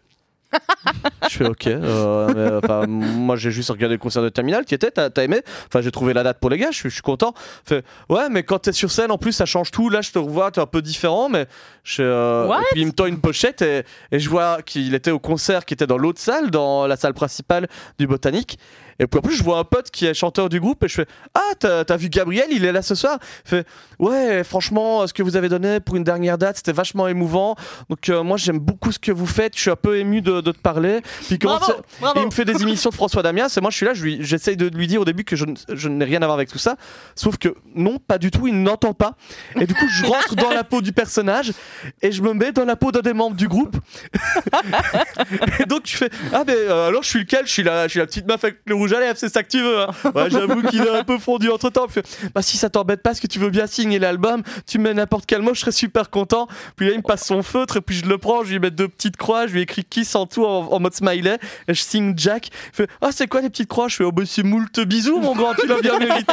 Je 1.29 1.37
fais 1.37 1.47
ok. 1.47 1.67
euh, 1.67 2.61
mais, 2.67 2.87
moi, 2.87 3.37
j'ai 3.37 3.51
juste 3.51 3.71
regardé 3.71 3.95
le 3.95 3.99
concert 3.99 4.23
de 4.23 4.29
Terminal 4.29 4.65
qui 4.65 4.75
était. 4.75 4.91
T'as 4.91 5.23
aimé? 5.23 5.43
Enfin, 5.67 5.81
j'ai 5.81 5.91
trouvé 5.91 6.13
la 6.13 6.23
date 6.23 6.39
pour 6.41 6.51
les 6.51 6.59
gars. 6.59 6.71
Je 6.71 6.89
suis, 6.89 7.03
content. 7.03 7.35
Fait, 7.65 7.85
ouais, 8.09 8.29
mais 8.31 8.43
quand 8.43 8.59
t'es 8.61 8.73
sur 8.73 8.91
scène, 8.91 9.11
en 9.11 9.19
plus, 9.19 9.33
ça 9.33 9.47
change 9.47 9.71
tout. 9.71 9.89
Là, 9.89 10.01
je 10.01 10.11
te 10.11 10.19
revois, 10.19 10.51
t'es 10.51 10.61
un 10.61 10.67
peu 10.67 10.83
différent, 10.83 11.29
mais 11.29 11.47
je, 11.85 12.03
euh, 12.03 12.47
et 12.47 12.65
puis 12.73 12.81
il 12.83 12.87
me 12.87 12.93
tend 12.93 13.07
une 13.07 13.21
pochette 13.21 13.63
et, 13.63 13.85
et 14.13 14.19
je 14.19 14.29
vois 14.29 14.63
qu'il 14.63 14.95
était 14.95 15.11
au 15.11 15.19
concert 15.19 15.65
qui 15.65 15.75
était 15.75 15.87
dans 15.87 15.99
l'autre 15.99 16.21
salle, 16.21 16.51
dans 16.51 16.87
la 16.87 16.97
salle 16.97 17.15
principale 17.15 17.69
du 17.99 18.07
Botanique. 18.07 18.59
Et 18.99 19.07
puis 19.07 19.19
en 19.19 19.23
plus, 19.23 19.37
je 19.37 19.43
vois 19.45 19.59
un 19.59 19.65
pote 19.65 19.91
qui 19.91 20.07
est 20.07 20.15
chanteur 20.15 20.49
du 20.49 20.61
groupe 20.61 20.83
et 20.85 20.89
je 20.89 20.95
fais 20.95 21.07
Ah, 21.35 21.41
t'as 21.59 21.85
t'as 21.85 21.97
vu 21.97 22.09
Gabriel, 22.09 22.47
il 22.51 22.65
est 22.65 22.73
là 22.73 22.83
ce 22.83 22.95
soir? 22.95 23.19
Il 23.47 23.49
fait 23.49 23.67
Ouais, 23.99 24.45
franchement, 24.45 25.07
ce 25.07 25.13
que 25.13 25.23
vous 25.23 25.37
avez 25.37 25.49
donné 25.49 25.81
pour 25.81 25.97
une 25.97 26.05
dernière 26.05 26.39
date, 26.39 26.57
c'était 26.57 26.73
vachement 26.73 27.09
émouvant. 27.09 27.57
Donc, 27.89 28.09
euh, 28.09 28.23
moi, 28.23 28.37
j'aime 28.37 28.59
beaucoup 28.59 28.93
ce 28.93 28.99
que 28.99 29.11
vous 29.13 29.27
faites. 29.27 29.57
Je 29.57 29.61
suis 29.61 29.71
un 29.71 29.77
peu 29.77 29.99
ému 29.99 30.21
de, 30.23 30.41
de 30.41 30.53
te 30.53 30.59
parler. 30.59 31.01
Puis, 31.27 31.35
il 31.35 31.39
Bravo, 31.39 32.27
me 32.27 32.31
fait 32.31 32.45
des 32.45 32.63
émissions 32.63 32.91
de 32.91 32.95
François 32.95 33.23
Damiens. 33.23 33.49
Et 33.49 33.61
moi, 33.61 33.71
je 33.71 33.77
suis 33.77 33.87
là, 33.87 33.95
je 33.95 34.03
lui- 34.05 34.19
j'essaye 34.21 34.57
de 34.57 34.69
lui 34.69 34.87
dire 34.87 35.01
au 35.01 35.05
début 35.05 35.25
que 35.25 35.35
je, 35.37 35.45
je 35.73 35.89
n'ai 35.89 36.05
rien 36.05 36.23
à 36.23 36.27
voir 36.27 36.37
avec 36.37 36.49
tout 36.49 36.59
ça. 36.59 36.77
Sauf 37.17 37.39
que 37.39 37.55
non, 37.75 37.99
pas 37.99 38.19
du 38.19 38.31
tout, 38.31 38.47
il 38.47 38.63
n'entend 38.63 38.95
pas. 38.95 39.15
Et 39.61 39.67
du 39.67 39.75
coup, 39.75 39.87
je 39.89 40.05
rentre 40.07 40.35
dans 40.37 40.51
la 40.51 40.63
peau 40.65 40.81
du 40.81 40.93
personnage 40.93 41.53
et 42.03 42.13
je 42.13 42.23
me 42.23 42.33
mets 42.35 42.53
dans 42.53 42.65
la 42.65 42.77
peau 42.77 42.93
d'un 42.93 43.01
des 43.01 43.13
membres 43.13 43.37
du 43.37 43.49
groupe. 43.49 43.77
et 45.61 45.65
donc, 45.67 45.83
tu 45.85 45.97
fais 45.97 46.11
Ah, 46.33 46.45
mais 46.47 46.55
euh, 46.57 46.89
alors, 46.89 47.03
je 47.03 47.09
suis 47.09 47.21
lequel? 47.21 47.47
Je 47.47 47.53
suis, 47.53 47.63
la, 47.63 47.85
je 47.87 47.91
suis 47.93 48.01
la 48.01 48.07
petite 48.07 48.27
meuf 48.27 48.43
avec 48.45 48.59
le 48.67 48.75
rouge 48.75 48.88
à 48.95 49.01
lèvres, 49.01 49.19
c'est 49.19 49.33
ça 49.33 49.43
que 49.43 49.49
tu 49.49 49.61
veux. 49.61 49.81
hein. 49.81 49.89
Ouais, 50.15 50.31
j'avoue 50.31 50.63
qu'il 50.63 50.83
est 50.83 50.89
un 50.91 51.05
peu 51.05 51.19
fondu 51.19 51.51
entre 51.51 51.71
temps. 51.71 51.87
Bah, 52.35 52.43
si 52.43 52.57
ça 52.57 52.71
t'embête 52.71 53.03
pas, 53.03 53.13
est-ce 53.13 53.21
que 53.21 53.27
tu 53.27 53.39
veux 53.39 53.51
bien 53.51 53.67
signer 53.67 53.99
l'album 53.99 54.43
Tu 54.67 54.79
me 54.79 54.85
mets 54.85 54.95
n'importe 54.95 55.27
quel 55.27 55.43
mot, 55.43 55.55
je 55.55 55.61
serais 55.61 55.73
super 55.73 56.11
content. 56.11 56.49
Puis 56.77 56.87
là, 56.87 56.93
il 56.93 56.99
me 56.99 57.03
passe 57.03 57.25
son 57.27 57.43
feutre 57.43 57.79
et 57.79 57.81
puis 57.81 57.97
je 57.97 58.07
le 58.07 58.19
prends, 58.19 58.45
je 58.45 58.53
lui 58.53 58.59
mets 58.59 58.71
deux 58.71 58.89
petites 58.89 59.17
croix, 59.17 59.47
je 59.47 59.53
lui 59.55 59.63
écris 59.63 59.85
Kiss 59.85 60.15
en 60.15 60.27
tout 60.27 60.45
en, 60.45 60.67
en 60.73 60.81
mode 60.81 60.95
smiley 60.95 61.39
et 61.69 61.75
je 61.75 61.83
signe 61.83 62.15
Jack. 62.17 62.49
Il 62.73 62.77
fait 62.77 62.91
Ah, 63.01 63.11
c'est 63.13 63.27
quoi 63.27 63.41
les 63.41 63.51
petites 63.51 63.69
croix? 63.69 63.89
Je 63.89 63.97
fais 63.97 64.05
Oh, 64.05 64.13
bah, 64.13 64.23
c'est 64.27 64.43
moult 64.43 64.81
bisous, 64.81 65.19
mon 65.21 65.35
grand, 65.35 65.55
tu 65.55 65.67
l'as 65.67 65.81
bien 65.81 65.99
mérité. 65.99 66.33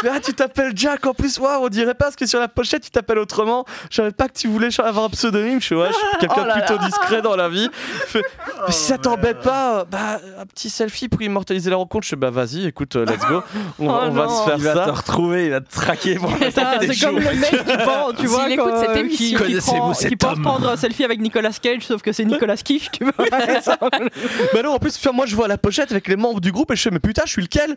Fait, 0.00 0.08
ah, 0.12 0.20
tu 0.20 0.32
t'appelles 0.34 0.72
Jack 0.74 1.04
en 1.06 1.14
plus, 1.14 1.38
waouh, 1.38 1.64
on 1.64 1.68
dirait 1.68 1.94
pas 1.94 2.06
parce 2.06 2.16
que 2.16 2.26
sur 2.26 2.40
la 2.40 2.48
pochette, 2.48 2.82
tu 2.82 2.90
t'appelles 2.90 3.18
autrement. 3.18 3.64
Je 3.90 3.96
savais 3.96 4.10
pas 4.12 4.28
que 4.28 4.38
tu 4.38 4.48
voulais 4.48 4.68
avoir 4.80 5.04
un 5.04 5.10
pseudonyme. 5.10 5.60
Je 5.60 5.66
fais 5.68 5.74
Ouais, 5.74 5.88
je 5.88 5.94
suis 5.94 6.06
quelqu'un 6.20 6.46
Oh 6.48 6.52
plutôt 6.58 6.78
discret 6.84 7.22
dans 7.22 7.36
la 7.36 7.48
vie. 7.48 7.68
Fait, 8.06 8.22
Mais 8.66 8.72
si 8.72 8.84
ça 8.86 8.98
t'embête 8.98 9.40
pas, 9.40 9.84
bah, 9.90 10.20
un 10.38 10.46
petit 10.46 10.70
selfie 10.70 11.08
pour 11.08 11.20
immortaliser 11.22 11.70
la 11.70 11.76
rencontre. 11.76 11.89
Je 12.02 12.08
fais 12.08 12.16
Bah, 12.16 12.30
vas-y, 12.30 12.66
écoute, 12.66 12.94
euh, 12.96 13.04
let's 13.04 13.26
go. 13.28 13.42
On, 13.78 13.86
va- 13.88 14.00
Oh 14.02 14.06
on 14.08 14.10
va 14.12 14.28
se 14.28 14.42
faire 14.44 14.54
Il 14.58 14.64
va 14.64 14.74
ça. 14.74 14.84
te 14.86 14.90
retrouver, 14.90 15.44
il 15.46 15.50
va 15.50 15.60
te 15.60 15.70
traquer 15.70 16.14
pour 16.16 16.30
C'est 16.40 16.54
comme 17.00 17.20
jours. 17.20 17.30
le 17.32 17.36
mec 17.36 17.50
qui 17.50 17.76
pense, 17.84 18.14
tu 18.18 18.26
vois, 18.26 18.50
écoute 18.50 18.72
cette 18.80 18.90
euh, 18.90 18.94
émission. 18.96 19.38
qui, 19.40 19.56
prend- 19.60 19.92
qui 19.92 20.16
pense 20.16 20.38
prendre 20.40 20.68
un 20.68 20.76
selfie 20.76 21.04
avec 21.04 21.20
Nicolas 21.20 21.50
Cage, 21.60 21.82
sauf 21.82 22.02
que 22.02 22.12
c'est 22.12 22.24
Nicolas 22.24 22.56
Quiche, 22.56 22.90
tu 22.92 23.04
vois. 23.04 23.12
Bah 24.54 24.62
non, 24.62 24.74
en 24.74 24.78
plus, 24.78 24.96
moi 25.12 25.26
je 25.26 25.34
vois 25.34 25.48
la 25.48 25.58
pochette 25.58 25.90
avec 25.90 26.06
les 26.08 26.16
membres 26.16 26.40
du 26.40 26.52
groupe 26.52 26.70
et 26.70 26.76
je 26.76 26.82
fais, 26.82 26.90
mais 26.90 27.00
putain, 27.00 27.22
je 27.26 27.30
suis 27.32 27.42
lequel? 27.42 27.76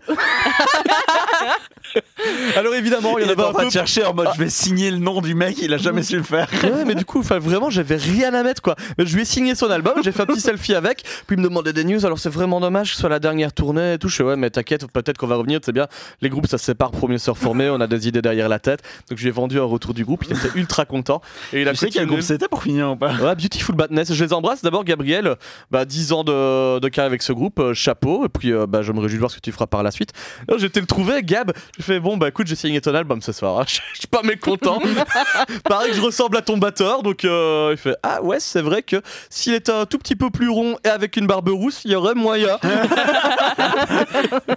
Alors 2.58 2.74
évidemment, 2.76 3.18
il 3.18 3.24
y 3.24 3.26
Il 3.26 3.30
en 3.30 3.34
avait 3.34 3.44
en 3.44 3.50
un 3.50 3.54
train 3.54 3.60
peu. 3.64 3.68
de 3.68 3.72
chercher 3.72 4.04
en 4.06 4.14
mode 4.14 4.30
je 4.36 4.40
vais 4.40 4.50
signer 4.50 4.90
le 4.92 4.98
nom 4.98 5.22
du 5.22 5.36
mec, 5.36 5.58
il 5.62 5.74
a 5.74 5.78
jamais 5.78 6.04
su 6.04 6.18
le 6.18 6.24
faire. 6.24 6.48
Ouais, 6.64 6.86
mais 6.86 6.96
du 6.96 7.06
coup, 7.06 7.20
enfin, 7.20 7.40
vraiment, 7.40 7.70
j'avais 7.70 7.96
rien 7.98 8.34
à 8.34 8.44
mettre 8.44 8.62
quoi. 8.62 8.76
Mais 8.98 9.06
je 9.06 9.14
lui 9.16 9.22
ai 9.24 9.26
signé 9.26 9.56
son 9.56 9.70
album, 9.70 9.94
j'ai 10.04 10.12
fait 10.12 10.22
un 10.22 10.26
petit 10.26 10.42
selfie 10.42 10.74
avec, 10.76 11.04
puis 11.28 11.36
il 11.36 11.40
me 11.40 11.44
demandait 11.44 11.74
des 11.74 11.84
news. 11.84 12.06
Alors 12.06 12.20
c'est 12.20 12.30
vraiment 12.32 12.60
dommage 12.60 12.90
que 12.90 12.96
ce 12.96 13.02
soit 13.02 13.10
la 13.10 13.20
dernière 13.20 13.54
tournée 13.54 13.94
et 13.94 13.98
tout. 14.04 14.10
Je 14.10 14.16
fais, 14.18 14.24
ouais, 14.24 14.36
mais 14.36 14.50
t'inquiète, 14.50 14.86
peut-être 14.92 15.18
qu'on 15.18 15.28
va 15.28 15.36
revenir, 15.36 15.60
c'est 15.64 15.72
bien. 15.72 15.88
Les 16.22 16.30
groupes 16.30 16.48
ça 16.48 16.58
se 16.58 16.66
sépare 16.66 16.92
pour 16.92 17.08
mieux 17.10 17.18
se 17.18 17.32
reformer, 17.32 17.70
on 17.70 17.80
a 17.82 17.88
des 17.88 18.08
idées 18.08 18.22
derrière 18.22 18.50
la 18.50 18.60
tête. 18.60 18.82
Donc 19.10 19.18
je 19.18 19.24
lui 19.24 19.30
ai 19.30 19.32
vendu 19.32 19.60
un 19.60 19.64
retour 19.64 19.94
du 19.94 20.04
groupe, 20.06 20.24
il 20.30 20.36
était 20.36 20.50
ultra 20.56 20.86
content. 20.86 21.22
Et 21.54 21.62
il 21.62 21.68
a 21.68 21.72
Tu 21.72 21.78
sais 21.78 21.90
quel 21.90 22.06
groupe 22.06 22.22
c'était 22.22 22.48
pour 22.48 22.62
finir 22.64 22.92
ou 22.92 22.96
pas? 22.96 23.14
Ouais, 23.14 23.36
Beautiful 23.36 23.76
Badness. 23.76 24.14
Je 24.14 24.24
les 24.24 24.34
embrasse. 24.34 24.62
D'abord, 24.62 24.84
Gabriel, 24.84 25.36
bah, 25.72 25.86
10 25.86 26.12
ans 26.12 26.24
de, 26.24 26.80
de 26.80 26.88
carrière 26.90 27.08
avec 27.08 27.22
ce 27.22 27.32
groupe, 27.34 27.60
euh, 27.60 27.74
chapeau. 27.74 28.26
Et 28.26 28.30
puis, 28.30 28.52
euh, 28.52 28.68
bah, 28.68 28.82
je 28.82 28.92
me 28.92 29.00
réjouis 29.00 29.16
de 29.16 29.20
voir 29.20 29.32
ce 29.32 29.38
que 29.38 29.42
tu 29.42 29.52
feras 29.52 29.68
par 29.68 29.84
la 29.84 29.92
suite. 29.92 30.12
J'étais 30.58 30.80
le 30.82 30.86
trouver, 30.86 31.24
Gab. 31.24 31.52
Je 31.78 31.84
fais, 31.84 32.00
bon, 32.00 32.18
bah 32.18 32.28
écoute, 32.28 32.48
j'ai 32.48 32.56
signé 32.56 32.82
ton 32.82 32.94
album 32.94 33.22
ce 33.22 33.32
soir. 33.32 33.60
hein. 33.60 33.64
Je 33.94 34.00
suis 34.00 34.08
pas 34.08 34.22
mécontent. 34.24 34.80
Pareil 35.64 35.92
que 35.92 35.96
je 35.98 36.02
ressemble 36.02 36.38
à 36.38 36.42
ton 36.42 36.58
batteur. 36.58 37.04
Donc, 37.04 37.24
euh, 37.26 37.70
il 37.72 37.78
fait, 37.78 37.96
ah 38.04 38.22
ouais, 38.22 38.40
c'est 38.40 38.62
vrai 38.62 38.82
que 38.84 39.02
s'il 39.30 39.54
était 39.54 39.72
un 39.72 39.86
tout 39.86 39.98
petit 39.98 40.16
peu 40.16 40.30
plus 40.30 40.50
rond 40.50 40.78
et 40.84 40.90
avec 40.90 41.16
une 41.18 41.28
barbe 41.28 41.50
rousse, 41.50 41.82
il 41.86 41.92
y 41.92 41.96
aurait 41.96 42.16
moyen. 42.16 42.58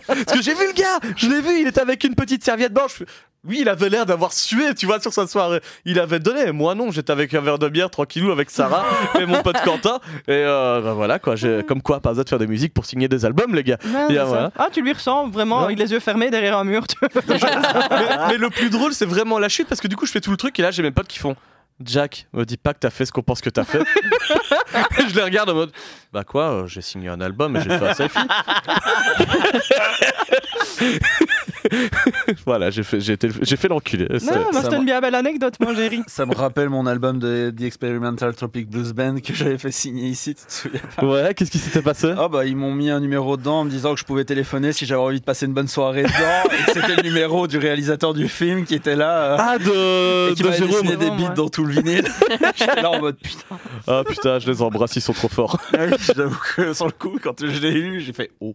Parce 0.06 0.38
que 0.38 0.42
j'ai 0.42 0.54
vu 0.54 0.66
le 0.66 0.72
gars, 0.72 1.12
je 1.16 1.28
l'ai 1.28 1.40
vu, 1.40 1.60
il 1.60 1.68
était 1.68 1.80
avec 1.80 2.04
une 2.04 2.14
petite 2.14 2.44
serviette 2.44 2.72
blanche. 2.72 3.02
Lui, 3.46 3.60
il 3.60 3.68
avait 3.68 3.88
l'air 3.88 4.06
d'avoir 4.06 4.32
sué, 4.32 4.74
tu 4.74 4.86
vois, 4.86 5.00
sur 5.00 5.12
sa 5.12 5.26
soirée. 5.26 5.60
Il 5.84 6.00
avait 6.00 6.18
donné. 6.18 6.50
Moi, 6.50 6.74
non, 6.74 6.90
j'étais 6.90 7.12
avec 7.12 7.32
un 7.32 7.40
verre 7.40 7.60
de 7.60 7.68
bière 7.68 7.90
tranquillou 7.90 8.32
avec 8.32 8.50
Sarah 8.50 8.84
et 9.20 9.24
mon 9.24 9.40
pote 9.42 9.60
Quentin. 9.64 10.00
Et 10.26 10.32
euh, 10.32 10.80
bah, 10.80 10.94
voilà, 10.94 11.20
quoi. 11.20 11.36
Comme 11.68 11.80
quoi, 11.80 12.00
pas 12.00 12.10
besoin 12.10 12.24
de 12.24 12.28
faire 12.28 12.38
des 12.40 12.48
musiques 12.48 12.74
pour 12.74 12.86
signer 12.86 13.06
des 13.06 13.24
albums, 13.24 13.54
les 13.54 13.62
gars. 13.62 13.78
Et, 14.10 14.18
euh, 14.18 14.24
voilà. 14.24 14.50
Ah, 14.58 14.68
tu 14.72 14.82
lui 14.82 14.92
ressens 14.92 15.28
vraiment 15.28 15.60
avec 15.60 15.78
les 15.78 15.92
yeux 15.92 16.00
fermés 16.00 16.30
derrière 16.30 16.58
un 16.58 16.64
mur. 16.64 16.86
tu 16.88 16.96
vois. 16.98 17.08
mais, 17.28 18.28
mais 18.30 18.36
le 18.36 18.50
plus 18.50 18.68
drôle, 18.68 18.92
c'est 18.92 19.06
vraiment 19.06 19.38
la 19.38 19.48
chute 19.48 19.68
parce 19.68 19.80
que 19.80 19.88
du 19.88 19.94
coup, 19.94 20.06
je 20.06 20.12
fais 20.12 20.20
tout 20.20 20.32
le 20.32 20.36
truc 20.36 20.58
et 20.58 20.62
là, 20.62 20.72
j'ai 20.72 20.82
mes 20.82 20.90
potes 20.90 21.08
qui 21.08 21.20
font. 21.20 21.36
Jack, 21.84 22.26
me 22.32 22.44
dis 22.44 22.56
pas 22.56 22.72
que 22.72 22.78
t'as 22.78 22.90
fait 22.90 23.04
ce 23.04 23.12
qu'on 23.12 23.22
pense 23.22 23.42
que 23.42 23.50
t'as 23.50 23.64
fait. 23.64 23.82
je 25.08 25.14
les 25.14 25.22
regarde 25.22 25.50
en 25.50 25.54
mode 25.54 25.72
Bah 26.16 26.24
quoi, 26.24 26.44
euh, 26.62 26.66
j'ai 26.66 26.80
signé 26.80 27.10
un 27.10 27.20
album 27.20 27.54
et 27.56 27.60
j'ai 27.60 27.68
fait 27.68 27.88
un 27.88 27.92
selfie. 27.92 28.18
voilà, 32.46 32.70
j'ai 32.70 32.82
fait, 32.82 33.00
j'ai 33.00 33.14
été- 33.14 33.28
j'ai 33.42 33.56
fait 33.56 33.68
l'enculé. 33.68 34.06
Non, 34.24 34.48
moi 34.52 34.62
c'était 34.62 34.76
une 34.76 34.84
bien 34.86 35.00
belle 35.00 35.14
anecdote, 35.14 35.54
mon 35.60 35.74
Jerry. 35.74 36.02
Ça 36.06 36.24
me 36.24 36.34
rappelle 36.34 36.68
mon 36.70 36.86
album 36.86 37.18
de 37.18 37.52
The 37.56 37.62
Experimental 37.62 38.34
Tropic 38.34 38.70
Blues 38.70 38.92
Band 38.94 39.16
que 39.22 39.34
j'avais 39.34 39.58
fait 39.58 39.70
signer 39.72 40.08
ici, 40.08 40.34
tu 40.34 40.46
te 40.46 40.52
souviens 40.52 40.80
pas 40.96 41.04
Ouais, 41.06 41.34
qu'est-ce 41.34 41.50
qui 41.50 41.58
s'était 41.58 41.82
passé? 41.82 42.14
Ah 42.16 42.28
bah 42.28 42.46
ils 42.46 42.56
m'ont 42.56 42.72
mis 42.72 42.88
un 42.90 43.00
numéro 43.00 43.36
dedans 43.36 43.60
en 43.60 43.64
me 43.64 43.70
disant 43.70 43.92
que 43.94 44.00
je 44.00 44.04
pouvais 44.04 44.24
téléphoner 44.24 44.72
si 44.72 44.86
j'avais 44.86 45.00
envie 45.02 45.20
de 45.20 45.24
passer 45.24 45.44
une 45.46 45.52
bonne 45.54 45.68
soirée 45.68 46.04
dedans 46.04 46.50
et 46.52 46.72
c'était 46.72 46.96
le 46.96 47.02
numéro 47.02 47.46
du 47.46 47.58
réalisateur 47.58 48.14
du 48.14 48.28
film 48.28 48.64
qui 48.64 48.74
était 48.74 48.96
là 48.96 49.18
euh, 49.18 49.36
Ah, 49.38 49.58
de, 49.58 50.30
et 50.30 50.34
qui 50.34 50.42
de 50.44 50.52
Jérôme. 50.52 50.86
des 50.86 50.96
beats 50.96 51.10
ouais. 51.10 51.34
dans 51.34 51.48
tout 51.50 51.64
le 51.64 51.72
vinyle. 51.74 52.06
J'étais 52.56 52.80
là 52.80 52.90
en 52.92 53.00
mode 53.00 53.16
putain. 53.18 53.58
Ah 53.86 54.02
putain, 54.08 54.38
je 54.38 54.50
les 54.50 54.62
embrasse, 54.62 54.96
ils 54.96 55.02
sont 55.02 55.12
trop 55.12 55.28
forts. 55.28 55.58
J'avoue 56.14 56.38
que 56.56 56.72
sur 56.72 56.86
le 56.86 56.92
coup 56.92 57.18
quand 57.22 57.40
je 57.40 57.60
l'ai 57.60 57.72
lu 57.72 58.00
j'ai 58.00 58.12
fait 58.12 58.30
oh. 58.40 58.54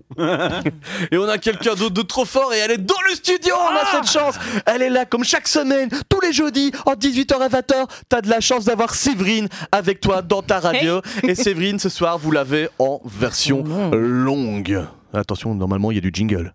Et 1.12 1.18
on 1.18 1.28
a 1.28 1.38
quelqu'un 1.38 1.76
d'autre 1.76 1.94
de 1.94 2.02
trop 2.02 2.26
fort 2.26 2.54
et 2.54 2.58
elle 2.58 2.72
est 2.72 2.78
dans 2.78 2.96
le 3.10 3.16
studio, 3.16 3.54
on 3.56 3.76
a 3.76 3.86
cette 3.92 4.12
chance. 4.12 4.36
Elle 4.66 4.82
est 4.82 4.90
là 4.90 5.06
comme 5.06 5.24
chaque 5.24 5.48
semaine, 5.48 5.90
tous 6.10 6.22
les 6.22 6.34
jeudis, 6.34 6.72
en 6.86 6.94
18h 6.94 7.34
à 7.36 7.50
20h. 7.50 7.90
T'as 8.10 8.22
de 8.22 8.30
la 8.30 8.40
chance 8.40 8.66
d'avoir 8.66 8.96
Séverine 8.96 9.48
avec 9.72 10.02
toi 10.02 10.22
dans 10.22 10.42
ta 10.42 10.60
radio. 10.60 11.02
Et 11.24 11.36
Séverine, 11.36 11.80
ce 11.80 11.90
soir, 11.90 12.18
vous 12.18 12.32
l'avez 12.32 12.70
en 12.80 13.02
version 13.06 13.64
longue. 13.92 14.86
Attention, 15.14 15.54
normalement, 15.56 15.92
il 15.92 15.96
y 15.96 15.98
a 15.98 16.02
du 16.02 16.12
jingle. 16.14 16.54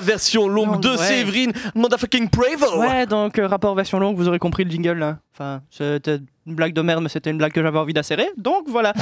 La 0.00 0.06
version 0.06 0.48
longue 0.48 0.80
de 0.80 0.88
ouais. 0.88 0.96
Séverine, 0.96 1.52
motherfucking 1.74 2.30
Bravo. 2.30 2.80
Ouais, 2.80 3.04
donc 3.04 3.38
euh, 3.38 3.46
rapport 3.46 3.74
version 3.74 3.98
longue, 3.98 4.16
vous 4.16 4.28
aurez 4.28 4.38
compris 4.38 4.64
le 4.64 4.70
jingle 4.70 4.98
là. 4.98 5.18
Enfin, 5.34 5.60
c'était 5.70 6.20
une 6.46 6.54
blague 6.54 6.72
de 6.72 6.80
merde, 6.80 7.02
mais 7.02 7.10
c'était 7.10 7.28
une 7.28 7.36
blague 7.36 7.52
que 7.52 7.62
j'avais 7.62 7.78
envie 7.78 7.92
d'insérer. 7.92 8.30
Donc 8.38 8.64
voilà. 8.66 8.94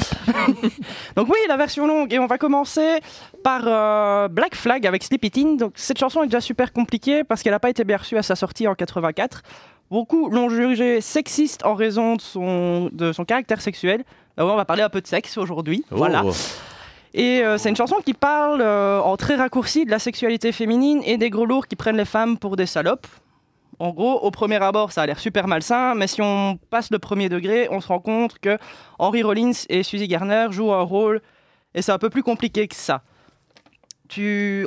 donc 1.16 1.28
oui, 1.28 1.38
la 1.46 1.57
version 1.57 1.86
longue. 1.86 2.12
Et 2.12 2.18
on 2.18 2.26
va 2.26 2.36
commencer 2.36 2.99
par 3.45 3.62
euh, 3.64 4.26
Black 4.26 4.57
Flag 4.57 4.84
avec 4.88 5.04
Sleep 5.04 5.25
It 5.25 5.38
In. 5.38 5.54
Donc 5.54 5.75
cette 5.76 5.99
chanson 5.99 6.25
est 6.25 6.26
déjà 6.26 6.41
super 6.41 6.72
compliquée 6.72 7.22
parce 7.22 7.45
qu'elle 7.45 7.53
n'a 7.53 7.61
pas 7.61 7.70
été 7.70 7.84
bien 7.84 7.99
reçue 7.99 8.18
à 8.18 8.25
sa 8.25 8.34
sortie 8.34 8.66
en 8.66 8.75
84. 8.75 9.42
Beaucoup 9.88 10.30
l'ont 10.30 10.49
jugée 10.49 11.00
sexiste 11.00 11.64
en 11.64 11.75
raison 11.75 12.16
de 12.16 12.20
son, 12.20 12.91
de 12.92 13.12
son 13.12 13.25
caractère 13.25 13.61
sexuel. 13.61 14.03
Alors, 14.37 14.53
on 14.53 14.57
va 14.57 14.64
parler 14.64 14.83
un 14.83 14.91
peu 14.91 15.00
de 15.00 15.07
sexe 15.07 15.38
aujourd'hui. 15.38 15.84
Oh. 15.92 15.96
Voilà. 15.96 16.25
Et 17.18 17.42
euh, 17.42 17.58
c'est 17.58 17.68
une 17.68 17.76
chanson 17.76 17.96
qui 17.96 18.14
parle 18.14 18.61
euh, 18.61 19.00
en 19.00 19.16
très 19.16 19.34
raccourci 19.34 19.84
de 19.84 19.90
la 19.90 19.99
sexualité 19.99 20.53
féminine 20.53 21.03
et 21.04 21.16
des 21.16 21.30
gros 21.30 21.46
lourds 21.46 21.66
qui 21.66 21.74
prennent 21.74 21.96
les 21.96 22.04
femmes 22.04 22.38
pour 22.38 22.54
des 22.54 22.64
salopes. 22.64 23.08
En 23.80 23.90
gros, 23.90 24.20
au 24.20 24.30
premier 24.30 24.62
abord, 24.62 24.92
ça 24.92 25.03
a 25.03 25.07
l'air 25.07 25.18
super 25.18 25.49
malsain, 25.49 25.96
mais 25.96 26.07
si 26.07 26.22
on 26.22 26.61
passe 26.70 26.92
le 26.92 27.00
premier 27.00 27.28
degré, 27.28 27.66
on 27.72 27.80
se 27.80 27.88
rend 27.88 27.99
compte 27.99 28.38
que 28.38 28.57
Henry 29.00 29.24
Rollins 29.24 29.50
et 29.68 29.82
Suzy 29.82 30.07
Garner 30.07 30.46
jouent 30.50 30.72
un 30.72 30.82
rôle, 30.82 31.20
et 31.74 31.82
c'est 31.82 31.90
un 31.90 31.99
peu 31.99 32.08
plus 32.08 32.22
compliqué 32.22 32.68
que 32.68 32.76
ça. 32.76 33.03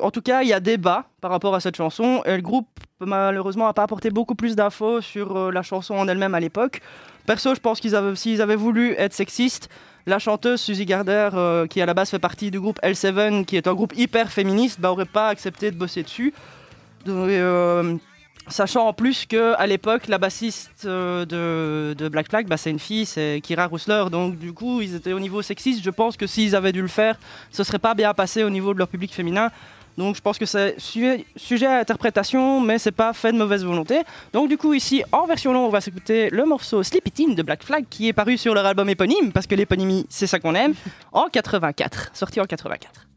En 0.01 0.11
tout 0.11 0.21
cas, 0.21 0.43
il 0.43 0.49
y 0.49 0.53
a 0.53 0.59
débat 0.59 1.05
par 1.21 1.31
rapport 1.31 1.55
à 1.55 1.61
cette 1.61 1.77
chanson, 1.77 2.21
et 2.25 2.35
le 2.35 2.41
groupe, 2.41 2.67
malheureusement, 2.99 3.65
n'a 3.65 3.73
pas 3.73 3.83
apporté 3.83 4.11
beaucoup 4.11 4.35
plus 4.35 4.57
d'infos 4.57 4.99
sur 4.99 5.37
euh, 5.37 5.51
la 5.51 5.61
chanson 5.61 5.95
en 5.95 6.07
elle-même 6.07 6.35
à 6.35 6.41
l'époque. 6.41 6.81
Perso, 7.25 7.55
je 7.55 7.59
pense 7.59 7.79
qu'ils 7.79 7.95
avaient, 7.95 8.15
s'ils 8.15 8.41
avaient 8.41 8.55
voulu 8.55 8.93
être 8.97 9.13
sexistes, 9.13 9.69
la 10.05 10.19
chanteuse 10.19 10.61
Suzy 10.61 10.85
Gardner, 10.85 11.29
euh, 11.33 11.67
qui 11.67 11.81
à 11.81 11.85
la 11.85 11.93
base 11.93 12.09
fait 12.09 12.19
partie 12.19 12.51
du 12.51 12.59
groupe 12.59 12.79
L7, 12.81 13.45
qui 13.45 13.55
est 13.57 13.67
un 13.67 13.73
groupe 13.73 13.93
hyper 13.95 14.31
féministe, 14.31 14.79
bah, 14.79 14.95
pas 15.11 15.27
accepté 15.27 15.71
de 15.71 15.75
bosser 15.75 16.03
dessus. 16.03 16.33
Euh, 17.07 17.95
sachant 18.47 18.87
en 18.87 18.93
plus 18.93 19.25
que 19.25 19.53
à 19.57 19.67
l'époque, 19.67 20.07
la 20.07 20.17
bassiste 20.17 20.85
euh, 20.85 21.25
de, 21.25 21.93
de 21.93 22.09
Black 22.09 22.29
Flag, 22.29 22.47
bah, 22.47 22.57
c'est 22.57 22.71
une 22.71 22.79
fille, 22.79 23.05
c'est 23.05 23.41
Kira 23.43 23.67
Rousler. 23.67 24.05
Donc 24.11 24.37
du 24.37 24.53
coup, 24.53 24.81
ils 24.81 24.95
étaient 24.95 25.13
au 25.13 25.19
niveau 25.19 25.41
sexiste. 25.41 25.83
Je 25.83 25.89
pense 25.89 26.17
que 26.17 26.27
s'ils 26.27 26.55
avaient 26.55 26.71
dû 26.71 26.81
le 26.81 26.87
faire, 26.87 27.17
ce 27.51 27.63
serait 27.63 27.79
pas 27.79 27.93
bien 27.93 28.13
passé 28.13 28.43
au 28.43 28.49
niveau 28.49 28.73
de 28.73 28.79
leur 28.79 28.87
public 28.87 29.13
féminin. 29.13 29.49
Donc 29.97 30.15
je 30.15 30.21
pense 30.21 30.37
que 30.37 30.45
c'est 30.45 30.75
sujet, 30.77 31.25
à 31.65 31.79
interprétation, 31.79 32.59
mais 32.61 32.79
c'est 32.79 32.91
pas 32.91 33.13
fait 33.13 33.31
de 33.31 33.37
mauvaise 33.37 33.63
volonté. 33.63 34.01
Donc 34.33 34.49
du 34.49 34.57
coup 34.57 34.73
ici, 34.73 35.03
en 35.11 35.25
version 35.25 35.53
longue, 35.53 35.65
on 35.65 35.69
va 35.69 35.81
s'écouter 35.81 36.29
le 36.29 36.45
morceau 36.45 36.83
Sleep 36.83 37.07
It 37.07 37.19
In 37.19 37.33
de 37.33 37.43
Black 37.43 37.63
Flag 37.63 37.85
qui 37.89 38.07
est 38.07 38.13
paru 38.13 38.37
sur 38.37 38.53
leur 38.53 38.65
album 38.65 38.89
éponyme, 38.89 39.31
parce 39.31 39.47
que 39.47 39.55
l'éponymie 39.55 40.05
c'est 40.09 40.27
ça 40.27 40.39
qu'on 40.39 40.55
aime, 40.55 40.73
en 41.11 41.27
84, 41.27 42.11
sorti 42.13 42.39
en 42.39 42.45
84. 42.45 43.10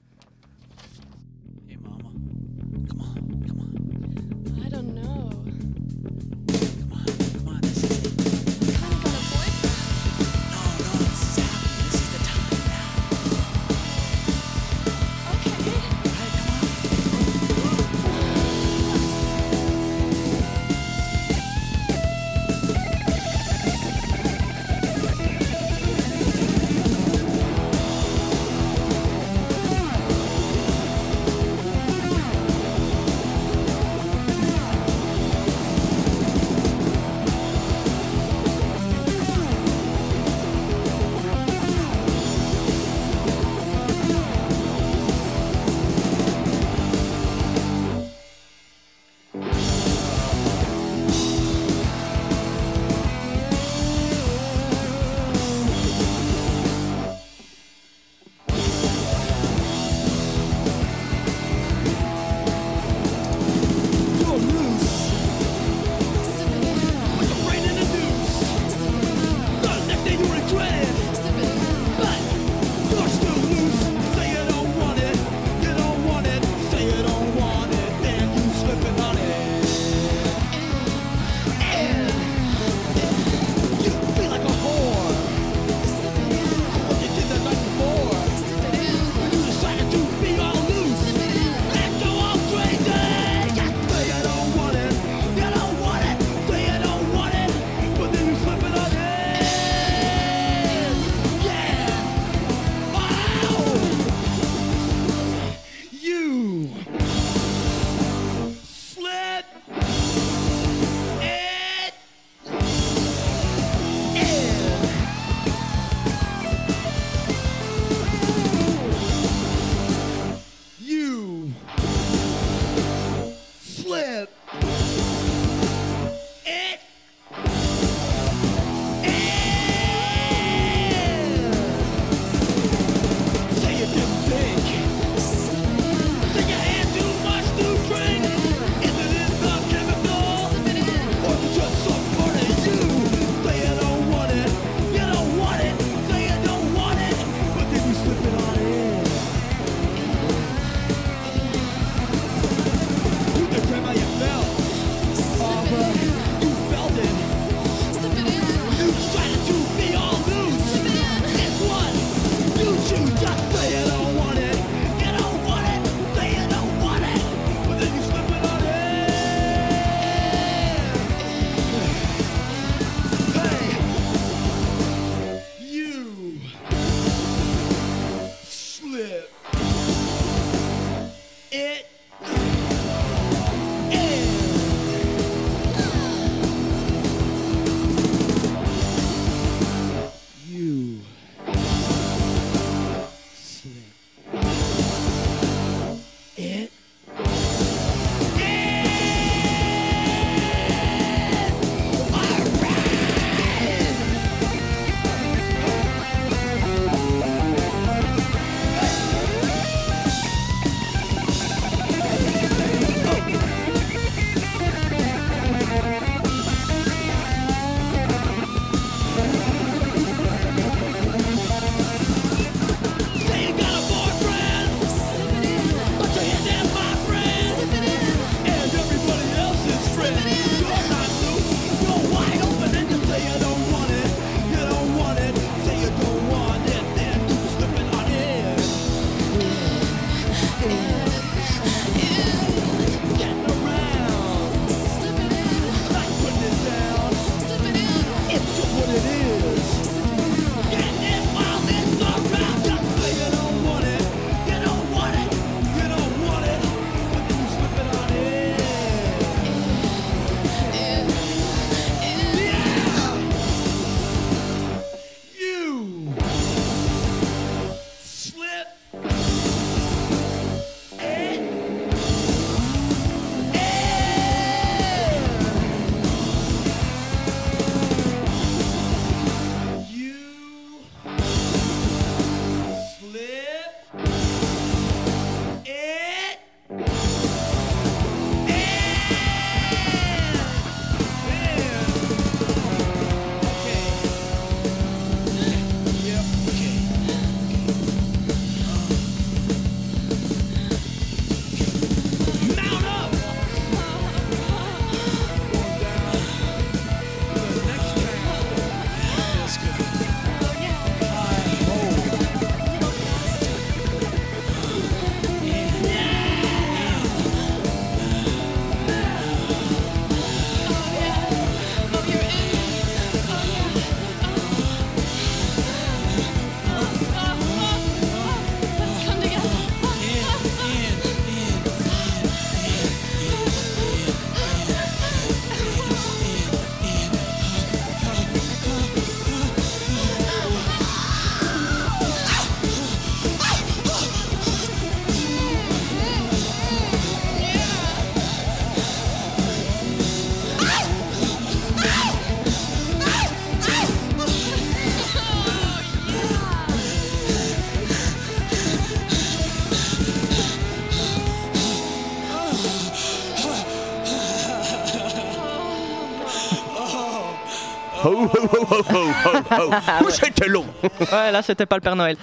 Oh, 368.71 368.83
oh, 368.95 369.31
oh, 369.59 369.71
oh, 370.05 370.11
C'était 370.11 370.49
long. 370.49 370.65
Ouais, 370.83 371.33
là, 371.33 371.43
c'était 371.43 371.67
pas 371.67 371.77
le 371.77 371.81
Père 371.83 371.97
Noël. 371.97 372.17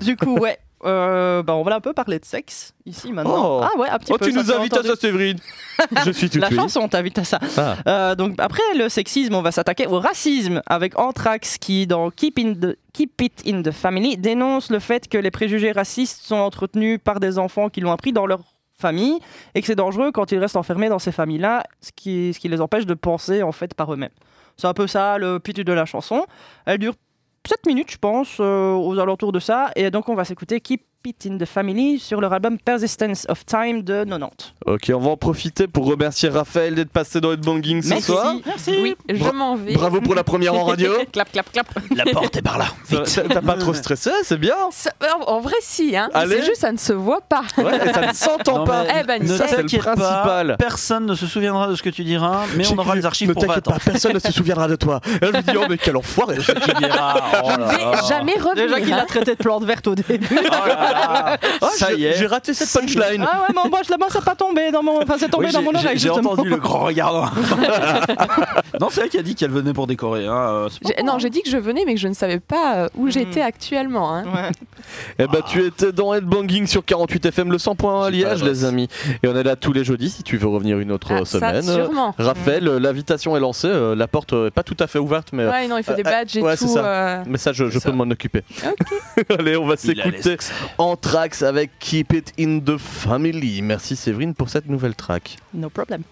Du- 0.00 0.16
coup, 0.16 0.38
ouais. 0.38 0.58
Euh, 0.84 1.44
bah, 1.44 1.54
on 1.54 1.62
va 1.62 1.76
un 1.76 1.80
peu 1.80 1.92
parler 1.92 2.18
de 2.18 2.24
sexe 2.24 2.74
ici 2.86 3.12
maintenant. 3.12 3.60
Oh. 3.60 3.60
Ah 3.62 3.78
ouais, 3.78 3.88
un 3.88 3.98
petit 4.00 4.12
Oh, 4.12 4.18
peu. 4.18 4.26
tu 4.26 4.32
nous 4.32 4.50
invites 4.50 4.76
à 4.76 4.82
ça, 4.82 4.96
Séverine. 4.96 5.38
Je 6.04 6.10
suis 6.10 6.28
tout 6.28 6.38
La 6.40 6.48
oui. 6.48 6.56
chanson 6.56 6.88
t'invite 6.88 7.16
à 7.20 7.24
ça. 7.24 7.38
Ah. 7.56 7.76
Euh, 7.86 8.14
donc 8.16 8.34
après 8.38 8.64
le 8.76 8.88
sexisme, 8.88 9.32
on 9.36 9.42
va 9.42 9.52
s'attaquer 9.52 9.86
au 9.86 10.00
racisme 10.00 10.60
avec 10.66 10.98
Anthrax 10.98 11.56
qui 11.58 11.86
dans 11.86 12.10
Keep, 12.10 12.36
in 12.40 12.54
the- 12.54 12.76
Keep 12.92 13.20
It 13.20 13.42
in 13.46 13.62
the 13.62 13.70
Family 13.70 14.16
dénonce 14.16 14.70
le 14.70 14.80
fait 14.80 15.06
que 15.08 15.18
les 15.18 15.30
préjugés 15.30 15.70
racistes 15.70 16.22
sont 16.26 16.34
entretenus 16.38 16.98
par 17.02 17.20
des 17.20 17.38
enfants 17.38 17.68
qui 17.68 17.80
l'ont 17.80 17.92
appris 17.92 18.12
dans 18.12 18.26
leur 18.26 18.40
famille 18.76 19.20
et 19.54 19.60
que 19.60 19.68
c'est 19.68 19.76
dangereux 19.76 20.10
quand 20.10 20.32
ils 20.32 20.38
restent 20.38 20.56
enfermés 20.56 20.88
dans 20.88 20.98
ces 20.98 21.12
familles-là, 21.12 21.62
ce 21.80 21.90
qui, 21.94 22.32
ce 22.34 22.40
qui 22.40 22.48
les 22.48 22.60
empêche 22.60 22.86
de 22.86 22.94
penser 22.94 23.44
en 23.44 23.52
fait 23.52 23.72
par 23.74 23.92
eux-mêmes. 23.94 24.10
C'est 24.56 24.66
un 24.66 24.74
peu 24.74 24.86
ça 24.86 25.18
le 25.18 25.38
pitch 25.38 25.60
de 25.60 25.72
la 25.72 25.84
chanson. 25.84 26.26
Elle 26.66 26.78
dure 26.78 26.94
7 27.46 27.66
minutes, 27.66 27.90
je 27.90 27.98
pense, 27.98 28.36
euh, 28.40 28.72
aux 28.72 28.98
alentours 28.98 29.32
de 29.32 29.40
ça. 29.40 29.70
Et 29.76 29.90
donc, 29.90 30.08
on 30.08 30.14
va 30.14 30.24
s'écouter 30.24 30.60
Keep 30.60 30.82
It 31.04 31.26
in 31.28 31.36
the 31.36 31.44
Family 31.44 31.98
sur 31.98 32.20
leur 32.20 32.32
album 32.32 32.58
Persistence 32.58 33.26
of 33.28 33.44
Time 33.44 33.82
de 33.82 34.04
90. 34.04 34.54
Ok, 34.66 34.92
on 34.94 34.98
va 34.98 35.10
en 35.10 35.16
profiter 35.16 35.66
pour 35.66 35.86
remercier 35.86 36.28
Raphaël 36.28 36.74
d'être 36.74 36.90
passé 36.90 37.20
dans 37.20 37.32
Headbanging 37.32 37.82
ce 37.82 37.88
Merci. 37.88 38.04
soir. 38.04 38.34
Merci. 38.46 38.76
Oui, 38.80 38.96
je 39.08 39.30
m'en 39.30 39.56
vais. 39.56 39.74
Bravo 39.74 40.00
pour 40.00 40.14
la 40.14 40.22
première 40.22 40.54
en 40.54 40.64
radio. 40.64 40.92
clap, 41.12 41.32
clap, 41.32 41.50
clap. 41.50 41.66
La 41.94 42.04
porte 42.04 42.36
est 42.36 42.42
par 42.42 42.58
là. 42.58 42.66
T'as 43.04 43.40
pas 43.40 43.54
trop 43.54 43.74
stressé, 43.74 44.10
c'est 44.22 44.38
bien. 44.38 44.54
En, 44.56 45.32
en 45.32 45.40
vrai, 45.40 45.56
si, 45.60 45.96
hein. 45.96 46.08
Allez. 46.14 46.36
C'est 46.36 46.46
juste, 46.46 46.60
ça 46.60 46.70
ne 46.70 46.78
se 46.78 46.92
voit 46.92 47.20
pas. 47.20 47.42
Ouais, 47.58 47.76
et 47.88 47.92
ça 47.92 48.06
ne 48.06 48.12
s'entend 48.12 48.64
pas. 48.64 48.84
Eh 49.00 49.04
ben, 49.04 49.22
ne 49.22 49.28
nickel. 49.28 49.38
Ça, 49.38 49.48
c'est 49.48 49.56
le 49.56 49.62
t'inquiète 49.62 49.82
pas, 49.84 49.94
principal. 49.94 50.56
personne 50.58 51.06
ne 51.06 51.14
se 51.14 51.26
souviendra 51.26 51.66
de 51.68 51.74
ce 51.74 51.82
que 51.82 51.90
tu 51.90 52.04
diras, 52.04 52.42
mais 52.56 52.64
on 52.72 52.78
aura 52.78 52.94
les 52.94 53.06
archives 53.06 53.28
Ne 53.28 53.34
pour 53.34 53.44
t'inquiète 53.44 53.64
pas, 53.64 53.78
personne 53.84 54.12
ne 54.12 54.18
se 54.20 54.30
souviendra 54.32 54.68
de 54.68 54.76
toi. 54.76 55.00
Et 55.20 55.26
je 55.26 55.32
me 55.32 55.42
dis, 55.42 55.56
oh, 55.56 55.64
mais 55.68 55.78
quel 55.78 55.96
enfoiré. 55.96 56.36
Oh 56.38 56.42
Je 56.52 57.60
ne 57.60 57.66
vais 57.66 58.08
jamais 58.08 58.34
revenir. 58.34 58.66
Déjà 58.66 58.80
qu'il 58.80 58.92
hein. 58.92 58.98
a 59.02 59.06
traité 59.06 59.32
de 59.32 59.42
plante 59.42 59.64
verte 59.64 59.86
au 59.88 59.94
début. 59.94 60.28
Oh 60.30 60.44
là 60.44 60.66
là. 60.66 60.91
Ah, 60.94 61.36
Ça 61.72 61.88
je- 61.90 61.96
y 61.96 62.04
est. 62.06 62.14
J'ai 62.16 62.26
raté 62.26 62.54
cette 62.54 62.70
punchline. 62.72 63.24
Ah 63.26 63.42
ouais, 63.48 63.54
mais 63.54 63.70
moi, 63.70 63.80
je 63.84 63.90
l'ai- 63.90 63.96
moi, 63.98 64.08
ça 64.10 64.18
n'a 64.20 64.24
pas 64.24 64.34
tombé 64.34 64.70
dans 64.70 64.82
mon, 64.82 65.02
enfin, 65.02 65.14
c'est 65.18 65.28
tombé 65.28 65.46
Oui, 65.46 65.52
dans 65.52 65.62
mon 65.62 65.70
oreille. 65.74 65.88
J'ai 65.98 66.08
justement. 66.08 66.32
entendu 66.32 66.48
le 66.50 66.56
grand 66.56 66.80
regard. 66.80 67.32
non, 68.80 68.88
c'est 68.90 69.02
elle 69.02 69.08
qui 69.08 69.18
a 69.18 69.22
dit 69.22 69.34
qu'elle 69.34 69.50
venait 69.50 69.72
pour 69.72 69.86
décorer. 69.86 70.26
hein, 70.26 70.34
euh, 70.34 70.68
c'est 70.70 70.80
pas 70.82 70.90
J'ai- 70.96 71.02
Non, 71.02 71.18
j'ai 71.18 71.30
dit 71.30 71.42
que 71.42 71.50
je 71.50 71.56
venais, 71.56 71.82
mais 71.86 71.94
que 71.94 72.00
je 72.00 72.08
ne 72.08 72.14
savais 72.14 72.40
pas 72.40 72.76
euh, 72.76 72.88
où 72.96 73.10
j'étais 73.10 73.40
actuellement. 73.42 74.14
hein. 74.14 74.24
Ouais. 74.24 74.50
Eh 75.18 75.26
ben, 75.26 75.40
tu 75.46 75.64
étais 75.64 75.92
dans 75.92 76.14
Headbanging 76.14 76.66
sur 76.66 76.84
48 76.84 77.26
FM, 77.26 77.50
le 77.52 77.58
100.1 77.58 78.02
à 78.06 78.10
Liège, 78.10 78.42
la 78.42 78.48
les 78.50 78.64
amis. 78.64 78.88
Et 79.22 79.28
on 79.28 79.36
est 79.36 79.42
là 79.42 79.56
tous 79.56 79.72
les 79.72 79.84
jeudis 79.84 80.10
si 80.10 80.22
tu 80.22 80.36
veux 80.36 80.48
revenir 80.48 80.78
une 80.78 80.92
autre 80.92 81.08
Ah, 81.12 81.24
ça, 81.24 81.38
semaine. 81.38 81.62
sûrement. 81.62 82.14
Raphaël, 82.18 82.66
euh, 82.68 82.78
l'invitation 82.80 83.36
est 83.36 83.40
lancée. 83.40 83.68
euh, 83.68 83.94
La 83.94 84.08
porte 84.08 84.32
euh, 84.32 84.48
est 84.48 84.50
pas 84.50 84.62
tout 84.62 84.76
à 84.80 84.86
fait 84.86 84.98
ouverte, 84.98 85.28
mais, 85.32 85.46
Ouais, 85.46 85.68
non, 85.68 85.76
il 85.78 85.84
faut 85.84 85.94
des 85.94 86.02
badges 86.02 86.36
et 86.36 86.42
ouais, 86.42 86.56
c'est 86.56 86.66
tout. 86.66 86.74
ça. 86.74 86.84
euh, 86.84 87.22
mais 87.26 87.38
ça, 87.38 87.52
je, 87.52 87.64
peux 87.64 87.70
ça. 87.78 87.92
m'en 87.92 88.04
occuper. 88.04 88.42
Allez, 89.38 89.56
on 89.56 89.66
va 89.66 89.76
s'écouter. 89.76 90.36
Anthrax 90.82 91.42
avec 91.42 91.70
Keep 91.78 92.12
It 92.12 92.32
in 92.40 92.58
the 92.58 92.76
Family. 92.76 93.62
Merci 93.62 93.94
Séverine 93.94 94.34
pour 94.34 94.48
cette 94.48 94.68
nouvelle 94.68 94.96
track. 94.96 95.36
No 95.54 95.70
problem. 95.70 96.02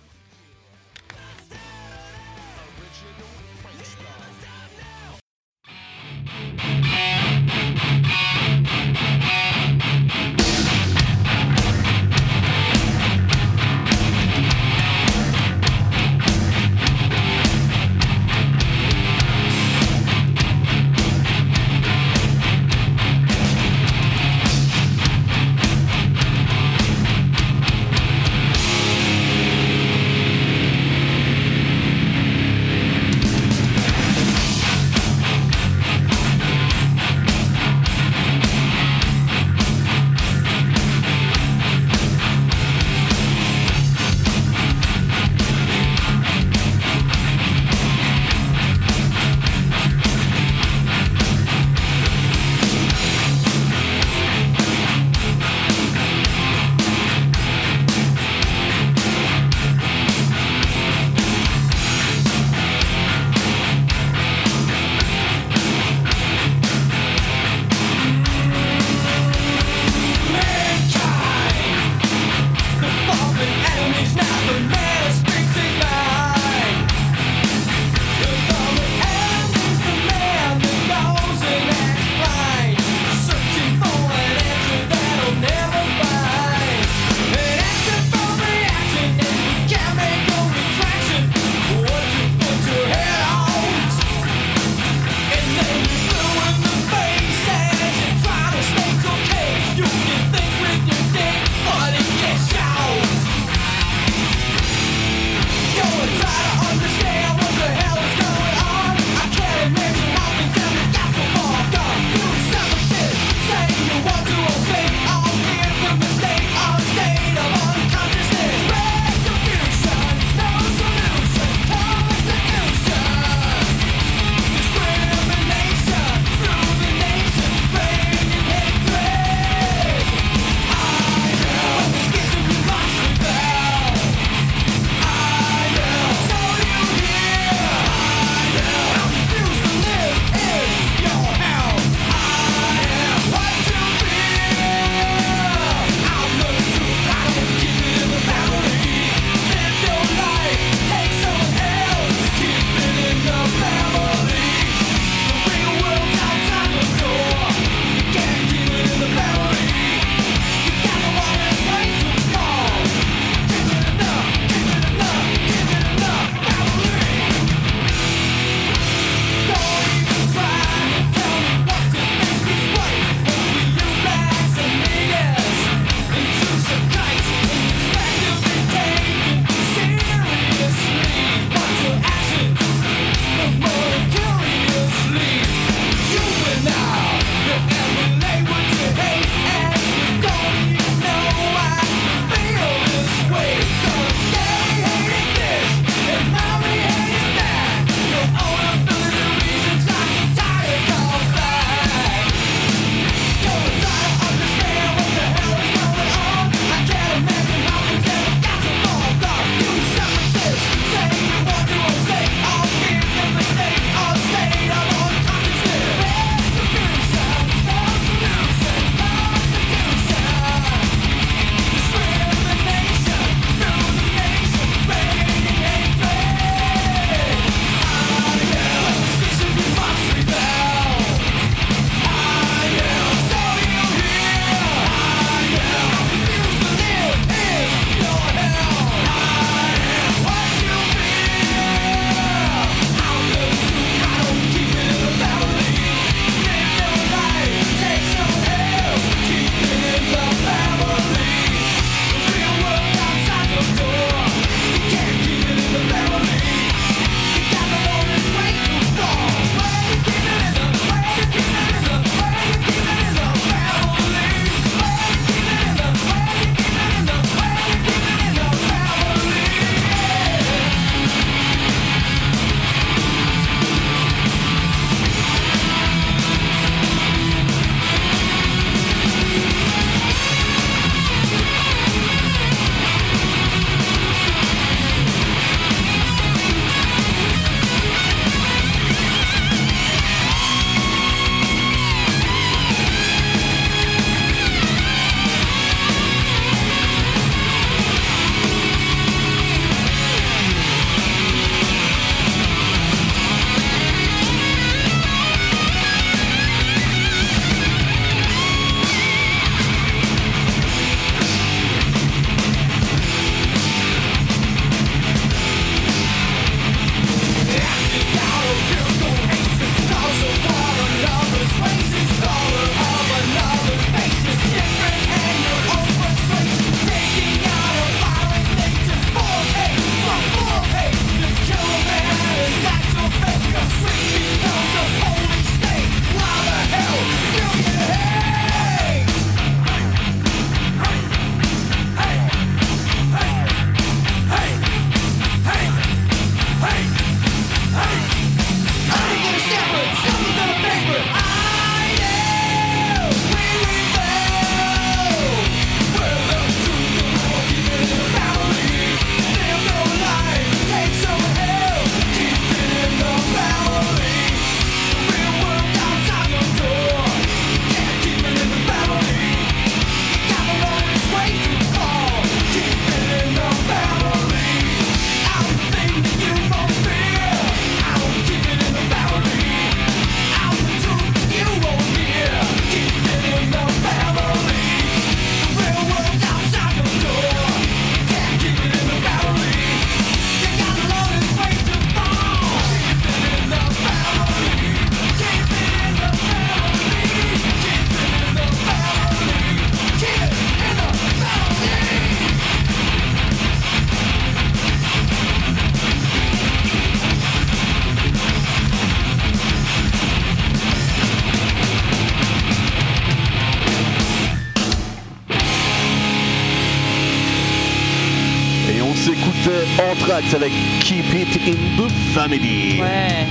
Anthrax 420.21 420.35
avec 420.35 420.53
Keep 420.81 421.15
It 421.15 421.49
in 421.49 421.83
the 421.83 421.91
Family. 422.13 422.79
Ouais. 422.81 423.27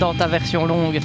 Dans 0.00 0.14
ta 0.14 0.26
version 0.26 0.66
longue. 0.66 0.98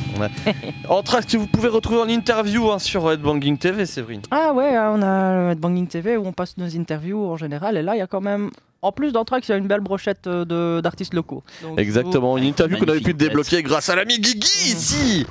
Anthrax 0.90 1.28
que 1.28 1.38
vous 1.38 1.46
pouvez 1.46 1.68
retrouver 1.68 2.00
en 2.00 2.08
interview 2.08 2.72
hein, 2.72 2.80
sur 2.80 3.12
Headbanging 3.12 3.58
TV, 3.60 3.86
Séverine. 3.86 4.22
Ah 4.32 4.54
ouais, 4.54 4.76
on 4.76 5.02
a 5.04 5.50
le 5.50 5.56
Banging 5.56 5.86
TV 5.88 6.18
où 6.18 6.26
on 6.26 6.32
passe 6.32 6.58
nos 6.58 6.66
interviews 6.76 7.26
en 7.28 7.38
général. 7.38 7.78
Et 7.78 7.84
là, 7.84 7.96
il 7.96 8.00
y 8.00 8.02
a 8.02 8.08
quand 8.08 8.22
même. 8.22 8.50
En 8.82 8.92
plus 8.92 9.12
d'Anthrax, 9.14 9.48
il 9.48 9.52
y 9.52 9.54
a 9.56 9.58
une 9.58 9.68
belle 9.68 9.80
brochette 9.82 10.26
euh, 10.28 10.46
de- 10.46 10.82
d'artistes 10.82 11.14
locaux. 11.14 11.44
Donc, 11.62 11.80
Exactement, 11.80 12.38
une 12.38 12.44
interview 12.46 12.78
qu'on 12.80 12.90
avait 12.90 13.00
pu 13.00 13.14
débloquer 13.14 13.62
grâce 13.64 13.90
à 13.90 13.96
l'ami 13.96 14.18
Guigui 14.20 14.48
ici. 14.66 15.26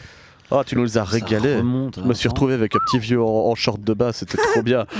Oh, 0.54 0.62
tu 0.64 0.76
nous 0.76 0.98
as 0.98 1.04
régalé. 1.04 1.56
Remonte, 1.56 1.98
Je 2.02 2.06
me 2.06 2.12
suis 2.12 2.28
hein. 2.28 2.30
retrouvé 2.30 2.52
avec 2.54 2.76
un 2.76 2.78
petit 2.86 2.98
vieux 2.98 3.22
en, 3.22 3.26
en 3.26 3.54
short 3.54 3.80
de 3.80 3.94
bas, 3.94 4.12
c'était 4.12 4.36
trop 4.36 4.62
bien. 4.62 4.84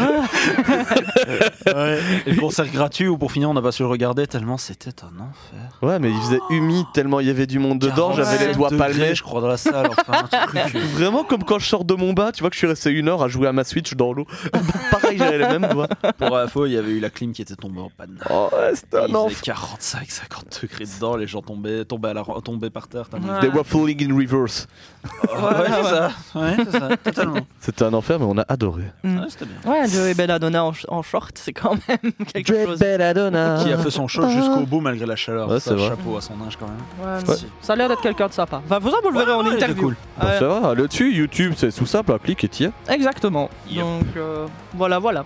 Et 2.27 2.33
le 2.33 2.41
concert 2.41 2.67
gratuit 2.67 3.07
où 3.07 3.19
pour 3.19 3.31
finir 3.33 3.51
on 3.51 3.55
n'a 3.55 3.63
pas 3.63 3.73
su 3.73 3.83
le 3.83 3.89
regarder 3.89 4.27
tellement 4.27 4.57
c'était 4.57 4.93
un 5.03 5.21
enfer. 5.21 5.79
Ouais, 5.83 5.99
mais 5.99 6.11
il 6.11 6.21
faisait 6.21 6.41
humide 6.51 6.87
tellement 6.95 7.21
il 7.21 7.27
y 7.27 7.31
avait 7.31 7.47
du 7.47 7.59
monde 7.59 7.79
dedans, 7.79 8.13
j'avais 8.13 8.33
les 8.33 8.53
47 8.53 8.57
doigts 8.57 8.71
degrés, 8.71 8.89
palmés. 8.93 9.15
Je 9.15 9.23
crois 9.23 9.41
dans 9.41 9.49
la 9.49 9.57
salle. 9.57 9.91
Enfin, 9.91 10.25
un 10.25 10.69
truc. 10.69 10.83
Vraiment 10.95 11.25
comme 11.25 11.45
quand 11.45 11.59
je 11.59 11.67
sors 11.67 11.85
de 11.85 11.95
mon 11.95 12.13
bas, 12.13 12.33
tu 12.33 12.41
vois 12.43 12.51
que 12.51 12.55
je 12.55 12.59
suis 12.59 12.67
resté 12.67 12.91
une 12.91 13.09
heure 13.09 13.23
à 13.23 13.29
jouer 13.29 13.49
à 13.49 13.53
ma 13.53 13.65
Switch 13.65 13.95
dans 13.95 14.13
l'eau. 14.13 14.27
Pareil, 14.91 15.19
j'avais 15.19 15.39
les 15.39 15.59
mêmes 15.59 15.71
doigts. 15.71 15.89
Pour 16.19 16.37
info, 16.37 16.67
il 16.67 16.73
y 16.73 16.77
avait 16.79 16.93
eu 16.93 17.01
la 17.01 17.11
clim 17.11 17.33
qui 17.33 17.43
était 17.43 17.57
tombée 17.57 17.81
en 17.81 17.91
panne. 17.91 18.19
Oh, 18.31 18.49
ouais, 18.53 18.75
c'était 18.75 18.99
un 18.99 19.03
Il 19.03 19.07
faisait 19.09 19.17
enfer. 19.17 19.43
45, 19.43 20.11
50 20.11 20.61
degrés 20.63 20.85
dedans, 20.85 21.17
les 21.17 21.27
gens 21.27 21.43
tombaient, 21.43 21.85
tombaient, 21.85 22.11
à 22.11 22.15
la, 22.15 22.25
tombaient 22.45 22.71
par 22.71 22.89
terre. 22.89 23.09
Ouais. 23.13 23.41
Des 23.41 23.49
waffling 23.49 24.11
in 24.11 24.17
reverse. 24.17 24.67
Ouais, 25.43 25.67
c'est 25.69 25.83
ça. 25.89 26.11
Ouais, 26.35 26.57
c'est 26.59 26.79
ça, 26.79 26.89
totalement. 26.97 27.41
C'était 27.61 27.85
un 27.85 27.93
enfer, 27.95 28.19
mais 28.19 28.27
on 28.29 28.39
a 28.39 28.45
adoré. 28.49 28.85
Mm. 29.05 29.19
Ouais, 29.19 29.25
c'était 29.29 29.47
bien. 29.47 29.71
Ouais, 29.73 29.89
Joey 29.89 30.15
Belladonna 30.15 30.65
en, 30.65 30.73
sh- 30.73 30.85
en 30.89 31.03
short, 31.03 31.33
c'est 31.37 31.53
quand 31.53 31.77
même 31.89 32.13
quelque 32.33 32.55
chose. 32.65 32.79
Belladonna. 32.79 33.59
Qui 33.63 33.73
a 33.73 33.79
fait 33.79 33.91
son 33.91 34.09
show 34.09 34.29
jusqu'au 34.29 34.67
bout 34.67 34.81
malgré 34.81 35.07
la 35.07 35.17
chaleur. 35.17 35.49
Ouais, 35.49 35.61
Ça, 35.61 35.71
c'est 35.71 35.77
vrai. 35.77 35.89
chapeau 35.89 36.17
à 36.17 36.21
son 36.21 36.35
âge 36.47 36.57
quand 36.59 36.67
même. 36.67 36.77
Ouais, 37.25 37.29
Ouais. 37.29 37.37
Ça 37.61 37.73
a 37.73 37.77
l'air 37.77 37.89
d'être 37.89 38.03
quelqu'un 38.03 38.29
de 38.29 38.33
sympa. 38.33 38.61
Enfin, 38.65 38.79
vous, 38.79 38.91
vous 39.03 39.11
le 39.11 39.19
verrez 39.19 39.33
en 39.33 39.47
interview. 39.47 39.83
cool. 39.83 39.97
Ouais, 40.23 40.39
ça 40.39 40.47
va, 40.49 40.69
allez 40.71 40.87
dessus, 40.89 41.13
YouTube, 41.13 41.55
c'est 41.57 41.73
tout 41.73 41.87
simple, 41.87 42.13
un 42.13 42.19
clic 42.19 42.43
et 42.45 42.49
t'y 42.49 42.65
es. 42.65 42.71
exactement. 42.89 43.49
Yep. 43.69 43.81
Donc, 43.85 44.05
euh, 44.17 44.47
voilà, 44.75 44.99
voilà. 44.99 45.25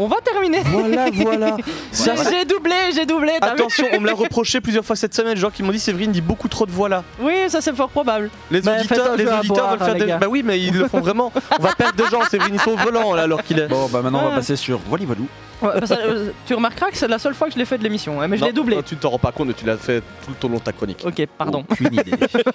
On 0.00 0.06
va 0.06 0.16
terminer. 0.24 0.62
Voilà, 0.66 1.06
voilà. 1.12 1.56
Ça, 1.90 2.12
J'ai 2.30 2.44
doublé, 2.44 2.74
j'ai 2.94 3.04
doublé. 3.04 3.32
t'as 3.40 3.48
vu 3.48 3.60
Attention, 3.60 3.86
on 3.92 4.00
me 4.00 4.06
l'a 4.06 4.14
reproché 4.14 4.60
plusieurs 4.60 4.84
fois 4.84 4.94
cette 4.94 5.12
semaine, 5.14 5.36
gens 5.36 5.50
qui 5.50 5.62
m'ont 5.64 5.72
dit 5.72 5.80
Séverine 5.80 6.12
dit 6.12 6.20
beaucoup 6.20 6.46
trop 6.48 6.66
de 6.66 6.70
voix 6.70 6.88
là. 6.88 7.02
Oui, 7.20 7.34
ça 7.48 7.60
c'est 7.60 7.74
fort 7.74 7.88
probable. 7.88 8.30
Les 8.50 8.60
Bah, 8.60 8.76
faites 8.78 8.92
auditeurs, 8.92 9.12
un 9.12 9.16
les 9.16 9.24
jeu 9.24 9.32
à 9.32 9.38
auditeurs 9.40 9.56
boire, 9.56 9.70
veulent 9.76 9.78
faire 9.86 9.94
les 9.94 10.00
des. 10.00 10.06
gars. 10.06 10.18
Bah 10.18 10.26
oui, 10.30 10.42
mais 10.44 10.60
ils 10.60 10.72
le 10.72 10.86
font 10.88 11.00
vraiment. 11.00 11.32
On 11.58 11.62
va 11.62 11.74
perdre 11.74 11.96
des 11.96 12.08
gens, 12.10 12.22
Séverine, 12.30 12.54
ils 12.54 12.60
sont 12.60 12.70
au 12.72 12.76
volant 12.76 13.12
là, 13.14 13.22
alors 13.22 13.42
qu'il 13.42 13.58
est. 13.58 13.66
Bon, 13.66 13.88
bah 13.92 14.00
maintenant 14.02 14.20
on 14.22 14.26
Ah. 14.26 14.30
va 14.30 14.36
passer 14.36 14.54
sur 14.56 14.78
Voili 14.88 15.04
Voilou. 15.04 15.26
Ouais, 15.62 15.70
parce 15.78 15.90
que, 15.90 15.94
euh, 15.98 16.30
tu 16.46 16.54
remarqueras 16.54 16.90
que 16.90 16.96
c'est 16.96 17.08
la 17.08 17.18
seule 17.18 17.34
fois 17.34 17.48
que 17.48 17.54
je 17.54 17.58
l'ai 17.58 17.64
fait 17.64 17.78
de 17.78 17.82
l'émission, 17.82 18.20
hein, 18.20 18.28
mais 18.28 18.36
je 18.36 18.44
l'ai 18.44 18.52
doublé. 18.52 18.76
non, 18.76 18.82
tu 18.82 18.96
t'en 18.96 19.10
rends 19.10 19.18
pas 19.18 19.32
compte, 19.32 19.54
tu 19.56 19.66
l'as 19.66 19.76
fait 19.76 20.02
tout 20.24 20.46
au 20.46 20.48
long 20.48 20.58
de 20.58 20.62
ta 20.62 20.72
chronique. 20.72 21.02
Ok, 21.04 21.26
pardon. 21.36 21.64
Aucune 21.68 21.92
idée. 21.92 22.12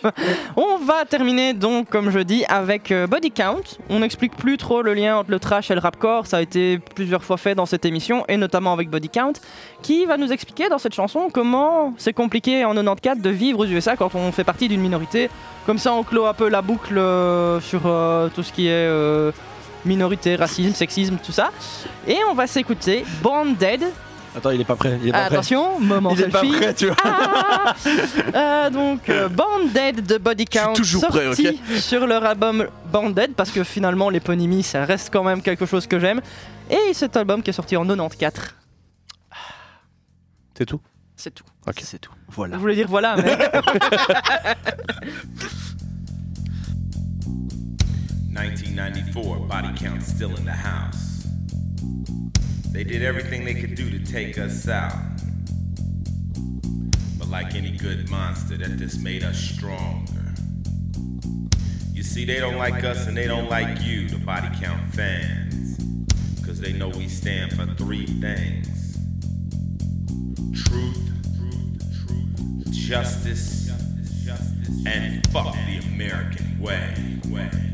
On 0.55 0.77
va 0.77 1.05
terminer 1.05 1.53
donc, 1.53 1.89
comme 1.89 2.11
je 2.11 2.19
dis, 2.19 2.45
avec 2.47 2.91
euh, 2.91 3.07
Body 3.07 3.31
Count. 3.31 3.63
On 3.89 3.99
n'explique 3.99 4.35
plus 4.37 4.57
trop 4.57 4.81
le 4.81 4.93
lien 4.93 5.17
entre 5.17 5.31
le 5.31 5.39
trash 5.39 5.69
et 5.71 5.73
le 5.73 5.81
rapcore. 5.81 6.27
Ça 6.27 6.37
a 6.37 6.41
été 6.41 6.79
plusieurs 6.95 7.23
fois 7.23 7.37
fait 7.37 7.55
dans 7.55 7.65
cette 7.65 7.85
émission, 7.85 8.23
et 8.29 8.37
notamment 8.37 8.73
avec 8.73 8.89
Body 8.89 9.09
Count, 9.09 9.33
qui 9.81 10.05
va 10.05 10.17
nous 10.17 10.31
expliquer 10.31 10.69
dans 10.69 10.77
cette 10.77 10.93
chanson 10.93 11.29
comment 11.31 11.93
c'est 11.97 12.13
compliqué 12.13 12.63
en 12.65 12.73
94 12.73 13.19
de 13.19 13.29
vivre 13.29 13.59
aux 13.59 13.65
USA 13.65 13.95
quand 13.97 14.15
on 14.15 14.31
fait 14.31 14.43
partie 14.43 14.67
d'une 14.67 14.81
minorité. 14.81 15.29
Comme 15.65 15.77
ça, 15.77 15.93
on 15.93 16.03
clôt 16.03 16.25
un 16.25 16.33
peu 16.33 16.49
la 16.49 16.61
boucle 16.61 16.97
euh, 16.97 17.61
sur 17.61 17.81
euh, 17.85 18.27
tout 18.33 18.43
ce 18.43 18.51
qui 18.51 18.67
est 18.67 18.71
euh, 18.71 19.31
minorité, 19.85 20.35
racisme, 20.35 20.73
sexisme, 20.73 21.17
tout 21.23 21.31
ça. 21.31 21.51
Et 22.07 22.17
on 22.29 22.33
va 22.33 22.47
s'écouter 22.47 23.05
Born 23.21 23.55
Dead. 23.55 23.83
Attends, 24.35 24.49
il 24.49 24.61
est 24.61 24.65
pas 24.65 24.75
prêt. 24.75 24.97
Il 25.01 25.09
est 25.09 25.11
pas 25.11 25.25
prêt. 25.25 25.35
Attention, 25.35 25.79
moment 25.79 26.09
Il 26.13 26.21
est 26.21 26.27
pas 26.29 26.39
selfie. 26.41 26.57
prêt, 26.57 26.73
tu 26.73 26.87
vois. 26.87 26.95
Ah 27.03 27.75
Euh, 28.33 28.69
donc, 28.71 29.07
euh, 29.09 29.29
Banded 29.29 30.05
de 30.05 30.17
Body 30.17 30.45
Count, 30.45 30.73
toujours 30.73 31.05
prêt, 31.07 31.25
sorti 31.25 31.61
sur 31.79 32.07
leur 32.07 32.23
album 32.25 32.67
Banded, 32.91 33.33
parce 33.35 33.51
que 33.51 33.63
finalement, 33.63 34.09
l'éponymie, 34.09 34.63
ça 34.63 34.85
reste 34.85 35.11
quand 35.13 35.23
même 35.23 35.41
quelque 35.41 35.65
chose 35.67 35.85
que 35.85 35.99
j'aime. 35.99 36.19
Et 36.69 36.93
cet 36.93 37.15
album 37.15 37.43
qui 37.43 37.51
est 37.51 37.53
sorti 37.53 37.77
en 37.77 37.85
94, 37.85 38.33
C'est 40.57 40.65
tout? 40.65 40.81
C'est 41.15 41.31
tout. 41.31 41.45
Ok. 41.67 41.81
C'est 41.83 41.99
tout. 41.99 42.11
Voilà. 42.29 42.55
Je 42.55 42.59
voulais 42.61 42.75
dire 42.75 42.87
voilà, 42.89 43.15
mais 43.17 43.37
1994, 48.33 49.39
body 49.41 49.69
count 49.77 50.01
still 50.01 50.35
in 50.35 50.43
the 50.43 50.51
house. 50.51 51.27
They 52.71 52.83
did 52.83 53.03
everything 53.03 53.45
they 53.45 53.53
could 53.53 53.75
do 53.75 53.91
to 53.91 53.99
take 53.99 54.39
us 54.39 54.67
out. 54.67 54.97
But 57.19 57.29
like 57.29 57.53
any 57.53 57.77
good 57.77 58.09
monster, 58.09 58.57
that 58.57 58.77
just 58.77 59.01
made 59.01 59.23
us 59.23 59.37
stronger. 59.37 60.33
You 61.91 62.01
see, 62.01 62.25
they 62.25 62.39
don't 62.39 62.57
like 62.57 62.83
us 62.83 63.05
and 63.05 63.15
they 63.15 63.27
don't 63.27 63.49
like 63.49 63.81
you, 63.83 64.09
the 64.09 64.17
body 64.17 64.49
count 64.59 64.93
fans. 64.95 65.77
Cause 66.43 66.59
they 66.59 66.73
know 66.73 66.89
we 66.89 67.07
stand 67.07 67.53
for 67.53 67.67
three 67.75 68.07
things 68.07 68.97
truth, 70.65 70.97
justice, 72.71 73.69
and 74.85 75.25
fuck 75.27 75.53
the 75.53 75.79
American 75.87 76.59
way. 76.59 77.19
way, 77.29 77.49
way. 77.51 77.73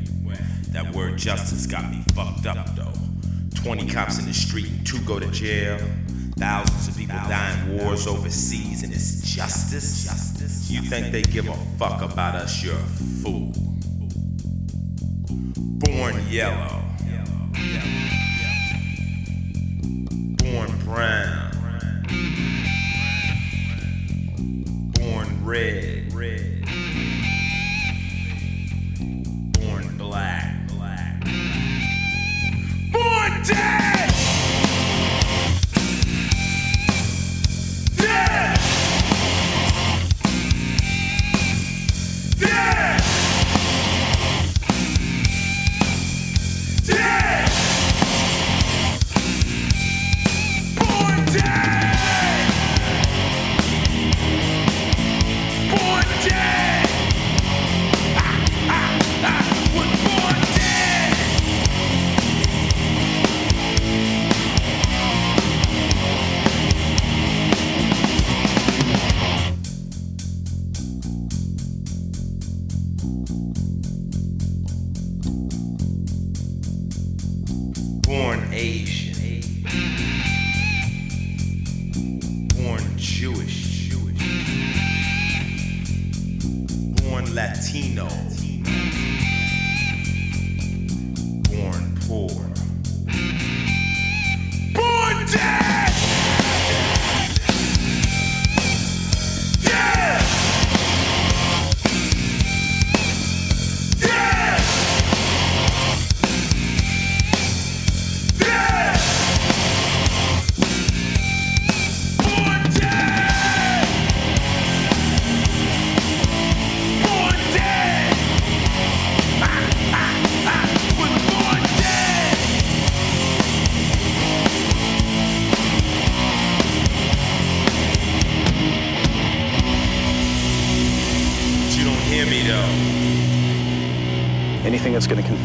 That 0.71 0.93
word 0.93 1.17
justice 1.17 1.65
got 1.65 1.89
me 1.89 2.03
fucked 2.13 2.45
up 2.45 2.75
though. 2.75 2.93
20 3.61 3.89
cops 3.89 4.19
in 4.19 4.25
the 4.25 4.33
street 4.33 4.69
and 4.69 4.85
two 4.85 5.01
go 5.01 5.19
to 5.19 5.27
jail. 5.31 5.79
Thousands 6.37 6.87
of 6.87 6.95
people 6.95 7.17
die 7.27 7.59
in 7.59 7.77
wars 7.77 8.07
overseas 8.07 8.83
and 8.83 8.93
it's 8.93 9.21
justice? 9.21 10.05
Justice? 10.05 10.69
You 10.71 10.81
think 10.81 11.11
they 11.11 11.23
give 11.23 11.47
a 11.49 11.55
fuck 11.77 12.01
about 12.01 12.35
us? 12.35 12.63
You're 12.63 12.75
a 12.75 12.77
fool. 13.23 13.51
Born 15.79 16.15
yellow. 16.29 16.83
Born 20.37 20.79
brown. 20.85 21.51
Born 24.93 25.45
red. 25.45 26.09
Born. 29.53 29.97
Black. 29.97 30.48
Born 33.29 33.43
dead. 33.43 34.09
Dead. 34.09 34.18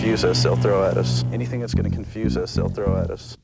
Confuse 0.04 0.24
us, 0.24 0.42
they'll 0.42 0.56
throw 0.56 0.84
at 0.84 0.98
us. 0.98 1.24
Anything 1.32 1.60
that's 1.60 1.72
going 1.72 1.88
to 1.88 1.96
confuse 1.96 2.36
us, 2.36 2.52
they'll 2.54 2.68
throw 2.68 2.94
at 3.00 3.10
us. 3.10 3.38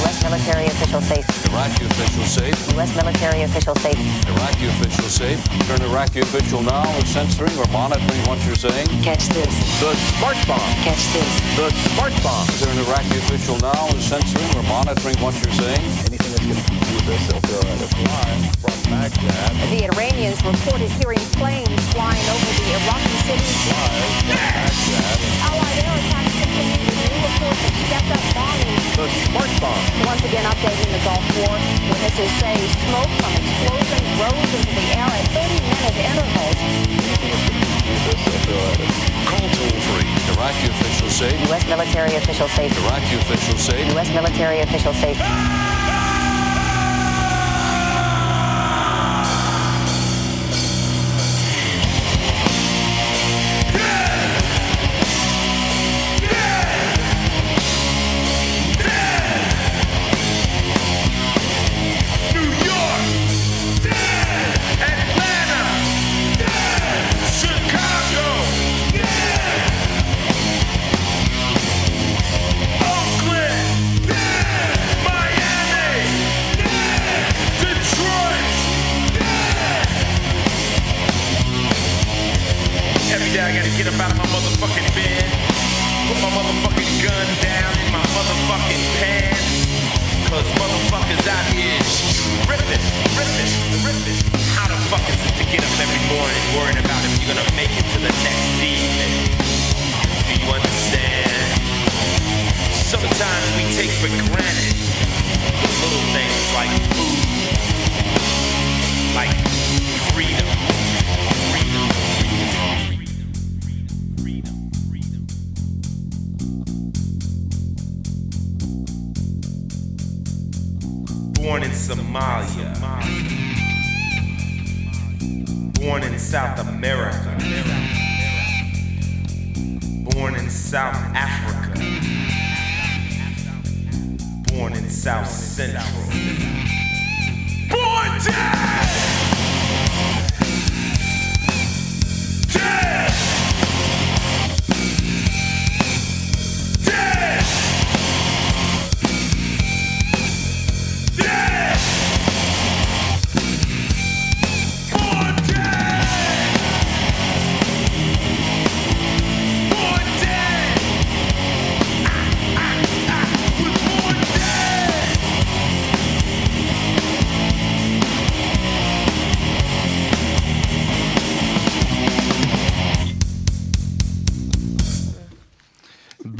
U.S. 0.00 0.24
military 0.24 0.64
official 0.64 1.02
safe. 1.02 1.28
Iraqi 1.52 1.84
official 1.84 2.24
safe. 2.24 2.72
U.S. 2.72 2.96
military 2.96 3.42
official 3.42 3.74
safe. 3.74 3.98
Iraqi 4.32 4.66
official 4.68 5.10
safe. 5.12 5.44
Turn 5.68 5.82
Iraqi 5.82 6.20
official 6.20 6.62
now 6.62 6.88
is 6.96 7.08
censoring 7.08 7.52
or 7.58 7.68
monitoring 7.68 8.22
what 8.24 8.40
you're 8.46 8.56
saying. 8.56 8.88
Catch 9.04 9.28
this. 9.28 9.52
The 9.78 9.92
smart 10.16 10.40
bomb. 10.48 10.72
Catch 10.80 11.04
this. 11.12 11.28
The 11.52 11.68
smart 11.92 12.16
bomb. 12.24 12.48
Is 12.48 12.60
there 12.60 12.72
an 12.72 12.78
Iraqi 12.88 13.18
official 13.28 13.58
now 13.58 13.88
is 13.92 14.08
censoring 14.08 14.48
or 14.56 14.62
monitoring 14.72 15.20
what 15.20 15.34
you're 15.44 15.52
saying? 15.52 15.84
Anything 16.08 16.32
that's 16.32 16.46
going 16.48 16.56
to 16.56 16.64
confuse 16.64 16.95
us, 17.08 17.22
they'll 17.30 17.40
throw 17.46 17.62
at 17.70 17.78
us. 17.80 17.92
Live 17.94 18.56
from 18.62 18.78
Baghdad. 18.90 19.50
The 19.70 19.86
Iranians 19.94 20.40
reported 20.42 20.90
hearing 20.98 21.22
planes 21.38 21.82
flying 21.94 22.26
over 22.26 22.50
the 22.58 22.66
Iraqi 22.82 23.16
cities. 23.26 23.58
Live 23.70 24.26
Baghdad. 24.26 25.18
Allied 25.46 25.78
air 25.86 25.96
attacks 26.02 26.34
continue 26.34 26.80
with 26.82 26.98
new 27.06 27.18
reports 27.22 27.62
of 27.62 27.74
stepped 27.86 28.10
up 28.10 28.24
bombing. 28.34 28.74
The 28.98 29.06
smart 29.30 29.52
bomb. 29.62 29.82
Once 30.02 30.22
again 30.26 30.44
updating 30.50 30.90
the 30.90 31.02
Gulf 31.06 31.24
War. 31.38 31.54
Witnesses 31.86 32.32
say 32.42 32.56
smoke 32.90 33.12
from 33.22 33.32
explosions 33.38 34.08
rose 34.18 34.50
into 34.56 34.72
the 34.74 34.86
air 34.98 35.06
at 35.06 35.24
30-minute 35.30 35.96
intervals. 36.10 36.58
Confuse 37.06 38.06
us, 38.10 38.20
they'll 38.26 38.42
throw 38.50 38.62
at 38.72 38.80
us. 38.82 38.96
Call 39.30 39.46
toll 39.54 39.78
free. 39.94 40.10
Iraqi 40.34 40.66
official 40.74 41.10
safe. 41.10 41.38
U.S. 41.48 41.64
military 41.70 42.14
official 42.16 42.48
safe. 42.48 42.72
Iraqi 42.82 43.14
official 43.16 43.58
safe. 43.58 43.86
U.S. 43.94 44.10
military 44.10 44.60
official 44.60 44.92
safe. 44.92 45.16
Ah! 45.20 45.75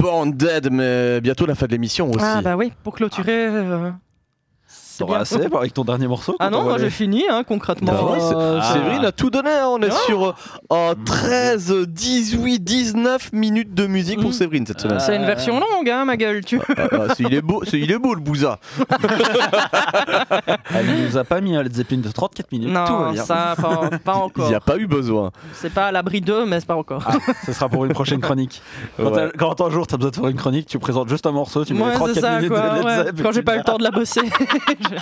Born 0.07 0.31
Dead, 0.31 0.71
mais 0.71 1.19
bientôt 1.19 1.45
la 1.45 1.53
fin 1.53 1.65
de 1.65 1.71
l'émission 1.71 2.09
aussi. 2.09 2.23
Ah 2.23 2.41
bah 2.41 2.55
oui, 2.55 2.71
pour 2.81 2.93
clôturer. 2.95 3.47
euh, 3.47 3.91
T'auras 4.99 5.13
bien. 5.13 5.21
assez 5.21 5.35
avec 5.55 5.73
ton 5.73 5.83
dernier 5.83 6.07
morceau 6.07 6.35
Ah 6.39 6.49
non, 6.49 6.63
moi 6.63 6.77
j'ai 6.77 6.89
fini, 6.89 7.23
hein, 7.29 7.43
concrètement. 7.47 7.91
Bah 7.91 7.99
Euh, 8.37 8.59
Ah. 8.61 8.73
Séverine 8.73 9.05
a 9.05 9.11
tout 9.11 9.29
donné, 9.29 9.49
hein. 9.51 9.67
on 9.69 9.79
est 9.81 9.89
Ah. 9.91 9.95
sur 10.05 10.27
euh, 10.27 10.33
en 10.69 10.93
13, 11.05 11.73
18, 11.87 12.59
19 12.59 13.31
minutes 13.33 13.73
de 13.73 13.87
musique 13.87 14.19
pour 14.19 14.29
Mm. 14.29 14.33
Séverine 14.33 14.65
cette 14.65 14.81
semaine. 14.81 14.99
C'est 14.99 15.15
une 15.15 15.25
version 15.25 15.59
longue, 15.59 15.89
hein, 15.89 16.05
ma 16.05 16.17
gueule. 16.17 16.43
Tu... 16.43 16.59
Ah, 16.77 16.87
ah, 16.91 16.97
c'est- 17.15 17.23
il, 17.23 17.33
est 17.33 17.41
beau, 17.41 17.61
c'est- 17.65 17.79
il 17.79 17.91
est 17.91 17.97
beau 17.99 18.13
le 18.15 18.21
bouza. 18.21 18.59
Elle 20.73 20.85
nous 21.05 21.17
a 21.17 21.23
pas 21.23 21.41
mis 21.41 21.55
un 21.55 21.63
Led 21.63 21.73
Zeppelin 21.73 21.99
de 21.99 22.09
34 22.09 22.51
minutes. 22.51 22.67
tout 22.69 22.73
va 22.73 22.89
Non, 22.89 23.11
bien. 23.11 23.23
ça, 23.23 23.55
pas, 23.59 23.89
pas 24.03 24.13
Il 24.17 24.21
encore. 24.23 24.49
n'y 24.49 24.55
a 24.55 24.59
pas 24.59 24.77
eu 24.77 24.87
besoin. 24.87 25.31
C'est 25.53 25.73
pas 25.73 25.87
à 25.87 25.91
l'abri 25.91 26.21
d'eux, 26.21 26.45
mais 26.45 26.59
c'est 26.59 26.65
pas 26.65 26.75
encore. 26.75 27.03
Ah, 27.07 27.13
ce 27.45 27.53
sera 27.53 27.69
pour 27.69 27.85
une 27.85 27.93
prochaine 27.93 28.19
chronique. 28.21 28.61
Quand, 28.97 29.11
Ouais. 29.11 29.29
t'as- 29.31 29.37
quand 29.37 29.61
un 29.61 29.69
jour 29.69 29.85
t'as 29.87 29.97
besoin 29.97 30.11
de 30.11 30.15
faire 30.15 30.27
une 30.27 30.37
chronique, 30.37 30.67
tu 30.67 30.79
présentes 30.79 31.09
juste 31.09 31.25
un 31.25 31.31
morceau, 31.31 31.63
tu 31.65 31.73
mets 31.73 31.81
Ouais, 31.81 31.87
les 31.87 31.93
c'est 31.93 31.97
34 31.99 32.21
ça, 32.21 32.35
minutes 32.37 32.49
quoi. 32.49 32.59
de 32.69 32.75
Led 32.75 33.15
ouais. 33.15 33.23
Quand 33.23 33.31
j'ai 33.31 33.41
pas 33.43 33.55
eu 33.55 33.57
le 33.59 33.63
temps 33.63 33.77
de 33.77 33.83
la 33.83 33.91
bosser. 33.91 34.21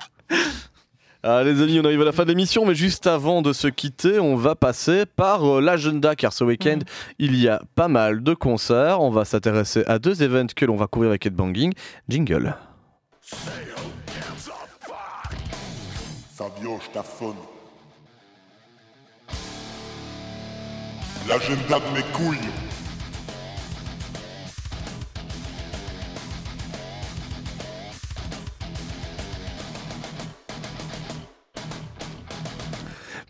Ah, 1.28 1.44
les 1.44 1.60
amis, 1.60 1.80
on 1.80 1.86
arrive 1.86 2.04
à 2.04 2.06
la 2.06 2.12
fin 2.12 2.22
de 2.22 2.28
l'émission, 2.30 2.68
mais 2.68 2.76
juste 2.76 3.08
avant 3.08 3.42
de 3.42 3.52
se 3.52 3.68
quitter, 3.68 4.20
on 4.20 4.36
va 4.36 4.54
passer 4.54 5.08
par 5.08 5.44
euh, 5.44 5.60
l'agenda, 5.60 6.16
car 6.16 6.32
ce 6.32 6.44
week-end, 6.44 6.78
il 7.18 7.36
y 7.36 7.48
a 7.48 7.64
pas 7.74 7.88
mal 7.88 8.22
de 8.22 8.36
concerts. 8.36 9.02
On 9.02 9.10
va 9.10 9.26
s'intéresser 9.26 9.84
à 9.88 9.98
deux 9.98 10.22
événements 10.22 10.54
que 10.56 10.66
l'on 10.66 10.76
va 10.76 10.86
couvrir 10.86 11.10
avec 11.10 11.26
Headbanging. 11.26 11.74
Jingle. 12.08 12.56
Fabio, 16.36 16.80
je 16.80 16.94
t'affonne. 16.94 17.38
L'agenda 21.28 21.80
de 21.80 21.96
mes 21.96 22.04
couilles. 22.14 22.65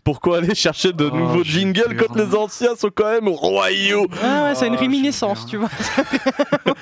Pourquoi 0.06 0.38
aller 0.38 0.54
chercher 0.54 0.92
de 0.92 1.10
Oh, 1.12 1.16
nouveaux 1.16 1.42
jingles 1.42 1.96
quand 1.98 2.14
les 2.14 2.32
anciens 2.36 2.76
sont 2.76 2.90
quand 2.94 3.10
même 3.10 3.26
royaux 3.28 4.06
Ah 4.22 4.44
ouais, 4.44 4.54
c'est 4.54 4.68
une 4.68 4.74
Ah, 4.76 4.78
réminiscence, 4.78 5.46
tu 5.46 5.56
vois. 5.56 5.68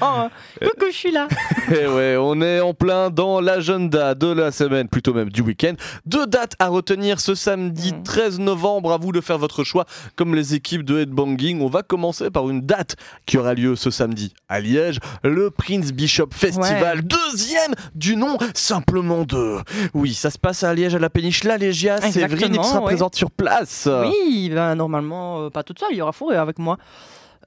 Oh, 0.03 0.29
Coucou, 0.61 0.87
je 0.91 0.97
suis 0.97 1.13
là. 1.13 1.29
Et 1.71 1.87
ouais, 1.87 2.17
on 2.19 2.41
est 2.43 2.61
en 2.61 2.75
plein 2.75 3.11
dans 3.11 3.41
l'agenda 3.41 4.15
de 4.15 4.27
la 4.27 4.51
semaine, 4.51 4.89
plutôt 4.89 5.15
même 5.15 5.31
du 5.31 5.41
week-end. 5.41 5.75
Deux 6.05 6.27
dates 6.27 6.55
à 6.59 6.69
retenir 6.69 7.21
ce 7.21 7.35
samedi 7.35 7.93
Mm. 7.95 8.03
13 8.03 8.39
novembre. 8.41 8.93
À 8.93 8.99
vous 8.99 9.13
de 9.13 9.21
faire 9.21 9.39
votre 9.39 9.65
choix, 9.65 9.87
comme 10.17 10.35
les 10.35 10.55
équipes 10.55 10.83
de 10.83 10.99
Headbanging. 11.01 11.61
On 11.63 11.69
va 11.69 11.83
commencer 11.83 12.31
par 12.31 12.51
une 12.51 12.61
date 12.61 12.97
qui 13.25 13.39
aura 13.39 13.55
lieu 13.55 13.77
ce 13.77 13.91
samedi 13.91 14.35
à 14.49 14.61
Liège, 14.61 14.99
le 15.23 15.51
Prince 15.51 15.93
Bishop 15.93 16.29
Festival, 16.35 17.03
deuxième 17.03 17.75
du 17.95 18.17
nom, 18.17 18.37
simplement 18.55 19.23
deux. 19.25 19.59
Oui, 19.95 20.13
ça 20.13 20.31
se 20.31 20.39
passe 20.39 20.65
à 20.65 20.75
Liège, 20.75 20.95
à 20.95 20.99
la 20.99 21.09
péniche 21.11 21.45
La 21.45 21.57
Légia. 21.57 22.01
Séverine, 22.01 22.55
seras 22.63 22.79
ouais. 22.81 22.85
présente 22.85 23.14
sur 23.15 23.31
place. 23.31 23.89
Oui, 23.89 24.51
ben, 24.53 24.75
normalement, 24.75 25.41
euh, 25.41 25.51
pas 25.51 25.63
toute 25.63 25.79
seule, 25.79 25.93
il 25.93 25.97
y 25.99 26.03
aura 26.03 26.13
Fourré 26.13 26.37
avec 26.37 26.59
moi. 26.59 26.79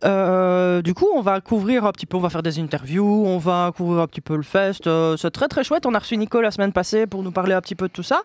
Euh, 0.03 0.81
du 0.81 0.94
coup, 0.94 1.07
on 1.15 1.22
va 1.22 1.41
couvrir 1.41 1.85
un 1.85 1.91
petit 1.91 2.06
peu, 2.06 2.18
on 2.18 2.22
va 2.22 2.30
faire 2.30 2.44
des 2.44 2.60
interviews, 2.60 3.23
on 3.26 3.38
va 3.38 3.72
couvrir 3.76 4.03
un 4.03 4.07
petit 4.07 4.22
peu 4.22 4.35
le 4.35 4.44
fest. 4.44 4.88
Euh, 4.88 5.18
c'est 5.18 5.31
très 5.31 5.48
très 5.48 5.64
chouette. 5.64 5.85
On 5.85 5.94
a 5.94 5.99
reçu 5.99 6.18
Nico 6.18 6.41
la 6.41 6.52
semaine 6.52 6.72
passée 6.72 7.07
pour 7.07 7.23
nous 7.23 7.31
parler 7.31 7.53
un 7.53 7.61
petit 7.61 7.76
peu 7.76 7.88
de 7.88 7.94
tout 7.94 8.03
ça. 8.03 8.22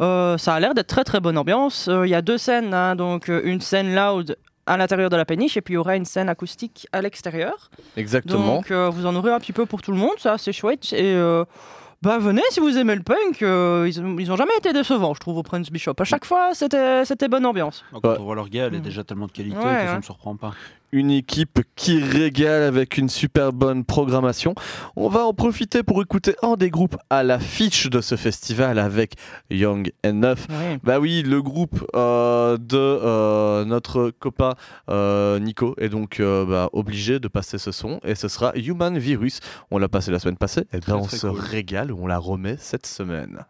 Euh, 0.00 0.38
ça 0.38 0.54
a 0.54 0.60
l'air 0.60 0.74
d'être 0.74 0.86
très 0.86 1.04
très 1.04 1.20
bonne 1.20 1.36
ambiance. 1.36 1.88
Il 1.92 2.08
y 2.08 2.14
a 2.14 2.22
deux 2.22 2.38
scènes, 2.38 2.72
hein, 2.72 2.96
donc 2.96 3.28
une 3.28 3.60
scène 3.60 3.94
loud 3.94 4.36
à 4.64 4.76
l'intérieur 4.76 5.10
de 5.10 5.16
la 5.16 5.24
péniche 5.24 5.56
et 5.56 5.60
puis 5.60 5.74
il 5.74 5.76
y 5.76 5.78
aura 5.78 5.96
une 5.96 6.04
scène 6.04 6.28
acoustique 6.28 6.86
à 6.92 7.02
l'extérieur. 7.02 7.70
Exactement. 7.96 8.56
Donc 8.56 8.72
vous 8.72 9.06
en 9.06 9.14
aurez 9.14 9.32
un 9.32 9.38
petit 9.38 9.52
peu 9.52 9.66
pour 9.66 9.82
tout 9.82 9.92
le 9.92 9.98
monde, 9.98 10.18
ça 10.18 10.38
c'est 10.38 10.52
chouette. 10.52 10.92
Et 10.92 11.14
bah 12.02 12.18
venez 12.18 12.42
si 12.50 12.60
vous 12.60 12.76
aimez 12.78 12.94
le 12.96 13.02
punk, 13.02 13.42
euh, 13.42 13.86
ils, 13.88 14.00
ont- 14.00 14.18
ils 14.18 14.30
ont 14.32 14.36
jamais 14.36 14.56
été 14.58 14.72
décevants, 14.72 15.14
je 15.14 15.20
trouve, 15.20 15.38
au 15.38 15.42
Prince 15.42 15.70
Bishop. 15.70 15.94
À 15.98 16.04
chaque 16.04 16.24
fois, 16.24 16.50
c'était 16.54 17.04
c'était 17.04 17.28
bonne 17.28 17.46
ambiance. 17.46 17.84
Quand 17.92 18.18
on 18.18 18.24
voit 18.24 18.34
leur 18.34 18.48
gars, 18.48 18.66
elle 18.66 18.74
est 18.74 18.80
déjà 18.80 19.04
tellement 19.04 19.26
de 19.26 19.32
qualité 19.32 19.56
Ouais, 19.56 19.62
que 19.62 19.68
ça 19.68 19.90
ouais. 19.92 19.96
me 19.96 20.02
surprend 20.02 20.36
pas. 20.36 20.52
Une 20.94 21.10
équipe 21.10 21.60
qui 21.74 22.02
régale 22.02 22.62
avec 22.64 22.98
une 22.98 23.08
super 23.08 23.54
bonne 23.54 23.82
programmation. 23.82 24.54
On 24.94 25.08
va 25.08 25.24
en 25.24 25.32
profiter 25.32 25.82
pour 25.82 26.02
écouter 26.02 26.34
un 26.42 26.56
des 26.56 26.68
groupes 26.68 26.98
à 27.08 27.22
l'affiche 27.22 27.88
de 27.88 28.02
ce 28.02 28.14
festival 28.16 28.78
avec 28.78 29.14
Young 29.50 29.90
and 30.04 30.12
Neuf. 30.12 30.46
Ouais. 30.50 30.78
Bah 30.84 31.00
oui, 31.00 31.22
le 31.22 31.40
groupe 31.40 31.82
euh, 31.96 32.58
de 32.58 32.76
euh, 32.76 33.64
notre 33.64 34.10
copain 34.10 34.52
euh, 34.90 35.38
Nico 35.38 35.74
est 35.78 35.88
donc 35.88 36.20
bah, 36.20 36.68
obligé 36.74 37.18
de 37.20 37.28
passer 37.28 37.56
ce 37.56 37.72
son 37.72 37.98
et 38.04 38.14
ce 38.14 38.28
sera 38.28 38.52
Human 38.54 38.98
Virus. 38.98 39.40
On 39.70 39.78
l'a 39.78 39.88
passé 39.88 40.10
la 40.10 40.18
semaine 40.18 40.36
passée 40.36 40.66
et 40.74 40.80
Très, 40.80 40.92
ben 40.92 40.98
on 40.98 41.06
très 41.06 41.16
se 41.16 41.26
cool. 41.26 41.38
régale, 41.40 41.92
on 41.92 42.06
la 42.06 42.18
remet 42.18 42.56
cette 42.58 42.86
semaine. 42.86 43.46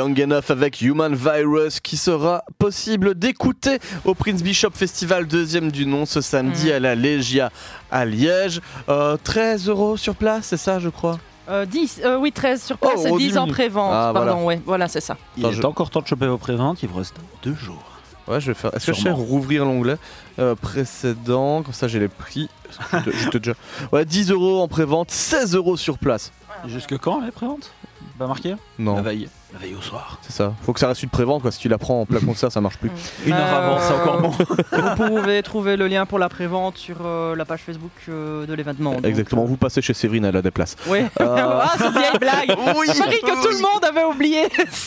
Young 0.00 0.18
Enough 0.18 0.44
avec 0.48 0.80
Human 0.80 1.14
Virus 1.14 1.78
qui 1.78 1.98
sera 1.98 2.42
possible 2.58 3.14
d'écouter 3.14 3.78
au 4.06 4.14
Prince 4.14 4.42
Bishop 4.42 4.70
Festival 4.72 5.26
deuxième 5.26 5.70
du 5.70 5.84
nom 5.84 6.06
ce 6.06 6.22
samedi 6.22 6.68
Mm. 6.68 6.72
à 6.72 6.78
la 6.80 6.94
Légia 6.94 7.50
à 7.90 8.06
Liège. 8.06 8.62
Euh, 8.88 9.18
13 9.22 9.68
euros 9.68 9.98
sur 9.98 10.14
place, 10.16 10.46
c'est 10.46 10.56
ça 10.56 10.78
je 10.78 10.88
crois? 10.88 11.18
Euh, 11.50 11.66
10, 11.66 12.00
euh, 12.02 12.16
oui 12.18 12.32
13 12.32 12.62
sur 12.62 12.78
place 12.78 12.94
Oh, 12.96 13.06
et 13.08 13.10
oh, 13.10 13.18
10 13.18 13.28
10 13.32 13.38
en 13.38 13.46
pré-vente. 13.46 13.90
Ah, 13.92 14.10
Pardon, 14.14 14.30
voilà. 14.40 14.44
ouais, 14.46 14.62
voilà 14.64 14.88
c'est 14.88 15.02
ça. 15.02 15.18
Il 15.36 15.44
Attends, 15.44 15.52
est 15.52 15.56
je- 15.60 15.66
encore 15.66 15.90
temps 15.90 16.00
de 16.00 16.06
choper 16.06 16.26
vos 16.28 16.38
préventes, 16.38 16.82
il 16.82 16.88
vous 16.88 16.96
reste 16.96 17.16
deux 17.42 17.54
jours. 17.54 17.84
Ouais, 18.26 18.40
je 18.40 18.46
vais 18.46 18.54
faire. 18.54 18.74
Est-ce 18.74 18.86
que 18.86 18.92
je 18.94 19.02
sais 19.02 19.10
rouvrir 19.10 19.66
l'onglet 19.66 19.96
euh, 20.38 20.54
précédent 20.54 21.62
Comme 21.62 21.74
ça, 21.74 21.88
j'ai 21.88 21.98
les 21.98 22.08
prix. 22.08 22.48
Je 22.92 22.98
te- 23.00 23.10
je 23.10 23.28
te 23.28 23.36
déjà. 23.38 23.52
Ouais, 23.92 24.06
10 24.06 24.30
euros 24.30 24.62
en 24.62 24.68
prévente, 24.68 25.10
16 25.10 25.54
euros 25.56 25.76
sur 25.76 25.98
place. 25.98 26.32
Jusque 26.68 26.96
quand 26.96 27.20
les 27.20 27.32
préventes? 27.32 27.70
Pas 28.18 28.26
marqué? 28.26 28.54
Non, 28.78 28.96
La 28.96 29.02
veille. 29.02 29.28
La 29.52 29.58
veille 29.58 29.74
au 29.76 29.82
soir. 29.82 30.18
c'est 30.22 30.32
ça. 30.32 30.54
Faut 30.62 30.72
que 30.72 30.78
ça 30.78 30.86
reste 30.88 31.02
une 31.02 31.08
prévente, 31.08 31.42
quoi. 31.42 31.50
Si 31.50 31.58
tu 31.58 31.68
la 31.68 31.76
prends 31.76 32.00
en 32.02 32.06
plein 32.06 32.20
concert, 32.20 32.52
ça 32.52 32.60
marche 32.60 32.76
plus. 32.78 32.90
Une 33.26 33.32
heure 33.32 33.40
Euh, 33.40 33.66
avant, 33.74 33.78
c'est 33.80 33.94
encore 33.94 34.20
bon. 34.20 34.30
Vous 34.30 34.94
pouvez 35.18 35.42
trouver 35.42 35.76
le 35.76 35.88
lien 35.88 36.06
pour 36.06 36.18
la 36.20 36.28
prévente 36.28 36.76
sur 36.78 36.96
euh, 37.04 37.34
la 37.34 37.44
page 37.44 37.60
Facebook 37.66 37.90
euh, 38.08 38.46
de 38.46 38.54
l'événement. 38.54 38.92
donc, 38.94 39.04
Exactement. 39.04 39.42
euh, 39.42 39.46
Vous 39.46 39.56
passez 39.56 39.82
chez 39.82 39.92
Séverine, 39.92 40.24
elle 40.24 40.36
a 40.36 40.42
des 40.42 40.52
places. 40.52 40.76
Oui. 40.86 41.00
Euh, 41.00 41.06
ah, 41.20 41.72
cette 41.76 41.92
vieille 41.92 42.18
blague. 42.20 42.56
Oui, 42.76 42.86
Je 42.94 42.98
parie 42.98 43.20
que 43.20 43.42
tout 43.42 43.50
le 43.52 43.60
monde 43.60 43.84
avait 43.84 44.04
oublié. 44.04 44.42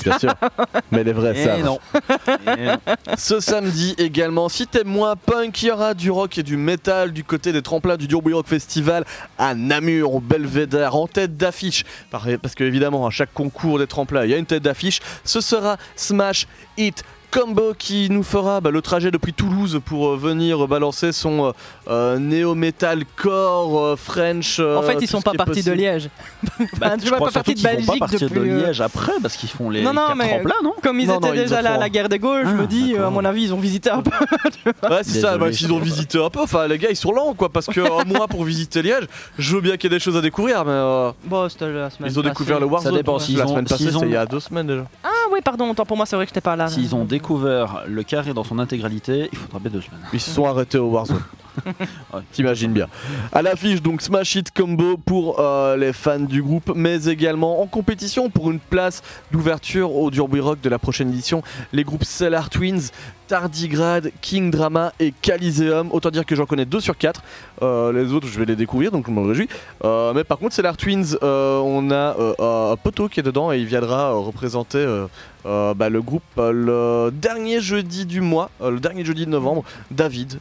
Bien 0.06 0.18
sûr. 0.20 0.34
Mais 0.92 1.04
les 1.04 1.12
vrais 1.14 1.34
Eh 1.36 1.44
savent. 1.44 1.64
non. 1.66 1.80
Eh 2.58 2.66
non. 2.66 2.78
Ce 3.18 3.40
samedi 3.42 3.96
également, 3.98 4.48
si 4.48 4.66
t'aimes 4.68 4.88
moins 4.88 5.16
punk, 5.18 5.62
il 5.62 5.68
y 5.68 5.72
aura 5.72 5.94
du 5.94 6.10
rock 6.10 6.38
et 6.38 6.44
du 6.44 6.56
métal 6.56 7.12
du 7.12 7.24
côté 7.26 7.52
des 7.52 7.62
tremplins 7.62 7.98
du 7.98 8.08
Durbouille 8.08 8.34
Rock 8.34 8.48
Festival 8.48 9.04
à 9.38 9.56
Namur, 9.56 10.16
au 10.16 10.20
Belvédère, 10.22 10.96
en 10.96 11.08
tête 11.08 11.36
d'affiche. 11.36 11.84
Par- 12.12 12.26
Parce 12.42 12.56
que 12.56 12.64
évidemment, 12.64 13.06
à 13.06 13.10
chaque 13.10 13.34
concours 13.34 13.78
des 13.80 13.88
tremplins, 13.88 14.24
il 14.24 14.32
y 14.32 14.34
a 14.34 14.38
une 14.38 14.46
tête 14.46 14.53
d'affiche. 14.60 15.00
Ce 15.24 15.42
sera 15.42 15.78
Smash 15.96 16.48
Hit 16.78 17.04
Combo 17.34 17.74
qui 17.78 18.10
nous 18.12 18.22
fera 18.22 18.62
bah, 18.62 18.70
le 18.70 18.82
trajet 18.82 19.10
depuis 19.10 19.34
Toulouse 19.34 19.82
pour 19.84 20.10
euh, 20.10 20.18
venir 20.18 20.68
balancer 20.68 21.12
son 21.12 21.46
euh, 21.48 21.52
euh, 21.88 22.20
néo-metal 22.20 23.04
core 23.16 23.80
euh, 23.84 23.96
French. 23.96 24.58
euh, 24.60 24.78
En 24.78 24.84
fait, 24.84 24.98
ils 25.02 25.08
sont 25.08 25.22
pas 25.22 25.34
partis 25.34 25.64
de. 25.64 25.72
Liège. 25.72 26.10
Bah, 26.78 26.92
tu 27.02 27.08
vois, 27.10 27.18
pas 27.18 27.32
partis 27.32 27.56
de 27.56 27.60
vont 27.60 27.64
pas 27.64 27.76
Belgique 27.76 28.00
partir 28.00 28.20
depuis. 28.20 28.40
de 28.40 28.46
euh, 28.46 28.66
Liège 28.68 28.82
après 28.82 29.14
parce 29.22 29.36
qu'ils 29.36 29.50
font 29.50 29.70
les 29.70 29.82
Non, 29.82 29.94
non, 29.94 30.08
quatre 30.10 30.18
mais 30.18 30.30
tremplins, 30.30 30.54
non 30.64 30.74
comme 30.84 31.00
ils 31.00 31.08
Non, 31.08 31.18
étaient 31.18 31.28
non, 31.28 31.34
ils 31.34 31.40
déjà 31.42 31.62
là 31.62 31.74
à 31.74 31.78
la 31.78 31.90
guerre 31.90 32.10
des 32.10 32.20
Gauches, 32.20 32.46
je 32.46 32.50
Ah, 32.52 32.54
me 32.54 32.68
dis, 32.68 32.92
d'accord. 32.92 33.08
à 33.08 33.10
mon 33.10 33.26
avis, 33.26 33.44
ils 33.46 33.54
ont 33.54 33.60
visité 33.60 33.90
un 33.90 34.02
peu. 34.02 34.12
Ouais, 34.90 35.00
c'est 35.04 35.22
ça, 35.22 35.38
bah, 35.38 35.52
s'ils 35.52 35.72
ont 35.74 35.80
visité 35.80 36.24
un 36.24 36.30
peu, 36.30 36.42
enfin 36.42 36.68
les 36.68 36.78
gars 36.78 36.90
ils 36.92 36.96
sont 36.96 37.12
lents 37.12 37.34
quoi, 37.34 37.50
parce 37.50 37.66
que 37.68 37.80
euh, 37.80 38.04
moi 38.06 38.28
pour 38.28 38.44
visiter 38.44 38.82
Liège, 38.82 39.08
je 39.40 39.56
veux 39.56 39.62
bien 39.62 39.78
qu'il 39.78 39.92
y 39.92 39.96
ait 39.96 39.98
des 39.98 40.04
choses 40.04 40.18
à 40.18 40.22
découvrir, 40.22 40.64
mais 40.66 40.72
euh, 40.72 41.12
Bon, 41.26 41.48
c'était 41.50 41.72
la 41.72 41.90
semaine 41.90 42.12
ils 42.12 42.20
ont 42.20 42.22
découvert 42.22 42.60
le. 42.60 42.66
Warzone. 42.68 42.94
dépend, 42.96 43.14
la 43.14 43.20
s'ils 43.20 43.42
ont- 43.42 43.48
semaine 43.48 43.66
passée, 43.66 43.90
il 44.04 44.10
y 44.12 44.16
a 44.16 44.26
deux 44.26 44.40
semaines 44.40 44.68
déjà. 44.68 44.84
Ah 45.04 45.10
oui, 45.32 45.40
pardon, 45.44 45.70
autant 45.72 45.86
pour 45.86 45.98
moi, 45.98 46.06
c'est 46.06 46.16
vrai 46.16 46.26
que 46.26 46.30
j'étais 46.30 46.42
pas 46.42 46.56
là. 46.56 46.68
S'ils 46.68 46.94
ont 46.96 47.06
découvert 47.24 47.84
le 47.88 48.04
carré 48.04 48.34
dans 48.34 48.44
son 48.44 48.60
intégralité, 48.60 49.30
il 49.32 49.38
faudra 49.38 49.60
bien 49.60 49.72
deux 49.72 49.80
semaines. 49.80 50.02
Ils 50.12 50.20
se 50.20 50.30
sont 50.30 50.44
arrêtés 50.44 50.78
au 50.78 50.90
Warzone. 50.90 51.22
T'imagines 52.34 52.74
bien. 52.74 52.88
À 53.32 53.42
l'affiche, 53.42 53.82
donc 53.82 54.02
Smash 54.02 54.36
Hit 54.36 54.52
Combo 54.52 54.98
pour 54.98 55.40
euh, 55.40 55.78
les 55.78 55.94
fans 55.94 56.20
du 56.20 56.44
groupe, 56.44 56.74
mais 56.76 57.06
également 57.06 57.62
en 57.62 57.68
compétition 57.68 58.30
pour 58.30 58.52
une 58.52 58.60
place 58.60 59.02
d'ouverture 59.32 59.96
au 59.96 60.12
Durbuy 60.12 60.42
Rock 60.42 60.60
de 60.60 60.68
la 60.68 60.80
prochaine 60.80 61.12
édition. 61.12 61.44
Les 61.72 61.86
groupes 61.86 62.04
Cellar 62.04 62.50
Twins, 62.50 62.90
Tardigrade, 63.34 64.12
King 64.22 64.52
Drama 64.52 64.94
et 65.00 65.12
Caliseum. 65.12 65.90
Autant 65.92 66.12
dire 66.12 66.24
que 66.24 66.36
j'en 66.36 66.46
connais 66.46 66.66
deux 66.66 66.80
sur 66.80 66.96
quatre. 66.96 67.24
Euh, 67.64 67.92
les 67.92 68.14
autres, 68.14 68.28
je 68.28 68.38
vais 68.38 68.46
les 68.46 68.56
découvrir, 68.56 68.92
donc 68.92 69.08
je 69.08 69.12
me 69.12 69.28
réjouis. 69.28 69.50
Euh, 69.84 70.14
mais 70.14 70.24
par 70.24 70.38
contre, 70.38 70.54
Cellar 70.54 70.78
Twins, 70.78 71.18
euh, 71.24 71.58
on 71.58 71.90
a 71.90 72.16
un 72.72 72.76
poteau 72.76 73.10
qui 73.10 73.22
est 73.22 73.24
dedans 73.24 73.52
et 73.52 73.58
il 73.58 73.66
viendra 73.66 74.12
représenter 74.12 74.86
bah, 75.44 75.90
le 75.90 76.02
groupe 76.04 76.22
le 76.38 77.10
dernier 77.12 77.60
jeudi 77.60 78.06
du 78.06 78.22
mois, 78.22 78.52
le 78.62 78.80
dernier 78.80 79.04
jeudi 79.04 79.26
de 79.26 79.32
novembre. 79.32 79.64
David 79.90 80.38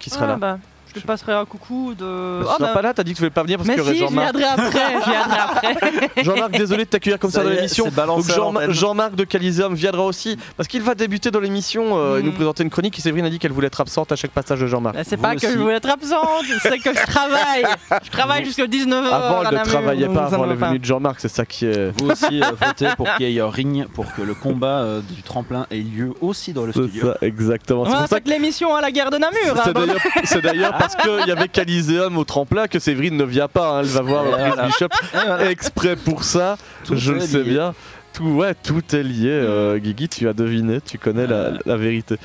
qui 0.00 0.10
sera 0.10 0.24
Ah, 0.24 0.26
là. 0.26 0.36
bah, 0.36 0.58
je 0.94 1.00
te 1.00 1.06
passerai 1.06 1.32
un 1.32 1.44
coucou 1.44 1.94
de. 1.94 2.42
Ah, 2.48 2.56
bah, 2.60 2.68
pas 2.74 2.82
là, 2.82 2.92
t'as 2.94 3.02
dit 3.02 3.12
que 3.12 3.16
tu 3.16 3.20
voulais 3.22 3.30
pas 3.30 3.42
venir 3.42 3.58
parce 3.58 3.68
Mais 3.68 3.80
aurait 3.80 3.92
si, 3.92 3.98
je 4.00 4.04
Jean-Marc. 4.06 4.34
viendrai 4.36 4.44
après, 4.44 4.92
je 5.04 5.10
viendrai 5.10 5.38
après. 5.38 6.10
Jean-Marc, 6.24 6.50
désolé 6.52 6.84
de 6.84 6.90
t'accueillir 6.90 7.18
comme 7.18 7.30
ça, 7.30 7.38
Ça 7.40 7.44
dans 7.44 7.50
l'émission. 7.50 7.86
Jean-. 8.26 8.70
Jean-Marc 8.70 9.14
de 9.14 9.24
Caliseum 9.24 9.74
viendra 9.74 10.04
aussi 10.04 10.38
parce 10.56 10.68
qu'il 10.68 10.82
va 10.82 10.94
débuter 10.94 11.30
dans 11.30 11.40
l'émission 11.40 11.96
euh, 11.98 12.18
et 12.18 12.22
Mm. 12.22 12.26
nous 12.26 12.32
présenter 12.32 12.62
une 12.62 12.70
chronique. 12.70 12.98
Et 12.98 13.02
Séverine 13.02 13.24
a 13.26 13.30
dit 13.30 13.38
qu'elle 13.38 13.52
voulait 13.52 13.66
être 13.68 13.80
absente 13.80 14.12
à 14.12 14.16
chaque 14.16 14.30
passage 14.32 14.60
de 14.60 14.66
Jean-Marc. 14.66 14.94
Bah, 14.94 15.02
c'est 15.04 15.16
pas 15.16 15.32
que 15.32 15.46
aussi. 15.46 15.54
je 15.54 15.58
voulais 15.58 15.74
être 15.76 15.88
absente, 15.90 16.44
c'est 16.62 16.78
que 16.78 16.90
je 16.94 17.06
travaille. 17.06 17.64
Je 18.04 18.10
travaille 18.10 18.44
jusqu'à 18.44 18.66
19h. 18.66 19.08
Avant, 19.10 19.42
elle 19.50 19.58
ne 19.58 19.64
travaillait 19.64 20.08
pas 20.08 20.24
avant 20.26 20.44
la 20.46 20.54
venue 20.54 20.78
de 20.78 20.84
Jean-Marc, 20.84 21.20
c'est 21.20 21.28
ça 21.28 21.44
qui 21.46 21.66
est. 21.66 21.90
Vous 21.98 22.10
aussi 22.10 22.42
euh, 22.42 22.46
votez 22.60 22.88
pour 22.96 23.08
qu'il 23.16 23.28
y 23.30 23.38
ait 23.38 23.40
un 23.40 23.50
ring 23.50 23.86
pour 23.94 24.12
que 24.14 24.22
le 24.22 24.34
combat 24.34 24.80
euh, 24.80 25.00
du 25.00 25.22
tremplin 25.22 25.66
ait 25.70 25.76
lieu 25.78 26.12
aussi 26.20 26.52
dans 26.52 26.64
le 26.64 26.72
C'est 26.72 26.82
studio. 26.82 27.06
ça, 27.12 27.16
exactement. 27.22 27.82
On 27.82 27.84
C'est 27.86 27.90
pour 27.92 28.06
ça 28.08 28.16
fait 28.16 28.28
l'émission 28.28 28.74
à 28.74 28.80
la 28.80 28.90
guerre 28.90 29.10
de 29.10 29.18
Namur. 29.18 29.38
hein, 29.56 29.72
C'est 30.24 30.26
C'est 30.26 30.40
d'ailleurs 30.42 30.76
parce 30.82 30.96
qu'il 30.96 31.28
y 31.28 31.30
avait 31.32 31.48
Caliseum 31.48 32.16
au 32.18 32.24
tremplin 32.24 32.66
que 32.66 32.78
Séverine 32.78 33.16
ne 33.16 33.24
vient 33.24 33.48
pas. 33.48 33.78
hein. 33.78 33.80
Elle 33.80 33.86
va 33.86 34.00
voir 34.02 34.24
Chris. 34.24 34.66
Bishop 34.66 34.88
exprès 35.48 35.96
pour 35.96 36.24
ça. 36.24 36.56
Tout 36.84 36.96
je 36.96 37.12
le 37.12 37.20
sais 37.20 37.42
bien. 37.42 37.74
Tout, 38.12 38.24
ouais, 38.24 38.54
tout 38.54 38.82
est 38.94 39.02
lié. 39.02 39.28
euh, 39.30 39.78
Guigui, 39.78 40.06
tu 40.08 40.28
as 40.28 40.34
deviné, 40.34 40.80
tu 40.82 40.98
connais 40.98 41.26
la, 41.26 41.52
la 41.64 41.76
vérité. 41.78 42.16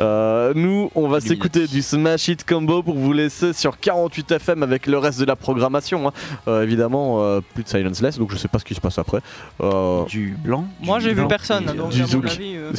Euh, 0.00 0.52
nous, 0.56 0.90
on 0.96 1.06
va 1.06 1.20
s'écouter 1.20 1.68
du 1.68 1.82
Smash 1.82 2.26
Hit 2.28 2.44
Combo 2.44 2.82
pour 2.82 2.96
vous 2.96 3.12
laisser 3.12 3.52
sur 3.52 3.78
48 3.78 4.32
FM 4.32 4.62
avec 4.64 4.86
le 4.88 4.98
reste 4.98 5.20
de 5.20 5.24
la 5.24 5.36
programmation. 5.36 6.08
hein. 6.08 6.12
Euh, 6.48 6.62
évidemment, 6.64 7.22
euh, 7.22 7.40
plus 7.54 7.62
de 7.62 7.68
Silence 7.68 8.02
Less, 8.02 8.18
donc 8.18 8.32
je 8.32 8.36
sais 8.36 8.48
pas 8.48 8.58
ce 8.58 8.64
qui 8.64 8.74
se 8.74 8.80
passe 8.80 8.98
après. 8.98 9.20
Euh, 9.60 10.04
Du 10.06 10.36
blanc. 10.42 10.66
Moi, 10.82 10.98
j'ai 10.98 11.14
vu 11.14 11.26
personne. 11.28 11.70
et, 11.72 11.76
Donc, 11.76 11.90
du 11.90 11.98
à 12.00 12.02
mon 12.02 12.08
zouk. 12.08 12.26
avis, 12.26 12.56
euh, 12.56 12.72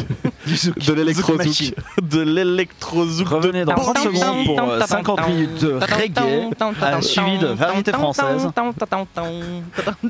de 0.88 0.94
l'électrozouk. 0.94 1.74
De 2.02 2.20
l'électrozouk. 2.22 3.30
de 3.30 3.34
Revenez 3.34 3.64
dans 3.66 3.76
30 3.76 3.94
Tam, 3.94 4.04
tam, 4.04 4.14
secondes 4.14 4.46
pour 4.46 4.56
tam, 4.58 4.70
euh, 4.72 4.80
tam, 4.80 4.88
50 4.88 5.16
tam, 5.18 5.32
minutes 5.32 5.62
de 5.64 5.72
reggae 5.74 6.50
tam, 6.58 7.02
suivi 7.02 7.38
de 7.38 7.48
variété 7.48 7.92
française. 7.94 8.48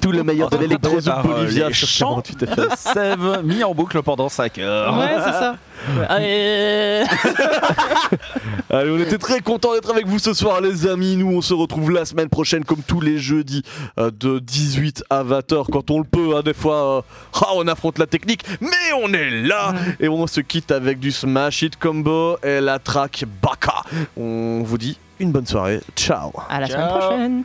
Tout 0.02 0.12
le 0.12 0.24
meilleur 0.24 0.50
de 0.50 0.58
l'électrozouk 0.58 1.14
par, 1.14 1.26
euh, 1.26 1.34
bolivien 1.44 1.68
les 1.68 1.74
sur 1.76 1.88
chants 1.88 2.10
48 2.16 2.44
FM. 2.44 2.47
Sève 2.78 3.42
mis 3.44 3.64
en 3.64 3.74
boucle 3.74 4.02
pendant 4.04 4.30
5 4.30 4.58
heures. 4.60 4.98
Ouais, 4.98 5.16
c'est 5.24 5.32
ça. 5.32 5.56
Allez. 6.10 7.04
Allez, 8.70 8.92
on 8.92 9.00
était 9.00 9.18
très 9.18 9.40
contents 9.42 9.74
d'être 9.74 9.90
avec 9.92 10.08
vous 10.08 10.20
ce 10.20 10.34
soir, 10.34 10.60
les 10.62 10.88
amis. 10.88 11.16
Nous, 11.16 11.28
on 11.32 11.42
se 11.42 11.54
retrouve 11.54 11.92
la 11.92 12.06
semaine 12.06 12.30
prochaine, 12.30 12.66
comme 12.66 12.82
tous 12.86 13.00
les 13.02 13.18
jeudis, 13.20 13.64
euh, 14.00 14.12
de 14.12 14.40
18 14.40 15.04
à 15.10 15.24
20h, 15.24 15.66
quand 15.72 15.90
on 15.92 16.00
le 16.00 16.06
peut. 16.06 16.36
hein, 16.36 16.42
des 16.44 16.54
fois, 16.54 16.98
euh, 16.98 17.02
ah, 17.42 17.50
on 17.56 17.68
affronte 17.68 18.00
la 18.00 18.08
technique, 18.08 18.44
mais 18.62 18.94
on 19.02 19.14
est 19.14 19.30
là. 19.30 19.74
Et 20.00 20.10
on 20.10 20.26
se 20.28 20.42
quitte 20.42 20.72
avec 20.72 21.00
du 21.00 21.12
Smash 21.12 21.62
It 21.62 21.78
Combo 21.78 22.38
et 22.44 22.60
la 22.60 22.80
track 22.80 23.24
Baka. 23.42 23.82
On 24.18 24.62
vous 24.64 24.78
dit 24.78 24.98
une 25.20 25.32
bonne 25.32 25.48
soirée. 25.48 25.80
Ciao. 25.96 26.32
À 26.50 26.60
la 26.60 26.68
Ciao. 26.68 26.76
semaine 26.78 26.90
prochaine. 27.00 27.44